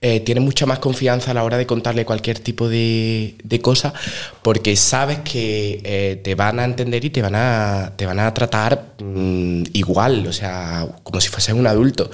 eh, 0.00 0.20
tienes 0.20 0.44
mucha 0.44 0.66
más 0.66 0.80
confianza 0.80 1.30
a 1.30 1.34
la 1.34 1.44
hora 1.44 1.56
de 1.56 1.66
contarle 1.66 2.04
cualquier 2.04 2.38
tipo 2.38 2.68
de, 2.68 3.36
de 3.42 3.60
cosa, 3.60 3.94
porque 4.42 4.76
sabes 4.76 5.20
que 5.20 6.20
te 6.22 6.34
van 6.34 6.60
a 6.60 6.64
entender 6.64 7.04
y 7.04 7.10
te 7.10 7.22
van 7.22 7.34
a, 7.36 7.92
te 7.96 8.06
van 8.06 8.20
a 8.20 8.34
tratar 8.34 8.94
mmm, 8.98 9.62
igual, 9.72 10.26
o 10.26 10.32
sea, 10.32 10.86
como 11.02 11.20
si 11.20 11.28
fueses 11.28 11.54
un 11.54 11.66
adulto. 11.66 12.10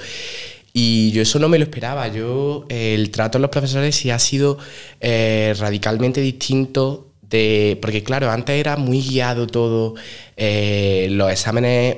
Y 0.73 1.11
yo 1.11 1.21
eso 1.21 1.39
no 1.39 1.49
me 1.49 1.57
lo 1.57 1.65
esperaba. 1.65 2.07
Yo, 2.07 2.65
eh, 2.69 2.93
el 2.95 3.11
trato 3.11 3.37
de 3.37 3.41
los 3.41 3.51
profesores 3.51 3.95
sí 3.95 4.09
ha 4.09 4.19
sido 4.19 4.57
eh, 4.99 5.53
radicalmente 5.57 6.21
distinto. 6.21 7.07
De, 7.21 7.77
porque 7.81 8.03
claro, 8.03 8.29
antes 8.29 8.59
era 8.59 8.75
muy 8.75 9.01
guiado 9.01 9.47
todo, 9.47 9.95
eh, 10.35 11.07
los 11.11 11.31
exámenes 11.31 11.95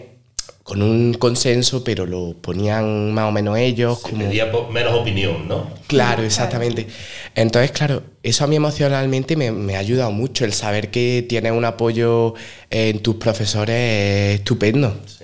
con 0.63 0.81
un 0.81 1.15
consenso, 1.15 1.83
pero 1.83 2.05
lo 2.05 2.35
ponían 2.39 3.11
más 3.13 3.25
o 3.29 3.31
menos 3.31 3.57
ellos. 3.57 3.99
Se 3.99 4.11
como... 4.11 4.25
pedía 4.25 4.51
menos 4.71 4.93
opinión, 4.93 5.47
¿no? 5.47 5.69
Claro, 5.87 6.23
exactamente. 6.23 6.87
Entonces, 7.35 7.71
claro, 7.71 8.03
eso 8.21 8.43
a 8.43 8.47
mí 8.47 8.55
emocionalmente 8.55 9.35
me, 9.35 9.51
me 9.51 9.75
ha 9.75 9.79
ayudado 9.79 10.11
mucho, 10.11 10.45
el 10.45 10.53
saber 10.53 10.89
que 10.91 11.25
tienes 11.27 11.51
un 11.51 11.65
apoyo 11.65 12.35
en 12.69 12.99
tus 12.99 13.15
profesores 13.15 13.75
es 13.75 14.39
estupendo. 14.39 14.95
Sí. 15.05 15.22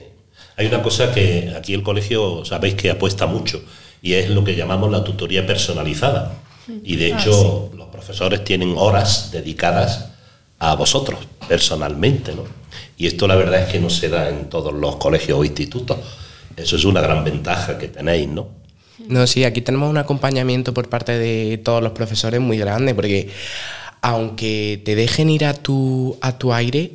Hay 0.60 0.68
una 0.68 0.84
cosa 0.84 1.14
que 1.14 1.54
aquí 1.56 1.74
el 1.74 1.84
colegio 1.84 2.44
sabéis 2.44 2.76
que 2.76 2.92
apuesta 2.92 3.26
mucho 3.26 3.64
y 4.02 4.16
es 4.16 4.30
lo 4.30 4.44
que 4.44 4.58
llamamos 4.58 4.92
la 4.92 5.06
tutoría 5.06 5.48
personalizada. 5.48 6.34
Y 6.84 6.98
de 6.98 7.14
hecho 7.14 7.70
ah, 7.70 7.70
sí. 7.72 7.78
los 7.78 7.88
profesores 7.88 8.44
tienen 8.44 8.74
horas 8.76 9.32
dedicadas 9.32 10.10
a 10.60 10.76
vosotros 10.76 11.18
personalmente, 11.48 12.36
¿no? 12.36 12.44
Y 12.98 13.08
esto 13.08 13.26
la 13.26 13.38
verdad 13.38 13.62
es 13.62 13.72
que 13.72 13.80
no 13.80 13.90
se 13.90 14.10
da 14.10 14.28
en 14.28 14.50
todos 14.50 14.74
los 14.74 14.98
colegios 14.98 15.40
o 15.40 15.46
institutos. 15.46 15.98
Eso 16.58 16.76
es 16.76 16.84
una 16.84 17.00
gran 17.00 17.24
ventaja 17.24 17.78
que 17.78 17.88
tenéis, 17.88 18.28
¿no? 18.28 18.50
No, 19.08 19.28
sí, 19.28 19.46
aquí 19.46 19.62
tenemos 19.62 19.90
un 19.90 19.98
acompañamiento 19.98 20.74
por 20.74 20.90
parte 20.90 21.18
de 21.18 21.58
todos 21.60 21.82
los 21.82 21.94
profesores 21.94 22.42
muy 22.42 22.58
grande, 22.58 22.94
porque 22.94 23.30
aunque 24.02 24.82
te 24.84 24.96
dejen 24.96 25.30
ir 25.30 25.46
a 25.46 25.54
tu, 25.54 26.18
a 26.20 26.38
tu 26.38 26.52
aire, 26.52 26.92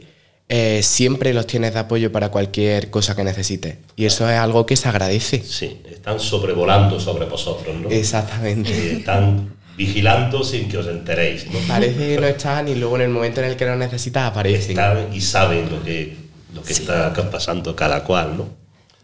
eh, 0.56 0.84
siempre 0.84 1.34
los 1.34 1.48
tienes 1.48 1.74
de 1.74 1.80
apoyo 1.80 2.12
para 2.12 2.28
cualquier 2.28 2.88
cosa 2.88 3.16
que 3.16 3.24
necesites. 3.24 3.78
Y 3.96 4.04
eso 4.04 4.30
es 4.30 4.38
algo 4.38 4.64
que 4.66 4.76
se 4.76 4.88
agradece. 4.88 5.42
Sí, 5.42 5.80
están 5.90 6.20
sobrevolando 6.20 7.00
sobre 7.00 7.26
vosotros, 7.26 7.74
¿no? 7.74 7.90
Exactamente. 7.90 8.70
Eh, 8.70 8.92
están 8.98 9.52
vigilando 9.76 10.44
sin 10.44 10.68
que 10.68 10.78
os 10.78 10.86
enteréis. 10.86 11.46
¿no? 11.50 11.58
Parece 11.66 12.06
que 12.06 12.20
no 12.20 12.26
están 12.28 12.68
y 12.68 12.76
luego 12.76 12.94
en 12.94 13.02
el 13.02 13.08
momento 13.08 13.40
en 13.40 13.48
el 13.48 13.56
que 13.56 13.66
lo 13.66 13.74
necesitas 13.74 14.30
aparecen. 14.30 14.70
Están 14.70 15.12
y 15.12 15.20
saben 15.20 15.68
lo 15.68 15.82
que, 15.82 16.16
lo 16.54 16.62
que 16.62 16.72
sí. 16.72 16.82
está 16.82 17.12
pasando 17.32 17.74
cada 17.74 18.04
cual, 18.04 18.36
¿no? 18.36 18.46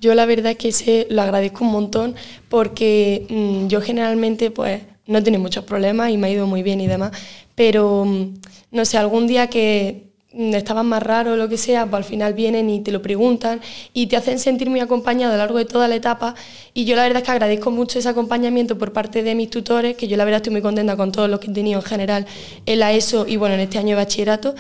Yo 0.00 0.14
la 0.14 0.26
verdad 0.26 0.52
es 0.52 0.56
que 0.56 0.70
se 0.70 1.08
lo 1.10 1.20
agradezco 1.20 1.64
un 1.64 1.72
montón 1.72 2.14
porque 2.48 3.26
mmm, 3.28 3.66
yo 3.66 3.80
generalmente 3.80 4.52
pues 4.52 4.82
no 5.08 5.18
he 5.18 5.22
tenido 5.22 5.42
muchos 5.42 5.64
problemas 5.64 6.10
y 6.10 6.16
me 6.16 6.28
ha 6.28 6.30
ido 6.30 6.46
muy 6.46 6.62
bien 6.62 6.80
y 6.80 6.86
demás, 6.86 7.10
pero 7.56 8.04
mmm, 8.04 8.34
no 8.70 8.84
sé, 8.84 8.98
algún 8.98 9.26
día 9.26 9.48
que 9.48 10.09
mm, 10.32 10.54
estabas 10.54 10.84
más 10.84 11.02
raro 11.02 11.32
o 11.32 11.36
lo 11.36 11.48
que 11.48 11.56
sea, 11.56 11.86
pues 11.86 11.98
al 11.98 12.04
final 12.04 12.34
vienen 12.34 12.70
y 12.70 12.80
te 12.80 12.92
lo 12.92 13.02
preguntan 13.02 13.60
y 13.92 14.06
te 14.06 14.16
hacen 14.16 14.38
sentir 14.38 14.70
muy 14.70 14.80
acompañado 14.80 15.32
a 15.32 15.36
lo 15.36 15.42
largo 15.42 15.58
de 15.58 15.64
toda 15.64 15.88
la 15.88 15.94
etapa. 15.94 16.34
Y 16.74 16.84
yo 16.84 16.96
la 16.96 17.02
verdad 17.02 17.18
es 17.18 17.24
que 17.24 17.32
agradezco 17.32 17.70
mucho 17.70 17.98
ese 17.98 18.08
acompañamiento 18.08 18.78
por 18.78 18.92
parte 18.92 19.22
de 19.22 19.34
mis 19.34 19.50
tutores, 19.50 19.96
que 19.96 20.08
yo 20.08 20.16
la 20.16 20.24
verdad 20.24 20.38
estoy 20.38 20.52
muy 20.52 20.62
contenta 20.62 20.96
con 20.96 21.12
todos 21.12 21.28
los 21.28 21.40
que 21.40 21.50
he 21.50 21.54
tenido 21.54 21.80
en 21.80 21.86
general 21.86 22.26
en 22.66 22.78
la 22.78 22.92
ESO 22.92 23.26
y 23.26 23.36
bueno, 23.36 23.54
en 23.54 23.60
este 23.60 23.78
año 23.78 23.90
de 23.90 24.02
bachillerato. 24.02 24.54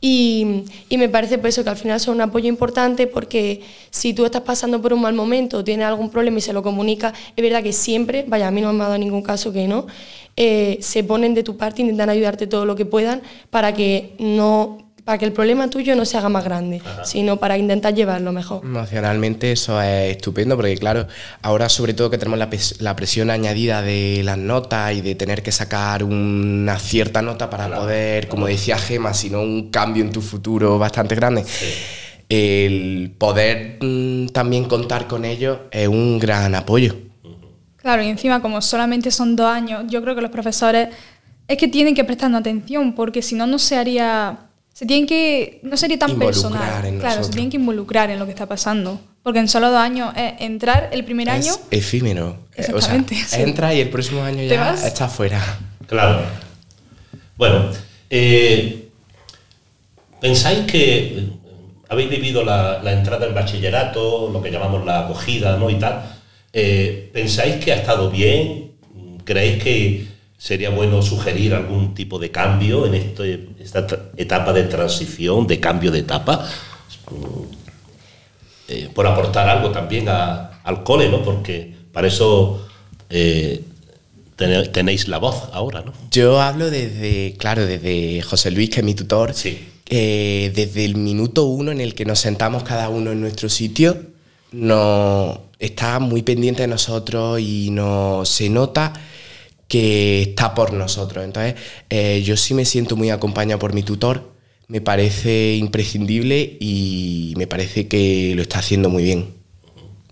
Y, 0.00 0.64
y 0.90 0.98
me 0.98 1.08
parece 1.08 1.38
por 1.38 1.48
eso 1.48 1.64
que 1.64 1.70
al 1.70 1.76
final 1.76 1.98
son 1.98 2.16
un 2.16 2.20
apoyo 2.20 2.46
importante 2.46 3.06
porque 3.06 3.62
si 3.90 4.12
tú 4.12 4.26
estás 4.26 4.42
pasando 4.42 4.82
por 4.82 4.92
un 4.92 5.00
mal 5.00 5.14
momento 5.14 5.64
tienes 5.64 5.86
algún 5.86 6.10
problema 6.10 6.38
y 6.38 6.40
se 6.42 6.52
lo 6.52 6.62
comunicas, 6.62 7.14
es 7.34 7.42
verdad 7.42 7.62
que 7.62 7.72
siempre, 7.72 8.24
vaya, 8.28 8.48
a 8.48 8.50
mí 8.50 8.60
no 8.60 8.72
me 8.74 8.84
ha 8.84 8.88
dado 8.88 8.98
ningún 8.98 9.22
caso 9.22 9.50
que 9.50 9.66
no, 9.66 9.86
eh, 10.36 10.78
se 10.80 11.04
ponen 11.04 11.32
de 11.32 11.42
tu 11.42 11.56
parte, 11.56 11.80
intentan 11.80 12.10
ayudarte 12.10 12.46
todo 12.46 12.66
lo 12.66 12.74
que 12.76 12.84
puedan 12.84 13.22
para 13.50 13.72
que 13.72 14.14
no 14.18 14.83
para 15.04 15.18
que 15.18 15.26
el 15.26 15.32
problema 15.32 15.68
tuyo 15.68 15.94
no 15.94 16.04
se 16.04 16.16
haga 16.16 16.30
más 16.30 16.44
grande, 16.44 16.80
sino 17.04 17.36
para 17.36 17.58
intentar 17.58 17.94
llevarlo 17.94 18.32
mejor. 18.32 18.64
Emocionalmente 18.64 19.52
eso 19.52 19.80
es 19.80 20.16
estupendo 20.16 20.56
porque 20.56 20.76
claro, 20.76 21.06
ahora 21.42 21.68
sobre 21.68 21.92
todo 21.92 22.10
que 22.10 22.16
tenemos 22.16 22.38
la, 22.38 22.48
la 22.78 22.96
presión 22.96 23.30
añadida 23.30 23.82
de 23.82 24.22
las 24.24 24.38
notas 24.38 24.94
y 24.94 25.02
de 25.02 25.14
tener 25.14 25.42
que 25.42 25.52
sacar 25.52 26.04
una 26.04 26.78
cierta 26.78 27.20
nota 27.20 27.50
para 27.50 27.74
poder, 27.74 28.28
como 28.28 28.46
decía 28.46 28.78
Gema, 28.78 29.12
sino 29.12 29.42
un 29.42 29.70
cambio 29.70 30.02
en 30.02 30.10
tu 30.10 30.22
futuro 30.22 30.78
bastante 30.78 31.14
grande. 31.14 31.44
El 32.28 33.14
poder 33.18 33.76
mm, 33.80 34.28
también 34.28 34.64
contar 34.64 35.06
con 35.06 35.26
ellos 35.26 35.58
es 35.70 35.86
un 35.86 36.18
gran 36.18 36.54
apoyo. 36.54 36.96
Claro, 37.76 38.02
y 38.02 38.08
encima 38.08 38.40
como 38.40 38.62
solamente 38.62 39.10
son 39.10 39.36
dos 39.36 39.46
años, 39.46 39.84
yo 39.88 40.00
creo 40.00 40.14
que 40.14 40.22
los 40.22 40.30
profesores 40.30 40.88
es 41.46 41.58
que 41.58 41.68
tienen 41.68 41.94
que 41.94 42.04
prestarnos 42.04 42.40
atención, 42.40 42.94
porque 42.94 43.20
si 43.20 43.34
no, 43.34 43.46
no 43.46 43.58
se 43.58 43.76
haría... 43.76 44.38
Se 44.74 44.84
tienen 44.86 45.06
que... 45.06 45.60
No 45.62 45.76
sería 45.78 45.98
tan 45.98 46.10
Involucrar 46.10 46.42
personal. 46.50 46.84
en 46.86 46.98
claro, 46.98 47.24
se 47.24 47.30
tienen 47.30 47.48
que 47.50 47.56
involucrar 47.56 48.10
en 48.10 48.18
lo 48.18 48.26
que 48.26 48.32
está 48.32 48.44
pasando. 48.46 49.00
Porque 49.22 49.38
en 49.38 49.48
solo 49.48 49.70
dos 49.70 49.78
años 49.78 50.12
es 50.16 50.34
entrar 50.40 50.90
el 50.92 51.04
primer 51.04 51.30
año... 51.30 51.52
Es 51.70 51.78
efímero. 51.78 52.36
Eh, 52.56 52.60
O 52.60 52.64
sea, 52.64 52.74
Exactamente, 52.76 53.14
sí. 53.14 53.40
entra 53.40 53.72
y 53.72 53.80
el 53.80 53.88
próximo 53.88 54.22
año 54.22 54.38
¿Te 54.38 54.48
ya 54.48 54.74
está 54.74 55.08
fuera. 55.08 55.40
Claro. 55.86 56.20
Bueno, 57.36 57.70
eh, 58.10 58.88
¿pensáis 60.20 60.66
que 60.70 60.98
eh, 61.18 61.28
habéis 61.88 62.10
vivido 62.10 62.44
la, 62.44 62.82
la 62.82 62.92
entrada 62.92 63.26
en 63.26 63.34
bachillerato, 63.34 64.28
lo 64.32 64.42
que 64.42 64.50
llamamos 64.50 64.84
la 64.84 65.00
acogida, 65.06 65.56
¿no? 65.56 65.70
Y 65.70 65.76
tal. 65.78 66.02
Eh, 66.52 67.10
¿Pensáis 67.12 67.64
que 67.64 67.72
ha 67.72 67.76
estado 67.76 68.10
bien? 68.10 68.72
¿Creéis 69.24 69.62
que 69.62 70.06
sería 70.44 70.68
bueno 70.68 71.00
sugerir 71.00 71.54
algún 71.54 71.94
tipo 71.94 72.18
de 72.18 72.30
cambio 72.30 72.84
en 72.84 72.94
este- 72.94 73.48
esta 73.60 73.86
etapa 74.18 74.52
de 74.52 74.64
transición, 74.64 75.46
de 75.46 75.58
cambio 75.58 75.90
de 75.90 76.00
etapa? 76.00 76.46
Eh, 78.68 78.90
por 78.94 79.06
aportar 79.06 79.48
algo 79.48 79.70
también 79.70 80.06
a- 80.10 80.60
al 80.62 80.82
cole, 80.84 81.08
¿no? 81.08 81.22
Porque 81.22 81.72
para 81.94 82.08
eso 82.08 82.60
eh, 83.08 83.62
tenéis 84.36 85.08
la 85.08 85.16
voz 85.18 85.44
ahora, 85.52 85.80
¿no? 85.82 85.92
Yo 86.10 86.40
hablo 86.42 86.68
desde, 86.70 87.36
claro, 87.38 87.64
desde 87.64 88.20
José 88.22 88.50
Luis, 88.50 88.68
que 88.68 88.80
es 88.80 88.84
mi 88.84 88.94
tutor, 88.94 89.32
eh, 89.88 90.52
desde 90.54 90.84
el 90.84 90.96
minuto 90.96 91.44
uno 91.44 91.70
en 91.70 91.80
el 91.80 91.94
que 91.94 92.04
nos 92.04 92.18
sentamos 92.18 92.64
cada 92.64 92.88
uno 92.90 93.12
en 93.12 93.20
nuestro 93.20 93.48
sitio, 93.48 93.96
no, 94.52 95.40
está 95.58 96.00
muy 96.00 96.22
pendiente 96.22 96.62
de 96.62 96.68
nosotros 96.68 97.40
y 97.40 97.70
no, 97.70 98.24
se 98.26 98.48
nota 98.50 98.92
que 99.74 100.22
está 100.22 100.54
por 100.54 100.72
nosotros. 100.72 101.24
Entonces, 101.24 101.56
eh, 101.90 102.22
yo 102.24 102.36
sí 102.36 102.54
me 102.54 102.64
siento 102.64 102.94
muy 102.94 103.10
acompañado 103.10 103.58
por 103.58 103.72
mi 103.72 103.82
tutor, 103.82 104.30
me 104.68 104.80
parece 104.80 105.56
imprescindible 105.56 106.58
y 106.60 107.34
me 107.36 107.48
parece 107.48 107.88
que 107.88 108.34
lo 108.36 108.42
está 108.42 108.60
haciendo 108.60 108.88
muy 108.88 109.02
bien 109.02 109.34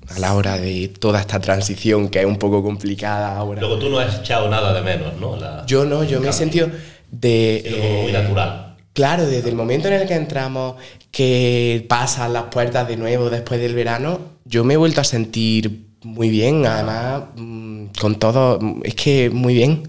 a 0.09 0.19
la 0.19 0.35
hora 0.35 0.59
de 0.59 0.89
toda 0.89 1.21
esta 1.21 1.39
transición 1.41 2.09
que 2.09 2.19
es 2.19 2.27
un 2.27 2.39
poco 2.39 2.61
complicada 2.61 3.37
ahora. 3.37 3.61
Luego 3.61 3.79
tú 3.79 3.89
no 3.89 4.01
has 4.01 4.19
echado 4.19 4.51
nada 4.51 4.73
de 4.75 4.83
menos, 4.83 5.15
¿no? 5.21 5.37
La- 5.37 5.65
Yo 5.69 5.85
no, 5.85 6.03
yo 6.03 6.21
me 6.21 6.31
he 6.31 6.33
sentido 6.33 6.69
de... 7.13 7.63
muy 8.03 8.11
eh, 8.11 8.13
natural. 8.13 8.77
Claro, 8.95 9.27
desde 9.27 9.49
el 9.49 9.55
momento 9.55 9.87
en 9.87 9.95
el 9.95 10.09
que 10.09 10.15
entramos, 10.15 10.75
que 11.13 11.87
pasan 11.89 12.33
las 12.33 12.45
puertas 12.51 12.89
de 12.89 12.97
nuevo 12.97 13.31
después 13.31 13.61
del 13.61 13.75
verano, 13.77 14.19
yo 14.45 14.65
me 14.65 14.75
he 14.75 14.77
vuelto 14.77 15.01
a 15.01 15.05
sentir 15.05 15.92
muy 16.03 16.31
bien, 16.31 16.67
además, 16.67 17.25
mm, 17.37 17.87
con 18.01 18.19
todo, 18.19 18.59
mm, 18.61 18.81
es 18.85 18.95
que 18.95 19.31
muy 19.31 19.55
bien. 19.55 19.83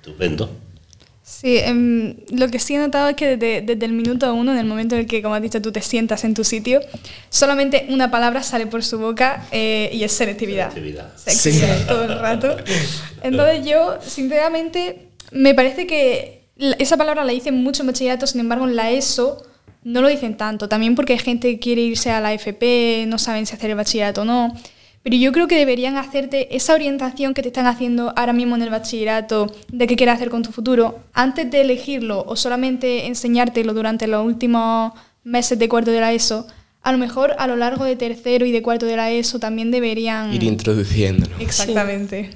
Estupendo. 0.00 0.50
Sí, 1.22 1.58
em, 1.58 2.16
lo 2.30 2.48
que 2.48 2.58
sí 2.58 2.74
he 2.74 2.78
notado 2.78 3.10
es 3.10 3.14
que 3.14 3.36
desde, 3.36 3.60
desde 3.60 3.84
el 3.84 3.92
minuto 3.92 4.32
uno, 4.32 4.52
en 4.52 4.58
el 4.58 4.64
momento 4.64 4.94
en 4.94 5.02
el 5.02 5.06
que, 5.06 5.22
como 5.22 5.34
has 5.34 5.42
dicho, 5.42 5.60
tú 5.60 5.70
te 5.70 5.82
sientas 5.82 6.24
en 6.24 6.32
tu 6.34 6.42
sitio, 6.42 6.80
solamente 7.28 7.86
una 7.90 8.10
palabra 8.10 8.42
sale 8.42 8.66
por 8.66 8.82
su 8.82 8.98
boca 8.98 9.44
eh, 9.52 9.90
y 9.92 10.02
es 10.04 10.12
selectividad. 10.12 10.70
Selectividad. 10.72 11.16
Sexy 11.16 11.52
Sí. 11.52 11.62
todo 11.86 12.04
el 12.04 12.18
rato. 12.18 12.56
Entonces 13.22 13.66
yo, 13.66 13.98
sinceramente, 14.00 15.08
me 15.30 15.54
parece 15.54 15.86
que 15.86 16.44
esa 16.78 16.96
palabra 16.96 17.24
la 17.24 17.32
dicen 17.32 17.62
mucho 17.62 17.82
en 17.82 17.88
bachillerato, 17.88 18.26
sin 18.26 18.40
embargo 18.40 18.64
en 18.66 18.74
la 18.74 18.90
ESO 18.90 19.42
no 19.84 20.00
lo 20.02 20.08
dicen 20.08 20.36
tanto. 20.36 20.68
También 20.68 20.94
porque 20.94 21.12
hay 21.12 21.18
gente 21.18 21.52
que 21.52 21.58
quiere 21.60 21.82
irse 21.82 22.10
a 22.10 22.20
la 22.20 22.32
FP, 22.32 23.04
no 23.06 23.18
saben 23.18 23.46
si 23.46 23.54
hacer 23.54 23.70
el 23.70 23.76
bachillerato 23.76 24.22
o 24.22 24.24
no. 24.24 24.54
Pero 25.08 25.22
yo 25.22 25.32
creo 25.32 25.48
que 25.48 25.56
deberían 25.56 25.96
hacerte 25.96 26.54
esa 26.54 26.74
orientación 26.74 27.32
que 27.32 27.40
te 27.40 27.48
están 27.48 27.64
haciendo 27.64 28.12
ahora 28.14 28.34
mismo 28.34 28.56
en 28.56 28.60
el 28.60 28.68
bachillerato 28.68 29.50
de 29.72 29.86
qué 29.86 29.96
quieres 29.96 30.16
hacer 30.16 30.28
con 30.28 30.42
tu 30.42 30.52
futuro, 30.52 30.98
antes 31.14 31.50
de 31.50 31.62
elegirlo 31.62 32.26
o 32.26 32.36
solamente 32.36 33.06
enseñártelo 33.06 33.72
durante 33.72 34.06
los 34.06 34.22
últimos 34.22 34.92
meses 35.24 35.58
de 35.58 35.66
cuarto 35.66 35.92
de 35.92 36.00
la 36.00 36.12
ESO, 36.12 36.46
a 36.82 36.92
lo 36.92 36.98
mejor 36.98 37.34
a 37.38 37.46
lo 37.46 37.56
largo 37.56 37.86
de 37.86 37.96
tercero 37.96 38.44
y 38.44 38.52
de 38.52 38.60
cuarto 38.60 38.84
de 38.84 38.96
la 38.96 39.10
ESO 39.10 39.38
también 39.38 39.70
deberían... 39.70 40.30
Ir 40.34 40.42
introduciéndolo. 40.42 41.34
Exactamente. 41.38 42.28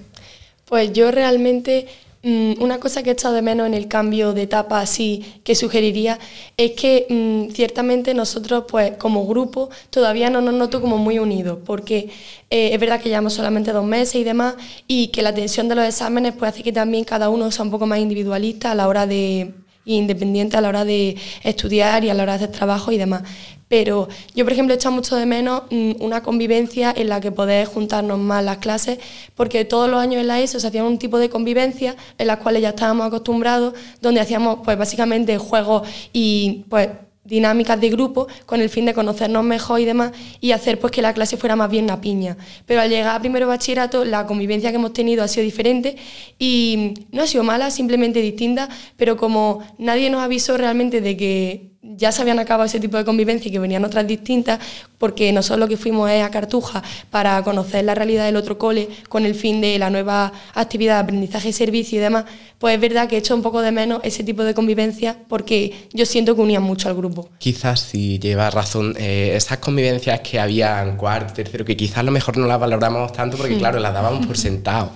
Pues 0.65 0.95
yo 0.95 1.11
realmente 1.11 1.89
una 2.25 2.79
cosa 2.79 3.03
que 3.03 3.11
he 3.11 3.13
echado 3.15 3.35
de 3.35 3.43
menos 3.43 3.67
en 3.67 3.75
el 3.75 3.89
cambio 3.89 4.33
de 4.33 4.43
etapa 4.43 4.81
así 4.81 5.25
que 5.43 5.57
sugeriría 5.57 6.21
es 6.57 6.73
que 6.73 7.07
mm, 7.09 7.53
ciertamente 7.53 8.15
nosotros 8.15 8.65
pues 8.69 8.93
como 8.97 9.27
grupo 9.27 9.71
todavía 9.91 10.31
no 10.31 10.41
nos 10.41 10.55
noto 10.55 10.81
como 10.81 10.99
muy 10.99 11.19
unidos 11.19 11.59
porque 11.65 12.11
eh, 12.49 12.71
es 12.73 12.79
verdad 12.79 13.01
que 13.01 13.09
llevamos 13.09 13.33
solamente 13.33 13.73
dos 13.73 13.85
meses 13.85 14.15
y 14.15 14.25
demás 14.25 14.55
y 14.87 15.09
que 15.09 15.23
la 15.23 15.35
tensión 15.35 15.69
de 15.69 15.75
los 15.75 15.85
exámenes 15.85 16.35
pues 16.39 16.53
hace 16.53 16.63
que 16.63 16.73
también 16.73 17.05
cada 17.05 17.29
uno 17.29 17.51
sea 17.51 17.65
un 17.65 17.73
poco 17.73 17.87
más 17.87 17.99
individualista 17.99 18.71
a 18.71 18.77
la 18.77 18.87
hora 18.87 19.07
de 19.07 19.53
independiente 19.85 20.57
a 20.57 20.61
la 20.61 20.69
hora 20.69 20.85
de 20.85 21.17
estudiar 21.43 22.05
y 22.05 22.11
a 22.11 22.15
la 22.15 22.23
hora 22.23 22.33
de 22.39 22.45
hacer 22.45 22.57
trabajo 22.57 22.93
y 22.93 22.99
demás. 22.99 23.23
Pero 23.69 24.09
yo, 24.35 24.45
por 24.45 24.53
ejemplo, 24.53 24.75
he 24.75 24.77
echado 24.77 24.95
mucho 24.95 25.17
de 25.17 25.25
menos 25.25 25.63
mm, 25.71 25.93
una 26.01 26.23
convivencia 26.23 26.93
en 26.95 27.09
la 27.09 27.23
que 27.23 27.33
poder 27.33 27.67
juntarnos 27.67 28.19
más 28.19 28.45
las 28.45 28.59
clases, 28.59 28.99
porque 29.35 29.65
todos 29.65 29.89
los 29.89 29.99
años 29.99 30.21
en 30.21 30.27
la 30.27 30.41
ESO 30.41 30.61
se 30.61 30.67
hacía 30.67 30.85
un 30.85 30.99
tipo 30.99 31.19
de 31.19 31.31
convivencia 31.31 31.97
en 32.19 32.27
las 32.27 32.37
cuales 32.37 32.61
ya 32.61 32.69
estábamos 32.71 33.07
acostumbrados, 33.07 33.73
donde 34.03 34.21
hacíamos 34.21 34.59
pues 34.63 34.77
básicamente 34.77 35.39
juegos 35.39 35.89
y 36.13 36.65
pues 36.69 36.91
dinámicas 37.33 37.81
de 37.81 37.89
grupo 37.89 38.29
con 38.45 38.61
el 38.61 38.69
fin 38.69 38.85
de 38.85 38.93
conocernos 38.93 39.43
mejor 39.43 39.81
y 39.81 39.87
demás 39.87 40.13
y 40.43 40.53
hacer 40.53 40.79
pues 40.79 40.93
que 40.93 41.01
la 41.01 41.15
clase 41.15 41.39
fuera 41.39 41.57
más 41.57 41.71
bien 41.71 41.85
una 41.85 41.99
piña. 41.99 42.37
Pero 42.67 42.83
al 42.83 42.91
llegar 42.91 43.17
a 43.17 43.21
primero 43.21 43.49
bachillerato 43.49 44.05
la 44.05 44.27
convivencia 44.27 44.69
que 44.71 44.77
hemos 44.77 44.93
tenido 44.93 45.25
ha 45.25 45.29
sido 45.29 45.43
diferente 45.43 45.97
y 46.39 46.93
no 47.11 47.23
ha 47.23 47.27
sido 47.27 47.43
mala, 47.43 47.71
simplemente 47.71 48.21
distinta, 48.21 48.69
pero 48.99 49.17
como 49.17 49.61
nadie 49.79 50.11
nos 50.11 50.21
avisó 50.21 50.59
realmente 50.59 51.01
de 51.01 51.17
que 51.17 51.72
ya 51.83 52.13
se 52.13 52.23
habían 52.23 52.39
acabado 52.39 52.65
ese 52.67 52.79
tipo 52.79 52.97
de 52.97 53.05
convivencia 53.05 53.49
y 53.49 53.53
que 53.53 53.59
venían 53.59 53.85
otras 53.85 54.07
distintas, 54.07 54.61
porque 54.99 55.33
nosotros 55.33 55.59
lo 55.59 55.69
que 55.69 55.77
fuimos 55.77 56.09
es 56.11 56.23
a 56.23 56.31
Cartuja 56.31 56.81
para 57.11 57.43
conocer 57.43 57.85
la 57.85 57.95
realidad 57.95 58.25
del 58.25 58.37
otro 58.37 58.57
cole 58.57 58.89
con 59.09 59.27
el 59.27 59.35
fin 59.35 59.61
de 59.61 59.79
la 59.81 59.91
nueva 59.91 60.33
actividad 60.55 60.95
de 60.95 61.01
aprendizaje 61.03 61.49
y 61.49 61.53
servicio 61.53 61.99
y 61.99 62.01
demás, 62.01 62.25
pues 62.59 62.77
es 62.77 62.81
verdad 62.81 63.09
que 63.09 63.17
he 63.17 63.19
hecho 63.19 63.35
un 63.35 63.43
poco 63.43 63.61
de 63.63 63.73
menos 63.73 64.01
ese 64.05 64.23
tipo 64.23 64.45
de 64.45 64.55
convivencia 64.55 65.17
porque 65.29 65.89
yo 65.93 66.07
siento 66.07 66.37
que 66.37 66.41
unían 66.41 66.63
mucho 66.63 66.89
al 66.89 66.95
grupo. 66.95 67.29
Quizás 67.39 67.81
si 67.81 68.21
llevas 68.21 68.55
razón, 68.55 68.95
eh, 68.97 69.33
esas 69.35 69.59
convivencias 69.59 70.21
que 70.21 70.39
había 70.39 70.83
en 70.85 70.97
cuarto, 70.97 71.33
tercero, 71.35 71.65
que 71.65 71.77
quizás 71.77 71.99
a 71.99 72.03
lo 72.05 72.13
mejor 72.13 72.37
no 72.37 72.47
las 72.47 72.61
valoramos 72.61 73.13
tanto 73.13 73.37
porque 73.37 73.57
Mm. 73.57 73.59
claro, 73.59 73.81
las 73.81 73.93
dábamos 73.93 74.25
por 74.25 74.39
sentado. 74.39 74.93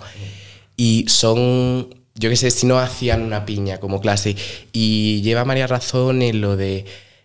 Y 0.77 1.07
son, 1.09 1.89
yo 2.19 2.31
qué 2.31 2.37
sé, 2.37 2.51
si 2.51 2.67
no 2.67 2.79
hacían 2.79 3.23
una 3.23 3.45
piña 3.45 3.79
como 3.79 4.01
clase. 4.01 4.37
Y 4.73 5.23
lleva 5.23 5.45
María 5.45 5.67
razón 5.67 6.23
en 6.23 6.41
lo 6.41 6.57
de, 6.57 6.85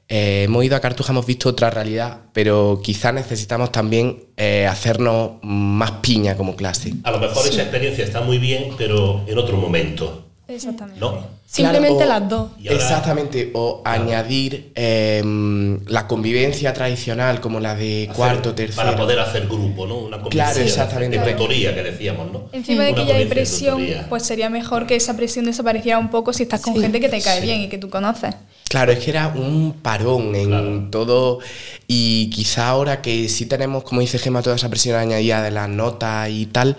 eh, 0.09 0.43
hemos 0.43 0.65
ido 0.65 0.75
a 0.75 0.81
Cartuja, 0.81 1.13
hemos 1.13 1.25
visto 1.25 1.47
otra 1.47 1.69
realidad, 1.69 2.19
pero 2.33 2.81
quizás 2.83 3.13
necesitamos 3.13 3.71
también 3.71 4.25
eh, 4.35 4.67
hacernos 4.67 5.33
más 5.41 5.91
piña 6.01 6.35
como 6.35 6.57
clase. 6.57 6.93
A 7.03 7.11
lo 7.11 7.19
mejor 7.19 7.47
esa 7.47 7.61
experiencia 7.61 8.03
está 8.03 8.19
muy 8.19 8.37
bien, 8.37 8.71
pero 8.77 9.23
en 9.25 9.37
otro 9.37 9.55
momento, 9.55 10.30
Exactamente. 10.55 10.99
¿no? 10.99 11.41
Simplemente 11.45 12.03
Claro, 12.03 12.15
o- 12.15 12.19
las 12.19 12.29
dos. 12.29 12.49
Exactamente, 12.63 13.51
o 13.53 13.81
añadir 13.83 14.71
em, 14.75 15.79
la 15.87 16.07
convivencia 16.07 16.73
tradicional 16.73 17.41
como 17.41 17.59
la 17.59 17.75
de 17.75 18.03
hacer- 18.03 18.15
cuarto, 18.15 18.53
tercero. 18.55 18.85
Para 18.85 18.95
poder 18.97 19.19
hacer 19.19 19.47
grupo, 19.47 19.85
¿no? 19.85 19.97
Una 19.97 20.17
convivencia 20.21 20.53
Claro, 20.53 20.61
exactamente. 20.67 21.19
de 21.19 21.31
tutoría 21.33 21.75
que 21.75 21.83
decíamos, 21.83 22.31
¿no? 22.31 22.43
Encima 22.53 22.83
de 22.85 22.95
que 22.95 23.05
ya 23.05 23.15
hay 23.15 23.25
presión, 23.25 23.85
pues 24.09 24.23
sería 24.23 24.49
mejor 24.49 24.87
que 24.87 24.95
esa 24.95 25.15
presión 25.17 25.45
desapareciera 25.45 25.97
un 25.97 26.09
poco 26.09 26.31
si 26.33 26.43
estás 26.43 26.61
con 26.61 26.79
gente 26.79 26.99
que 26.99 27.09
te 27.09 27.21
cae 27.21 27.41
bien 27.41 27.61
y 27.61 27.67
que 27.69 27.77
tú 27.77 27.89
conoces. 27.89 28.33
Claro, 28.69 28.93
es 28.93 28.99
que 28.99 29.09
era 29.11 29.27
un 29.27 29.73
parón 29.81 30.33
en 30.33 30.89
todo 30.91 31.39
y 31.87 32.29
quizá 32.29 32.69
ahora 32.69 33.01
que 33.01 33.27
sí 33.27 33.45
tenemos, 33.45 33.83
como 33.83 33.99
dice 33.99 34.17
Gemma, 34.17 34.41
toda 34.41 34.55
esa 34.55 34.69
presión 34.69 34.95
añadida 34.97 35.41
de 35.43 35.51
las 35.51 35.67
notas 35.67 36.29
y 36.29 36.45
tal, 36.45 36.77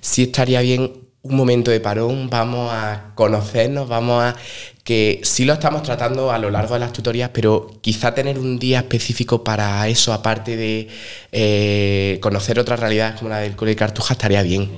sí 0.00 0.22
estaría 0.22 0.62
bien 0.62 1.03
un 1.24 1.36
momento 1.36 1.70
de 1.70 1.80
parón, 1.80 2.28
vamos 2.28 2.70
a 2.70 3.12
conocernos, 3.14 3.88
vamos 3.88 4.22
a 4.22 4.36
que 4.84 5.20
sí 5.24 5.46
lo 5.46 5.54
estamos 5.54 5.82
tratando 5.82 6.30
a 6.30 6.38
lo 6.38 6.50
largo 6.50 6.74
de 6.74 6.80
las 6.80 6.92
tutorías, 6.92 7.30
pero 7.32 7.70
quizá 7.80 8.14
tener 8.14 8.38
un 8.38 8.58
día 8.58 8.80
específico 8.80 9.42
para 9.42 9.88
eso, 9.88 10.12
aparte 10.12 10.56
de 10.56 10.88
eh, 11.32 12.18
conocer 12.20 12.58
otras 12.58 12.78
realidades 12.78 13.18
como 13.18 13.30
la 13.30 13.38
del 13.38 13.56
Cole 13.56 13.74
Cartuja, 13.74 14.12
estaría 14.12 14.42
bien. 14.42 14.70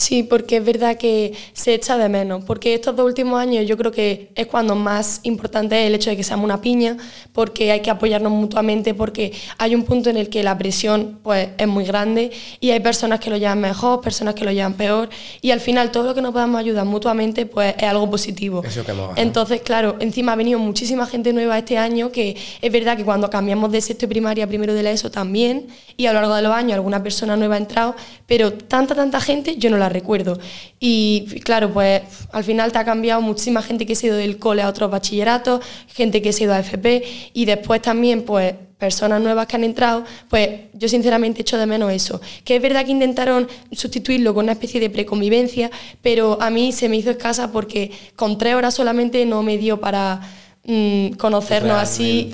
Sí, 0.00 0.22
porque 0.22 0.56
es 0.56 0.64
verdad 0.64 0.96
que 0.96 1.34
se 1.52 1.74
echa 1.74 1.98
de 1.98 2.08
menos, 2.08 2.42
porque 2.44 2.72
estos 2.72 2.96
dos 2.96 3.04
últimos 3.04 3.38
años 3.38 3.66
yo 3.66 3.76
creo 3.76 3.92
que 3.92 4.30
es 4.34 4.46
cuando 4.46 4.74
más 4.74 5.20
importante 5.24 5.78
es 5.78 5.88
el 5.88 5.94
hecho 5.94 6.08
de 6.08 6.16
que 6.16 6.24
seamos 6.24 6.46
una 6.46 6.62
piña, 6.62 6.96
porque 7.34 7.70
hay 7.70 7.80
que 7.80 7.90
apoyarnos 7.90 8.32
mutuamente, 8.32 8.94
porque 8.94 9.34
hay 9.58 9.74
un 9.74 9.84
punto 9.84 10.08
en 10.08 10.16
el 10.16 10.30
que 10.30 10.42
la 10.42 10.56
presión 10.56 11.18
pues, 11.22 11.50
es 11.58 11.68
muy 11.68 11.84
grande 11.84 12.30
y 12.60 12.70
hay 12.70 12.80
personas 12.80 13.20
que 13.20 13.28
lo 13.28 13.36
llevan 13.36 13.60
mejor, 13.60 14.00
personas 14.00 14.34
que 14.34 14.42
lo 14.42 14.52
llevan 14.52 14.72
peor, 14.72 15.10
y 15.42 15.50
al 15.50 15.60
final 15.60 15.90
todo 15.90 16.04
lo 16.04 16.14
que 16.14 16.22
nos 16.22 16.32
podamos 16.32 16.58
ayudar 16.58 16.86
mutuamente 16.86 17.44
pues, 17.44 17.74
es 17.76 17.82
algo 17.82 18.08
positivo. 18.10 18.62
Eso 18.64 18.82
que 18.82 18.94
Entonces, 19.16 19.60
claro, 19.60 19.96
encima 20.00 20.32
ha 20.32 20.36
venido 20.36 20.58
muchísima 20.58 21.04
gente 21.04 21.34
nueva 21.34 21.58
este 21.58 21.76
año, 21.76 22.10
que 22.10 22.38
es 22.62 22.72
verdad 22.72 22.96
que 22.96 23.04
cuando 23.04 23.28
cambiamos 23.28 23.70
de 23.70 23.82
sexto 23.82 24.06
y 24.06 24.08
primaria 24.08 24.46
primero 24.46 24.72
de 24.72 24.82
la 24.82 24.92
ESO 24.92 25.10
también, 25.10 25.66
y 25.98 26.06
a 26.06 26.14
lo 26.14 26.20
largo 26.20 26.36
de 26.36 26.40
los 26.40 26.54
años 26.54 26.72
alguna 26.72 27.02
persona 27.02 27.36
nueva 27.36 27.56
ha 27.56 27.58
entrado, 27.58 27.94
pero 28.26 28.54
tanta, 28.54 28.94
tanta 28.94 29.20
gente 29.20 29.56
yo 29.58 29.68
no 29.68 29.76
la 29.76 29.89
recuerdo. 29.90 30.38
Y 30.78 31.26
claro, 31.44 31.72
pues 31.72 32.02
al 32.32 32.44
final 32.44 32.72
te 32.72 32.78
ha 32.78 32.84
cambiado 32.84 33.20
muchísima 33.20 33.62
gente 33.62 33.84
que 33.84 33.94
se 33.94 34.06
ha 34.06 34.08
ido 34.08 34.16
del 34.16 34.38
cole 34.38 34.62
a 34.62 34.68
otros 34.68 34.90
bachilleratos, 34.90 35.60
gente 35.88 36.22
que 36.22 36.32
se 36.32 36.44
ha 36.44 36.46
ido 36.46 36.54
a 36.54 36.60
FP 36.60 37.02
y 37.34 37.44
después 37.44 37.82
también 37.82 38.22
pues 38.22 38.54
personas 38.80 39.20
nuevas 39.20 39.46
que 39.46 39.56
han 39.56 39.62
entrado, 39.62 40.04
pues 40.28 40.48
yo 40.72 40.88
sinceramente 40.88 41.42
echo 41.42 41.58
de 41.58 41.66
menos 41.66 41.92
eso. 41.92 42.20
Que 42.42 42.56
es 42.56 42.62
verdad 42.62 42.84
que 42.84 42.92
intentaron 42.92 43.46
sustituirlo 43.70 44.34
con 44.34 44.46
una 44.46 44.52
especie 44.52 44.80
de 44.80 44.90
preconvivencia, 44.90 45.70
pero 46.02 46.40
a 46.40 46.50
mí 46.50 46.72
se 46.72 46.88
me 46.88 46.96
hizo 46.96 47.10
escasa 47.10 47.52
porque 47.52 47.92
con 48.16 48.38
tres 48.38 48.54
horas 48.54 48.74
solamente 48.74 49.24
no 49.26 49.42
me 49.42 49.58
dio 49.58 49.80
para 49.80 50.22
mm, 50.64 51.10
conocernos 51.10 51.76
así. 51.76 52.30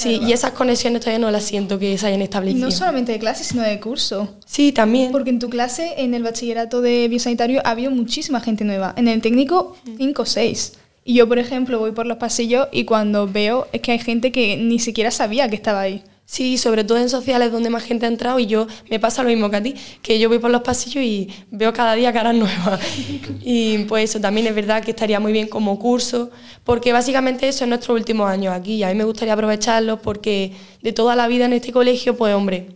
Sí, 0.00 0.20
y 0.22 0.32
esas 0.32 0.52
conexiones 0.52 1.00
todavía 1.00 1.18
no 1.18 1.30
las 1.30 1.44
siento 1.44 1.78
que 1.78 1.96
se 1.98 2.06
hayan 2.06 2.22
establecido. 2.22 2.64
No 2.64 2.70
solamente 2.70 3.12
de 3.12 3.18
clase, 3.18 3.44
sino 3.44 3.62
de 3.62 3.78
curso. 3.80 4.36
Sí, 4.46 4.72
también. 4.72 5.12
Porque 5.12 5.30
en 5.30 5.38
tu 5.38 5.50
clase, 5.50 5.94
en 5.98 6.14
el 6.14 6.22
bachillerato 6.22 6.80
de 6.80 7.06
biosanitario, 7.08 7.60
ha 7.64 7.70
habido 7.70 7.90
muchísima 7.90 8.40
gente 8.40 8.64
nueva. 8.64 8.94
En 8.96 9.08
el 9.08 9.20
técnico, 9.20 9.76
cinco 9.98 10.22
o 10.22 10.26
seis. 10.26 10.74
Y 11.04 11.14
yo, 11.14 11.28
por 11.28 11.38
ejemplo, 11.38 11.78
voy 11.78 11.92
por 11.92 12.06
los 12.06 12.18
pasillos 12.18 12.68
y 12.72 12.84
cuando 12.84 13.26
veo 13.26 13.68
es 13.72 13.80
que 13.80 13.92
hay 13.92 13.98
gente 13.98 14.32
que 14.32 14.56
ni 14.56 14.78
siquiera 14.78 15.10
sabía 15.10 15.48
que 15.48 15.56
estaba 15.56 15.80
ahí. 15.80 16.02
Sí, 16.30 16.58
sobre 16.58 16.84
todo 16.84 16.98
en 16.98 17.08
sociales 17.08 17.50
donde 17.50 17.70
más 17.70 17.82
gente 17.82 18.06
ha 18.06 18.08
entrado 18.08 18.38
y 18.38 18.46
yo 18.46 18.68
me 18.88 19.00
pasa 19.00 19.24
lo 19.24 19.30
mismo 19.30 19.50
que 19.50 19.56
a 19.56 19.62
ti, 19.64 19.74
que 20.00 20.20
yo 20.20 20.28
voy 20.28 20.38
por 20.38 20.52
los 20.52 20.62
pasillos 20.62 21.02
y 21.02 21.28
veo 21.50 21.72
cada 21.72 21.94
día 21.94 22.12
caras 22.12 22.36
nuevas. 22.36 22.80
Y 23.42 23.78
pues 23.88 24.10
eso 24.10 24.20
también 24.20 24.46
es 24.46 24.54
verdad 24.54 24.80
que 24.80 24.92
estaría 24.92 25.18
muy 25.18 25.32
bien 25.32 25.48
como 25.48 25.76
curso, 25.80 26.30
porque 26.62 26.92
básicamente 26.92 27.48
eso 27.48 27.64
es 27.64 27.68
nuestro 27.68 27.94
último 27.94 28.28
año 28.28 28.52
aquí 28.52 28.74
y 28.74 28.84
a 28.84 28.90
mí 28.90 28.94
me 28.94 29.02
gustaría 29.02 29.34
aprovecharlo 29.34 30.00
porque 30.00 30.52
de 30.80 30.92
toda 30.92 31.16
la 31.16 31.26
vida 31.26 31.46
en 31.46 31.52
este 31.54 31.72
colegio, 31.72 32.16
pues 32.16 32.32
hombre, 32.32 32.68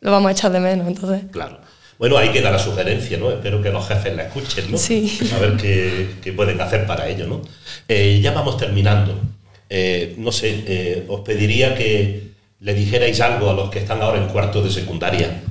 lo 0.00 0.10
vamos 0.10 0.28
a 0.28 0.32
echar 0.32 0.52
de 0.52 0.60
menos, 0.60 0.86
entonces. 0.86 1.22
Claro. 1.30 1.60
Bueno, 1.98 2.18
hay 2.18 2.28
que 2.28 2.42
dar 2.42 2.52
la 2.52 2.58
sugerencia, 2.58 3.16
¿no? 3.16 3.30
Espero 3.30 3.62
que 3.62 3.70
los 3.70 3.88
jefes 3.88 4.14
la 4.14 4.24
escuchen, 4.24 4.70
¿no? 4.70 4.76
Sí. 4.76 5.18
A 5.34 5.38
ver 5.38 5.56
qué, 5.56 6.10
qué 6.22 6.34
pueden 6.34 6.60
hacer 6.60 6.86
para 6.86 7.08
ello, 7.08 7.26
¿no? 7.26 7.40
Eh, 7.88 8.20
ya 8.22 8.32
vamos 8.32 8.58
terminando. 8.58 9.18
Eh, 9.70 10.14
no 10.18 10.30
sé, 10.30 10.62
eh, 10.66 11.04
os 11.08 11.20
pediría 11.20 11.74
que 11.74 12.27
le 12.60 12.74
dijerais 12.74 13.20
algo 13.20 13.50
a 13.50 13.54
los 13.54 13.70
que 13.70 13.78
están 13.78 14.02
ahora 14.02 14.18
en 14.18 14.28
cuarto 14.28 14.62
de 14.62 14.70
secundaria 14.70 15.42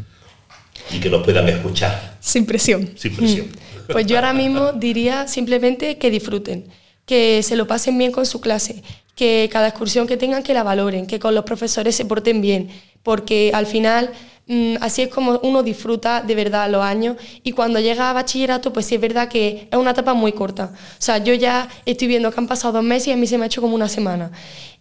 y 0.91 0.99
que 0.99 1.10
nos 1.10 1.24
puedan 1.24 1.47
escuchar, 1.49 2.18
Sin 2.20 2.45
presión. 2.45 2.91
sin 2.95 3.16
presión. 3.16 3.47
Pues 3.91 4.05
yo 4.05 4.18
ahora 4.18 4.34
mismo 4.34 4.74
diría 4.74 5.28
simplemente 5.28 5.97
que 5.97 6.12
disfruten, 6.12 6.66
que 7.05 7.41
se 7.43 7.55
lo 7.55 7.68
pasen 7.68 7.97
bien 7.97 8.12
con 8.12 8.26
su 8.26 8.41
clase, 8.41 8.84
que 9.16 9.49
cada 9.51 9.70
excursión 9.70 10.08
que 10.08 10.18
tengan 10.18 10.43
que 10.43 10.53
la 10.53 10.64
valoren, 10.64 11.08
que 11.08 11.20
con 11.20 11.34
los 11.34 11.45
profesores 11.45 11.95
se 11.95 12.05
porten 12.05 12.41
bien, 12.41 12.70
porque 13.03 13.51
al 13.53 13.66
final 13.66 14.12
mm, 14.12 14.36
así 14.80 15.02
es 15.02 15.10
como 15.10 15.39
uno 15.43 15.62
disfruta 15.62 16.22
de 16.22 16.34
verdad 16.34 16.70
los 16.70 16.82
años 16.82 17.18
y 17.43 17.52
cuando 17.52 17.80
llega 17.80 18.10
a 18.10 18.14
bachillerato 18.14 18.72
pues 18.72 18.86
sí 18.86 18.95
es 18.95 19.02
verdad 19.02 19.28
que 19.28 19.68
es 19.70 19.78
una 19.78 19.91
etapa 19.91 20.14
muy 20.14 20.32
corta. 20.32 20.72
O 20.74 21.02
sea, 21.02 21.18
yo 21.18 21.34
ya 21.34 21.68
estoy 21.86 22.08
viendo 22.08 22.32
que 22.32 22.39
han 22.39 22.48
pasado 22.48 22.74
dos 22.74 22.84
meses 22.84 23.10
y 23.10 23.12
a 23.12 23.18
mí 23.18 23.28
se 23.28 23.38
me 23.38 23.43
ha 23.43 23.48
hecho 23.48 23.62
como 23.62 23.76
una 23.76 23.89
semana. 23.89 24.32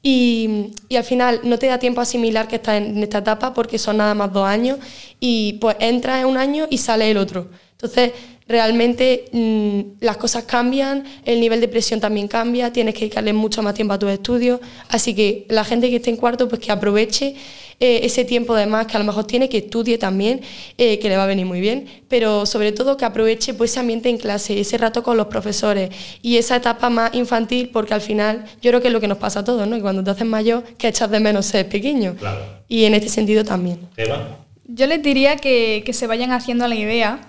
Y, 0.02 0.70
y 0.88 0.96
al 0.96 1.04
final 1.04 1.40
no 1.42 1.58
te 1.58 1.66
da 1.66 1.78
tiempo 1.78 2.00
a 2.00 2.02
asimilar 2.02 2.46
que 2.46 2.56
estás 2.56 2.76
en 2.76 3.02
esta 3.02 3.18
etapa 3.18 3.52
porque 3.54 3.78
son 3.78 3.96
nada 3.96 4.14
más 4.14 4.32
dos 4.32 4.46
años 4.46 4.78
y 5.18 5.54
pues 5.54 5.76
entras 5.80 6.20
en 6.20 6.26
un 6.26 6.36
año 6.36 6.66
y 6.70 6.78
sale 6.78 7.10
el 7.10 7.16
otro. 7.16 7.48
Entonces, 7.72 8.12
realmente 8.48 9.24
mm, 9.32 9.80
las 10.00 10.16
cosas 10.16 10.44
cambian, 10.44 11.04
el 11.24 11.40
nivel 11.40 11.60
de 11.60 11.68
presión 11.68 12.00
también 12.00 12.28
cambia, 12.28 12.72
tienes 12.72 12.94
que 12.94 13.00
dedicarle 13.00 13.32
mucho 13.32 13.62
más 13.62 13.74
tiempo 13.74 13.94
a 13.94 13.98
tus 13.98 14.10
estudios, 14.10 14.60
así 14.88 15.14
que 15.14 15.46
la 15.48 15.64
gente 15.64 15.90
que 15.90 15.96
esté 15.96 16.10
en 16.10 16.16
cuarto, 16.16 16.48
pues 16.48 16.60
que 16.60 16.70
aproveche 16.70 17.34
eh, 17.78 18.00
ese 18.04 18.24
tiempo 18.24 18.54
de 18.54 18.66
más 18.66 18.86
que 18.86 18.96
a 18.96 18.98
lo 18.98 19.04
mejor 19.04 19.26
tiene, 19.26 19.48
que 19.48 19.58
estudie 19.58 19.98
también, 19.98 20.40
eh, 20.78 20.98
que 20.98 21.08
le 21.08 21.16
va 21.16 21.24
a 21.24 21.26
venir 21.26 21.44
muy 21.44 21.60
bien, 21.60 21.86
pero 22.08 22.46
sobre 22.46 22.72
todo 22.72 22.96
que 22.96 23.04
aproveche 23.04 23.52
pues, 23.52 23.72
ese 23.72 23.80
ambiente 23.80 24.08
en 24.08 24.16
clase, 24.16 24.58
ese 24.58 24.78
rato 24.78 25.02
con 25.02 25.16
los 25.16 25.26
profesores 25.26 25.90
y 26.22 26.38
esa 26.38 26.56
etapa 26.56 26.88
más 26.88 27.14
infantil, 27.14 27.68
porque 27.72 27.92
al 27.92 28.00
final 28.00 28.46
yo 28.62 28.70
creo 28.70 28.80
que 28.80 28.88
es 28.88 28.92
lo 28.92 29.00
que 29.00 29.08
nos 29.08 29.18
pasa 29.18 29.40
a 29.40 29.44
todos, 29.44 29.68
¿no? 29.68 29.76
que 29.76 29.82
cuando 29.82 30.02
te 30.02 30.10
haces 30.10 30.26
mayor, 30.26 30.64
que 30.78 30.88
echas 30.88 31.10
de 31.10 31.20
menos 31.20 31.46
ser 31.46 31.68
pequeño. 31.68 32.14
Claro. 32.16 32.40
Y 32.66 32.84
en 32.84 32.94
este 32.94 33.10
sentido 33.10 33.44
también. 33.44 33.80
Eva, 33.96 34.38
Yo 34.66 34.86
les 34.86 35.02
diría 35.02 35.36
que, 35.36 35.82
que 35.84 35.92
se 35.92 36.06
vayan 36.06 36.32
haciendo 36.32 36.66
la 36.66 36.74
idea 36.74 37.20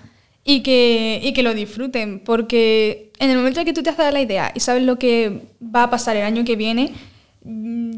y 0.45 0.62
que, 0.62 1.20
y 1.22 1.34
que 1.34 1.43
lo 1.43 1.54
disfruten, 1.54 2.22
porque 2.22 3.12
en 3.20 3.30
el 3.30 3.36
momento 3.36 3.60
en 3.60 3.66
que 3.66 3.74
tú 3.74 3.84
te 3.84 3.89
has 3.89 3.98
dado 3.98 4.12
la 4.12 4.22
idea 4.22 4.54
y 4.56 4.62
sabes 4.62 4.84
lo 4.84 4.98
que 4.98 5.41
va 5.62 5.84
a 5.84 5.89
pasar 5.89 6.16
el 6.16 6.24
año 6.24 6.45
que 6.45 6.56
viene, 6.56 6.93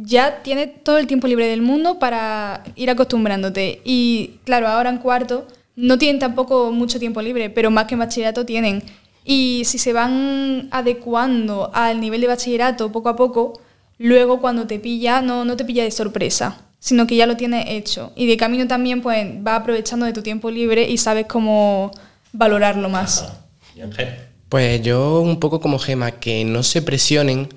ya 0.03 0.41
tienes 0.43 0.83
todo 0.83 0.97
el 0.97 1.07
tiempo 1.07 1.27
libre 1.27 1.47
del 1.47 1.61
mundo 1.61 1.99
para 1.99 2.63
ir 2.75 2.89
acostumbrándote. 2.89 3.81
Y 3.83 4.31
claro, 4.43 4.67
ahora 4.67 4.89
en 4.89 4.97
cuarto 4.97 5.47
no 5.75 5.97
tienen 5.97 6.19
tampoco 6.19 6.71
mucho 6.71 6.99
tiempo 6.99 7.21
libre, 7.21 7.49
pero 7.49 7.71
más 7.71 7.85
que 7.85 7.95
en 7.95 7.99
bachillerato 7.99 8.45
tienen. 8.45 8.83
Y 9.23 9.63
si 9.65 9.77
se 9.77 9.93
van 9.93 10.67
adecuando 10.71 11.71
al 11.73 12.01
nivel 12.01 12.21
de 12.21 12.27
bachillerato 12.27 12.91
poco 12.91 13.09
a 13.09 13.15
poco, 13.15 13.59
luego 13.97 14.39
cuando 14.41 14.67
te 14.67 14.79
pilla, 14.79 15.21
no, 15.21 15.45
no 15.45 15.55
te 15.55 15.65
pilla 15.65 15.83
de 15.83 15.91
sorpresa, 15.91 16.61
sino 16.79 17.07
que 17.07 17.15
ya 17.15 17.25
lo 17.25 17.37
tienes 17.37 17.65
hecho. 17.69 18.11
Y 18.15 18.27
de 18.27 18.37
camino 18.37 18.67
también 18.67 19.01
pues 19.01 19.27
vas 19.43 19.61
aprovechando 19.61 20.05
de 20.05 20.13
tu 20.13 20.21
tiempo 20.21 20.51
libre 20.51 20.89
y 20.89 20.97
sabes 20.97 21.25
cómo 21.27 21.91
valorarlo 22.33 22.89
más. 22.89 23.31
y 23.75 23.81
Ángel. 23.81 24.09
Pues 24.49 24.81
yo 24.81 25.21
un 25.21 25.39
poco 25.39 25.61
como 25.61 25.77
Gema, 25.77 26.11
que 26.13 26.43
no 26.43 26.63
se 26.63 26.81
presionen, 26.81 27.49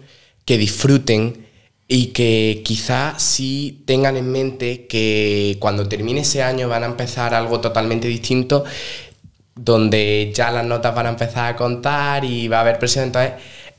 que 0.44 0.58
disfruten 0.58 1.46
y 1.88 2.08
que 2.08 2.62
quizá 2.64 3.18
sí 3.18 3.82
tengan 3.86 4.16
en 4.16 4.30
mente 4.30 4.86
que 4.86 5.56
cuando 5.60 5.88
termine 5.88 6.22
ese 6.22 6.42
año 6.42 6.68
van 6.68 6.84
a 6.84 6.86
empezar 6.86 7.34
algo 7.34 7.60
totalmente 7.60 8.08
distinto, 8.08 8.64
donde 9.54 10.32
ya 10.34 10.50
las 10.50 10.64
notas 10.64 10.94
van 10.94 11.06
a 11.06 11.10
empezar 11.10 11.52
a 11.52 11.56
contar 11.56 12.24
y 12.24 12.48
va 12.48 12.58
a 12.58 12.60
haber 12.62 12.78
presión. 12.78 13.06
Entonces, 13.06 13.32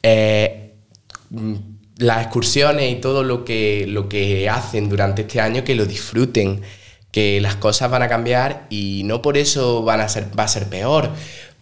eh, 0.03 0.73
mm, 1.29 1.55
las 1.97 2.23
excursiones 2.23 2.91
y 2.91 2.95
todo 2.95 3.23
lo 3.23 3.45
que, 3.45 3.85
lo 3.87 4.09
que 4.09 4.49
hacen 4.49 4.89
durante 4.89 5.23
este 5.23 5.41
año, 5.41 5.63
que 5.63 5.75
lo 5.75 5.85
disfruten, 5.85 6.61
que 7.11 7.39
las 7.41 7.55
cosas 7.55 7.91
van 7.91 8.01
a 8.03 8.09
cambiar 8.09 8.67
y 8.69 9.03
no 9.05 9.21
por 9.21 9.37
eso 9.37 9.83
van 9.83 10.01
a 10.01 10.09
ser, 10.09 10.27
va 10.37 10.43
a 10.43 10.47
ser 10.47 10.67
peor, 10.67 11.11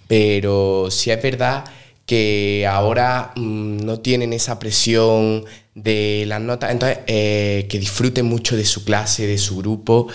pero 0.08 0.88
sí 0.90 1.12
es 1.12 1.22
verdad 1.22 1.66
que 2.06 2.68
ahora 2.70 3.32
mm, 3.36 3.86
no 3.86 4.00
tienen 4.00 4.34
esa 4.34 4.60
presión 4.60 5.46
de 5.76 6.26
las 6.28 6.42
notas, 6.42 6.72
entonces 6.72 7.00
eh, 7.08 7.68
que 7.70 7.80
disfruten 7.80 8.26
mucho 8.26 8.58
de 8.58 8.66
su 8.66 8.84
clase, 8.84 9.28
de 9.28 9.38
su 9.38 9.58
grupo 9.58 10.08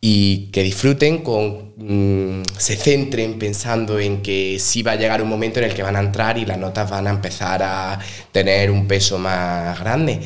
y 0.00 0.50
que 0.52 0.62
disfruten 0.62 1.22
con 1.22 1.72
mm, 1.76 2.42
se 2.56 2.76
centren 2.76 3.38
pensando 3.38 3.98
en 3.98 4.22
que 4.22 4.58
sí 4.60 4.82
va 4.82 4.92
a 4.92 4.96
llegar 4.96 5.22
un 5.22 5.28
momento 5.28 5.58
en 5.58 5.66
el 5.66 5.74
que 5.74 5.82
van 5.82 5.96
a 5.96 6.00
entrar 6.00 6.38
y 6.38 6.46
las 6.46 6.58
notas 6.58 6.88
van 6.88 7.06
a 7.06 7.10
empezar 7.10 7.62
a 7.62 7.98
tener 8.32 8.70
un 8.70 8.86
peso 8.86 9.18
más 9.18 9.78
grande. 9.80 10.20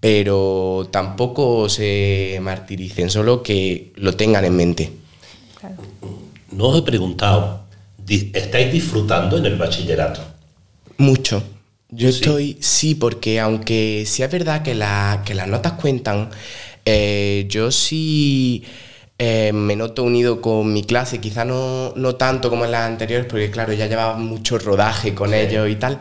Pero 0.00 0.88
tampoco 0.90 1.68
se 1.68 2.38
martiricen 2.40 3.10
solo 3.10 3.42
que 3.42 3.92
lo 3.96 4.16
tengan 4.16 4.44
en 4.46 4.56
mente. 4.56 4.92
No 6.52 6.68
os 6.68 6.78
he 6.78 6.82
preguntado, 6.82 7.66
¿estáis 8.08 8.72
disfrutando 8.72 9.36
en 9.36 9.46
el 9.46 9.56
bachillerato? 9.56 10.29
Mucho. 11.00 11.42
Yo 11.88 12.10
Sí. 12.12 12.18
estoy, 12.20 12.56
sí, 12.60 12.94
porque 12.94 13.40
aunque 13.40 14.04
sí 14.06 14.22
es 14.22 14.30
verdad 14.30 14.62
que, 14.62 14.74
la- 14.74 15.22
que 15.24 15.34
las 15.34 15.48
notas 15.48 15.72
cuentan, 15.72 16.28
eh, 16.84 17.46
yo 17.48 17.70
sí 17.70 18.62
eh, 19.22 19.52
me 19.52 19.76
noto 19.76 20.02
unido 20.04 20.40
con 20.40 20.72
mi 20.72 20.82
clase, 20.82 21.20
quizá 21.20 21.44
no, 21.44 21.92
no 21.96 22.14
tanto 22.16 22.48
como 22.48 22.64
en 22.64 22.70
las 22.72 22.86
anteriores, 22.86 23.26
porque 23.28 23.50
claro, 23.50 23.72
ya 23.74 23.86
llevaba 23.86 24.16
mucho 24.16 24.58
rodaje 24.58 25.14
con 25.14 25.34
ellos 25.34 25.68
y 25.68 25.76
tal, 25.76 26.00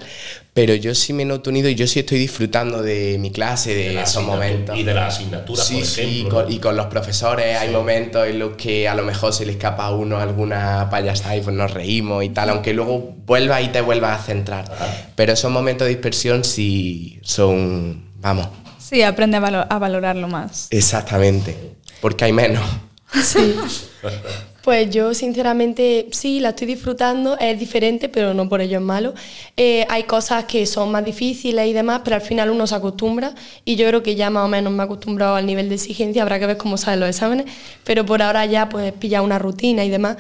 pero 0.60 0.76
yo 0.76 0.94
sí 0.94 1.14
me 1.14 1.24
noto 1.24 1.52
unido 1.52 1.70
y 1.70 1.76
yo 1.76 1.88
sí 1.88 2.00
estoy 2.02 2.20
disfrutando 2.20 2.82
de 2.82 3.18
mi 3.18 3.32
clase, 3.32 3.74
de, 3.74 3.94
la 3.94 4.04
esos 4.04 4.22
momentos. 4.26 4.78
Y 4.78 4.84
de 4.84 4.94
las 4.94 5.16
asignaturas, 5.16 5.66
Sí, 5.66 5.76
por 5.76 5.86
sí, 5.86 6.02
ejemplo. 6.02 6.30
con- 6.36 6.46
¿no? 6.48 6.52
y 6.52 6.60
con 6.60 6.76
los 6.76 6.88
profesores 6.88 7.56
hay 7.58 7.70
momentos 7.70 8.28
en 8.28 8.40
los 8.40 8.58
que 8.58 8.86
a 8.90 8.94
lo 8.94 9.04
mejor 9.04 9.32
se 9.32 9.46
le 9.46 9.54
escapa 9.54 9.86
a 9.86 9.96
uno 9.96 10.18
alguna 10.20 10.90
payasada 10.92 11.38
y 11.38 11.42
pues 11.42 11.56
nos 11.56 11.72
reímos 11.72 12.26
y 12.26 12.30
tal, 12.32 12.50
aunque 12.50 12.74
luego 12.74 13.16
vuelvas 13.26 13.64
y 13.64 13.70
te 13.70 13.80
vuelvas 13.80 14.20
a 14.20 14.24
centrar. 14.24 14.66
Pero 15.16 15.32
esos 15.32 15.50
momentos 15.50 15.86
de 15.88 15.94
dispersión 15.94 16.44
sí 16.44 17.22
son, 17.24 18.04
vamos, 18.20 18.50
Sí, 18.80 19.02
aprende 19.02 19.38
a, 19.38 19.40
valo- 19.40 19.66
a 19.70 19.80
valorarlo 19.80 20.28
más. 20.28 20.68
exactamente, 20.72 21.56
porque 22.02 22.26
hay 22.26 22.34
menos. 22.34 22.66
Sí. 23.24 23.56
Pues 24.70 24.92
yo 24.92 25.16
sinceramente 25.16 26.10
sí, 26.12 26.40
la 26.40 26.50
estoy 26.50 26.68
disfrutando, 26.68 27.36
es 27.40 27.60
diferente, 27.60 28.08
pero 28.08 28.36
no 28.36 28.48
por 28.48 28.62
ello 28.62 28.78
es 28.78 28.84
malo. 28.84 29.16
Eh, 29.58 29.84
hay 29.90 30.04
cosas 30.04 30.46
que 30.46 30.68
son 30.68 30.92
más 30.92 31.04
difíciles 31.04 31.66
y 31.66 31.74
demás, 31.74 32.02
pero 32.04 32.18
al 32.18 32.22
final 32.22 32.52
uno 32.52 32.68
se 32.68 32.76
acostumbra 32.76 33.34
y 33.66 33.78
yo 33.78 33.88
creo 33.88 34.04
que 34.04 34.14
ya 34.14 34.30
más 34.30 34.46
o 34.46 34.48
menos 34.48 34.72
me 34.72 34.84
he 34.84 34.86
acostumbrado 34.86 35.34
al 35.34 35.48
nivel 35.48 35.70
de 35.70 35.76
exigencia, 35.76 36.22
habrá 36.22 36.38
que 36.38 36.46
ver 36.46 36.58
cómo 36.58 36.78
salen 36.78 37.00
los 37.00 37.10
exámenes, 37.10 37.48
pero 37.84 38.06
por 38.06 38.22
ahora 38.22 38.46
ya 38.46 38.70
pues 38.70 38.94
pilla 38.94 39.24
una 39.24 39.40
rutina 39.40 39.84
y 39.84 39.90
demás. 39.90 40.18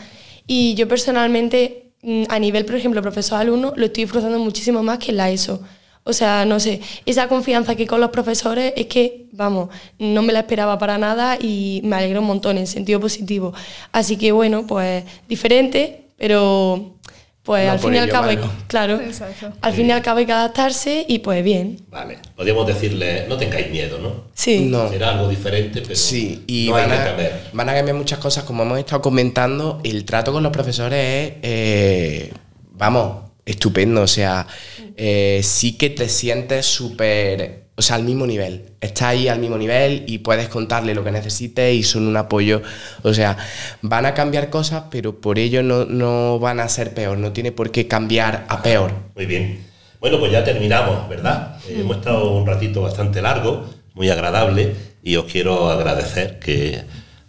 Y 0.47 0.73
yo 0.73 0.87
personalmente, 0.87 1.91
mm, 2.01 2.23
a 2.29 2.39
nivel, 2.39 2.65
por 2.65 2.73
ejemplo, 2.73 3.03
profesor-alumno, 3.03 3.73
lo 3.75 3.85
estoy 3.85 4.05
disfrutando 4.05 4.39
muchísimo 4.39 4.81
más 4.81 4.97
que 4.97 5.11
en 5.11 5.17
la 5.17 5.29
ESO. 5.29 5.61
O 6.09 6.13
sea, 6.13 6.43
no 6.45 6.59
sé, 6.59 6.81
esa 7.05 7.27
confianza 7.27 7.75
que 7.75 7.85
con 7.87 8.01
los 8.01 8.09
profesores 8.09 8.73
es 8.75 8.87
que, 8.87 9.27
vamos, 9.31 9.69
no 9.99 10.21
me 10.21 10.33
la 10.33 10.39
esperaba 10.39 10.77
para 10.79 10.97
nada 10.97 11.37
y 11.39 11.81
me 11.83 11.95
alegró 11.95 12.21
un 12.21 12.27
montón 12.27 12.57
en 12.57 12.67
sentido 12.67 12.99
positivo. 12.99 13.53
Así 13.91 14.17
que 14.17 14.31
bueno, 14.31 14.65
pues 14.67 15.03
diferente, 15.27 16.05
pero 16.17 16.95
pues 17.43 17.65
No 17.65 17.71
al 17.71 17.79
fin 17.79 17.95
y 17.95 17.97
al 17.97 18.09
cabo, 18.09 18.27
hay- 18.29 18.39
claro, 18.67 18.99
Exacto. 18.99 19.51
al 19.61 19.73
fin 19.73 19.87
y 19.87 19.91
al 19.91 20.01
cabo 20.03 20.19
hay 20.19 20.25
que 20.25 20.33
adaptarse 20.33 21.05
y 21.07 21.19
pues 21.19 21.43
bien. 21.43 21.77
Vale. 21.89 22.19
Podríamos 22.35 22.67
decirle, 22.67 23.25
no 23.27 23.37
tengáis 23.37 23.71
miedo, 23.71 23.97
¿no? 23.99 24.25
Sí. 24.33 24.65
No. 24.69 24.89
Será 24.89 25.11
algo 25.11 25.27
diferente, 25.29 25.81
pero 25.81 25.95
Sí, 25.95 26.43
y 26.47 26.67
no 26.69 26.75
hay 26.75 26.87
van, 26.87 26.91
que 26.91 26.97
a, 26.97 27.15
temer. 27.15 27.41
van 27.53 27.69
a 27.69 27.73
cambiar 27.73 27.97
muchas 27.97 28.19
cosas, 28.19 28.43
como 28.43 28.63
hemos 28.63 28.77
estado 28.77 29.01
comentando, 29.01 29.79
el 29.83 30.05
trato 30.05 30.31
con 30.31 30.43
los 30.43 30.51
profesores 30.51 30.99
es, 31.27 31.33
eh, 31.41 32.33
vamos, 32.73 33.28
estupendo, 33.45 34.01
o 34.01 34.07
sea, 34.07 34.47
eh, 34.95 35.41
sí 35.43 35.77
que 35.77 35.89
te 35.89 36.09
sientes 36.09 36.65
súper, 36.65 37.65
o 37.75 37.81
sea, 37.81 37.95
al 37.95 38.03
mismo 38.03 38.27
nivel, 38.27 38.73
estás 38.81 39.09
ahí 39.09 39.27
al 39.27 39.39
mismo 39.39 39.57
nivel 39.57 40.03
y 40.07 40.19
puedes 40.19 40.49
contarle 40.49 40.93
lo 40.93 41.03
que 41.03 41.11
necesites 41.11 41.73
y 41.73 41.83
son 41.83 42.07
un 42.07 42.17
apoyo, 42.17 42.61
o 43.03 43.13
sea, 43.13 43.37
van 43.81 44.05
a 44.05 44.13
cambiar 44.13 44.49
cosas, 44.49 44.83
pero 44.91 45.19
por 45.19 45.39
ello 45.39 45.63
no, 45.63 45.85
no 45.85 46.39
van 46.39 46.59
a 46.59 46.69
ser 46.69 46.93
peor, 46.93 47.17
no 47.17 47.33
tiene 47.33 47.51
por 47.51 47.71
qué 47.71 47.87
cambiar 47.87 48.45
a 48.49 48.61
peor. 48.61 48.91
Muy 49.15 49.25
bien. 49.25 49.65
Bueno, 49.99 50.19
pues 50.19 50.31
ya 50.31 50.43
terminamos, 50.43 51.09
¿verdad? 51.09 51.59
Eh, 51.67 51.77
hemos 51.79 51.97
estado 51.97 52.31
un 52.31 52.47
ratito 52.47 52.81
bastante 52.81 53.21
largo, 53.21 53.69
muy 53.93 54.09
agradable, 54.09 54.75
y 55.03 55.15
os 55.15 55.25
quiero 55.25 55.69
agradecer 55.69 56.39
que 56.39 56.83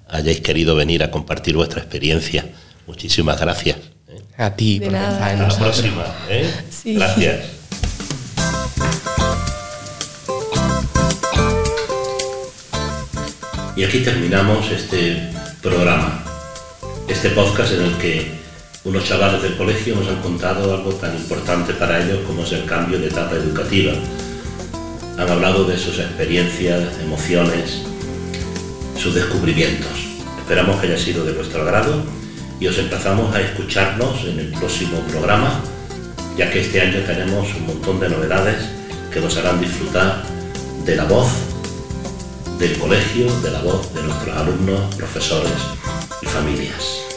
hayáis 0.09 0.41
querido 0.41 0.75
venir 0.77 1.03
a 1.03 1.11
compartir 1.11 1.57
vuestra 1.57 1.81
experiencia. 1.81 2.47
Muchísimas 2.87 3.41
gracias. 3.41 3.90
¿Eh? 4.11 4.23
A 4.39 4.51
ti, 4.55 4.79
De 4.79 4.87
por 4.87 4.95
nada. 4.95 5.09
pensar 5.11 5.33
en 5.35 5.41
Hasta 5.43 5.61
la 5.61 5.67
nosotros. 5.67 5.93
próxima. 5.93 6.17
¿eh? 6.29 6.51
Sí. 6.71 6.95
Gracias. 6.95 7.41
Y 13.77 13.85
aquí 13.85 14.01
terminamos 14.01 14.71
este 14.71 15.31
programa, 15.63 16.23
este 17.09 17.31
podcast 17.31 17.73
en 17.73 17.83
el 17.83 17.95
que 17.97 18.31
unos 18.85 19.05
chavales 19.05 19.43
del 19.43 19.57
colegio 19.57 19.95
nos 19.95 20.09
han 20.09 20.21
contado 20.21 20.75
algo 20.75 20.91
tan 20.95 21.15
importante 21.17 21.73
para 21.75 22.03
ellos 22.03 22.21
como 22.27 22.43
es 22.45 22.53
el 22.53 22.65
cambio 22.67 22.99
de 22.99 23.07
etapa 23.09 23.37
educativa. 23.37 23.93
Han 25.19 25.29
hablado 25.31 25.65
de 25.65 25.79
sus 25.79 25.99
experiencias, 25.99 26.99
emociones, 27.03 27.83
sus 28.99 29.15
descubrimientos. 29.15 29.91
Esperamos 30.41 30.81
que 30.81 30.87
haya 30.89 30.99
sido 30.99 31.25
de 31.25 31.33
vuestro 31.33 31.63
agrado 31.63 32.03
y 32.61 32.67
os 32.69 32.79
emplazamos 32.79 33.35
a 33.35 33.41
escucharnos 33.41 34.25
en 34.25 34.39
el 34.39 34.53
próximo 34.53 35.01
programa, 35.11 35.63
ya 36.37 36.51
que 36.51 36.61
este 36.61 36.81
año 36.81 37.01
tenemos 37.07 37.49
un 37.55 37.67
montón 37.67 37.99
de 37.99 38.11
novedades 38.11 38.69
que 39.11 39.21
nos 39.21 39.37
harán 39.39 39.61
disfrutar 39.61 40.23
de 40.85 40.97
la 40.97 41.05
voz 41.05 41.29
del 42.59 42.79
colegio, 42.79 43.35
de 43.41 43.51
la 43.51 43.63
voz 43.63 43.93
de 43.95 44.03
nuestros 44.03 44.37
alumnos, 44.37 44.95
profesores 44.95 45.59
y 46.21 46.27
familias. 46.27 47.10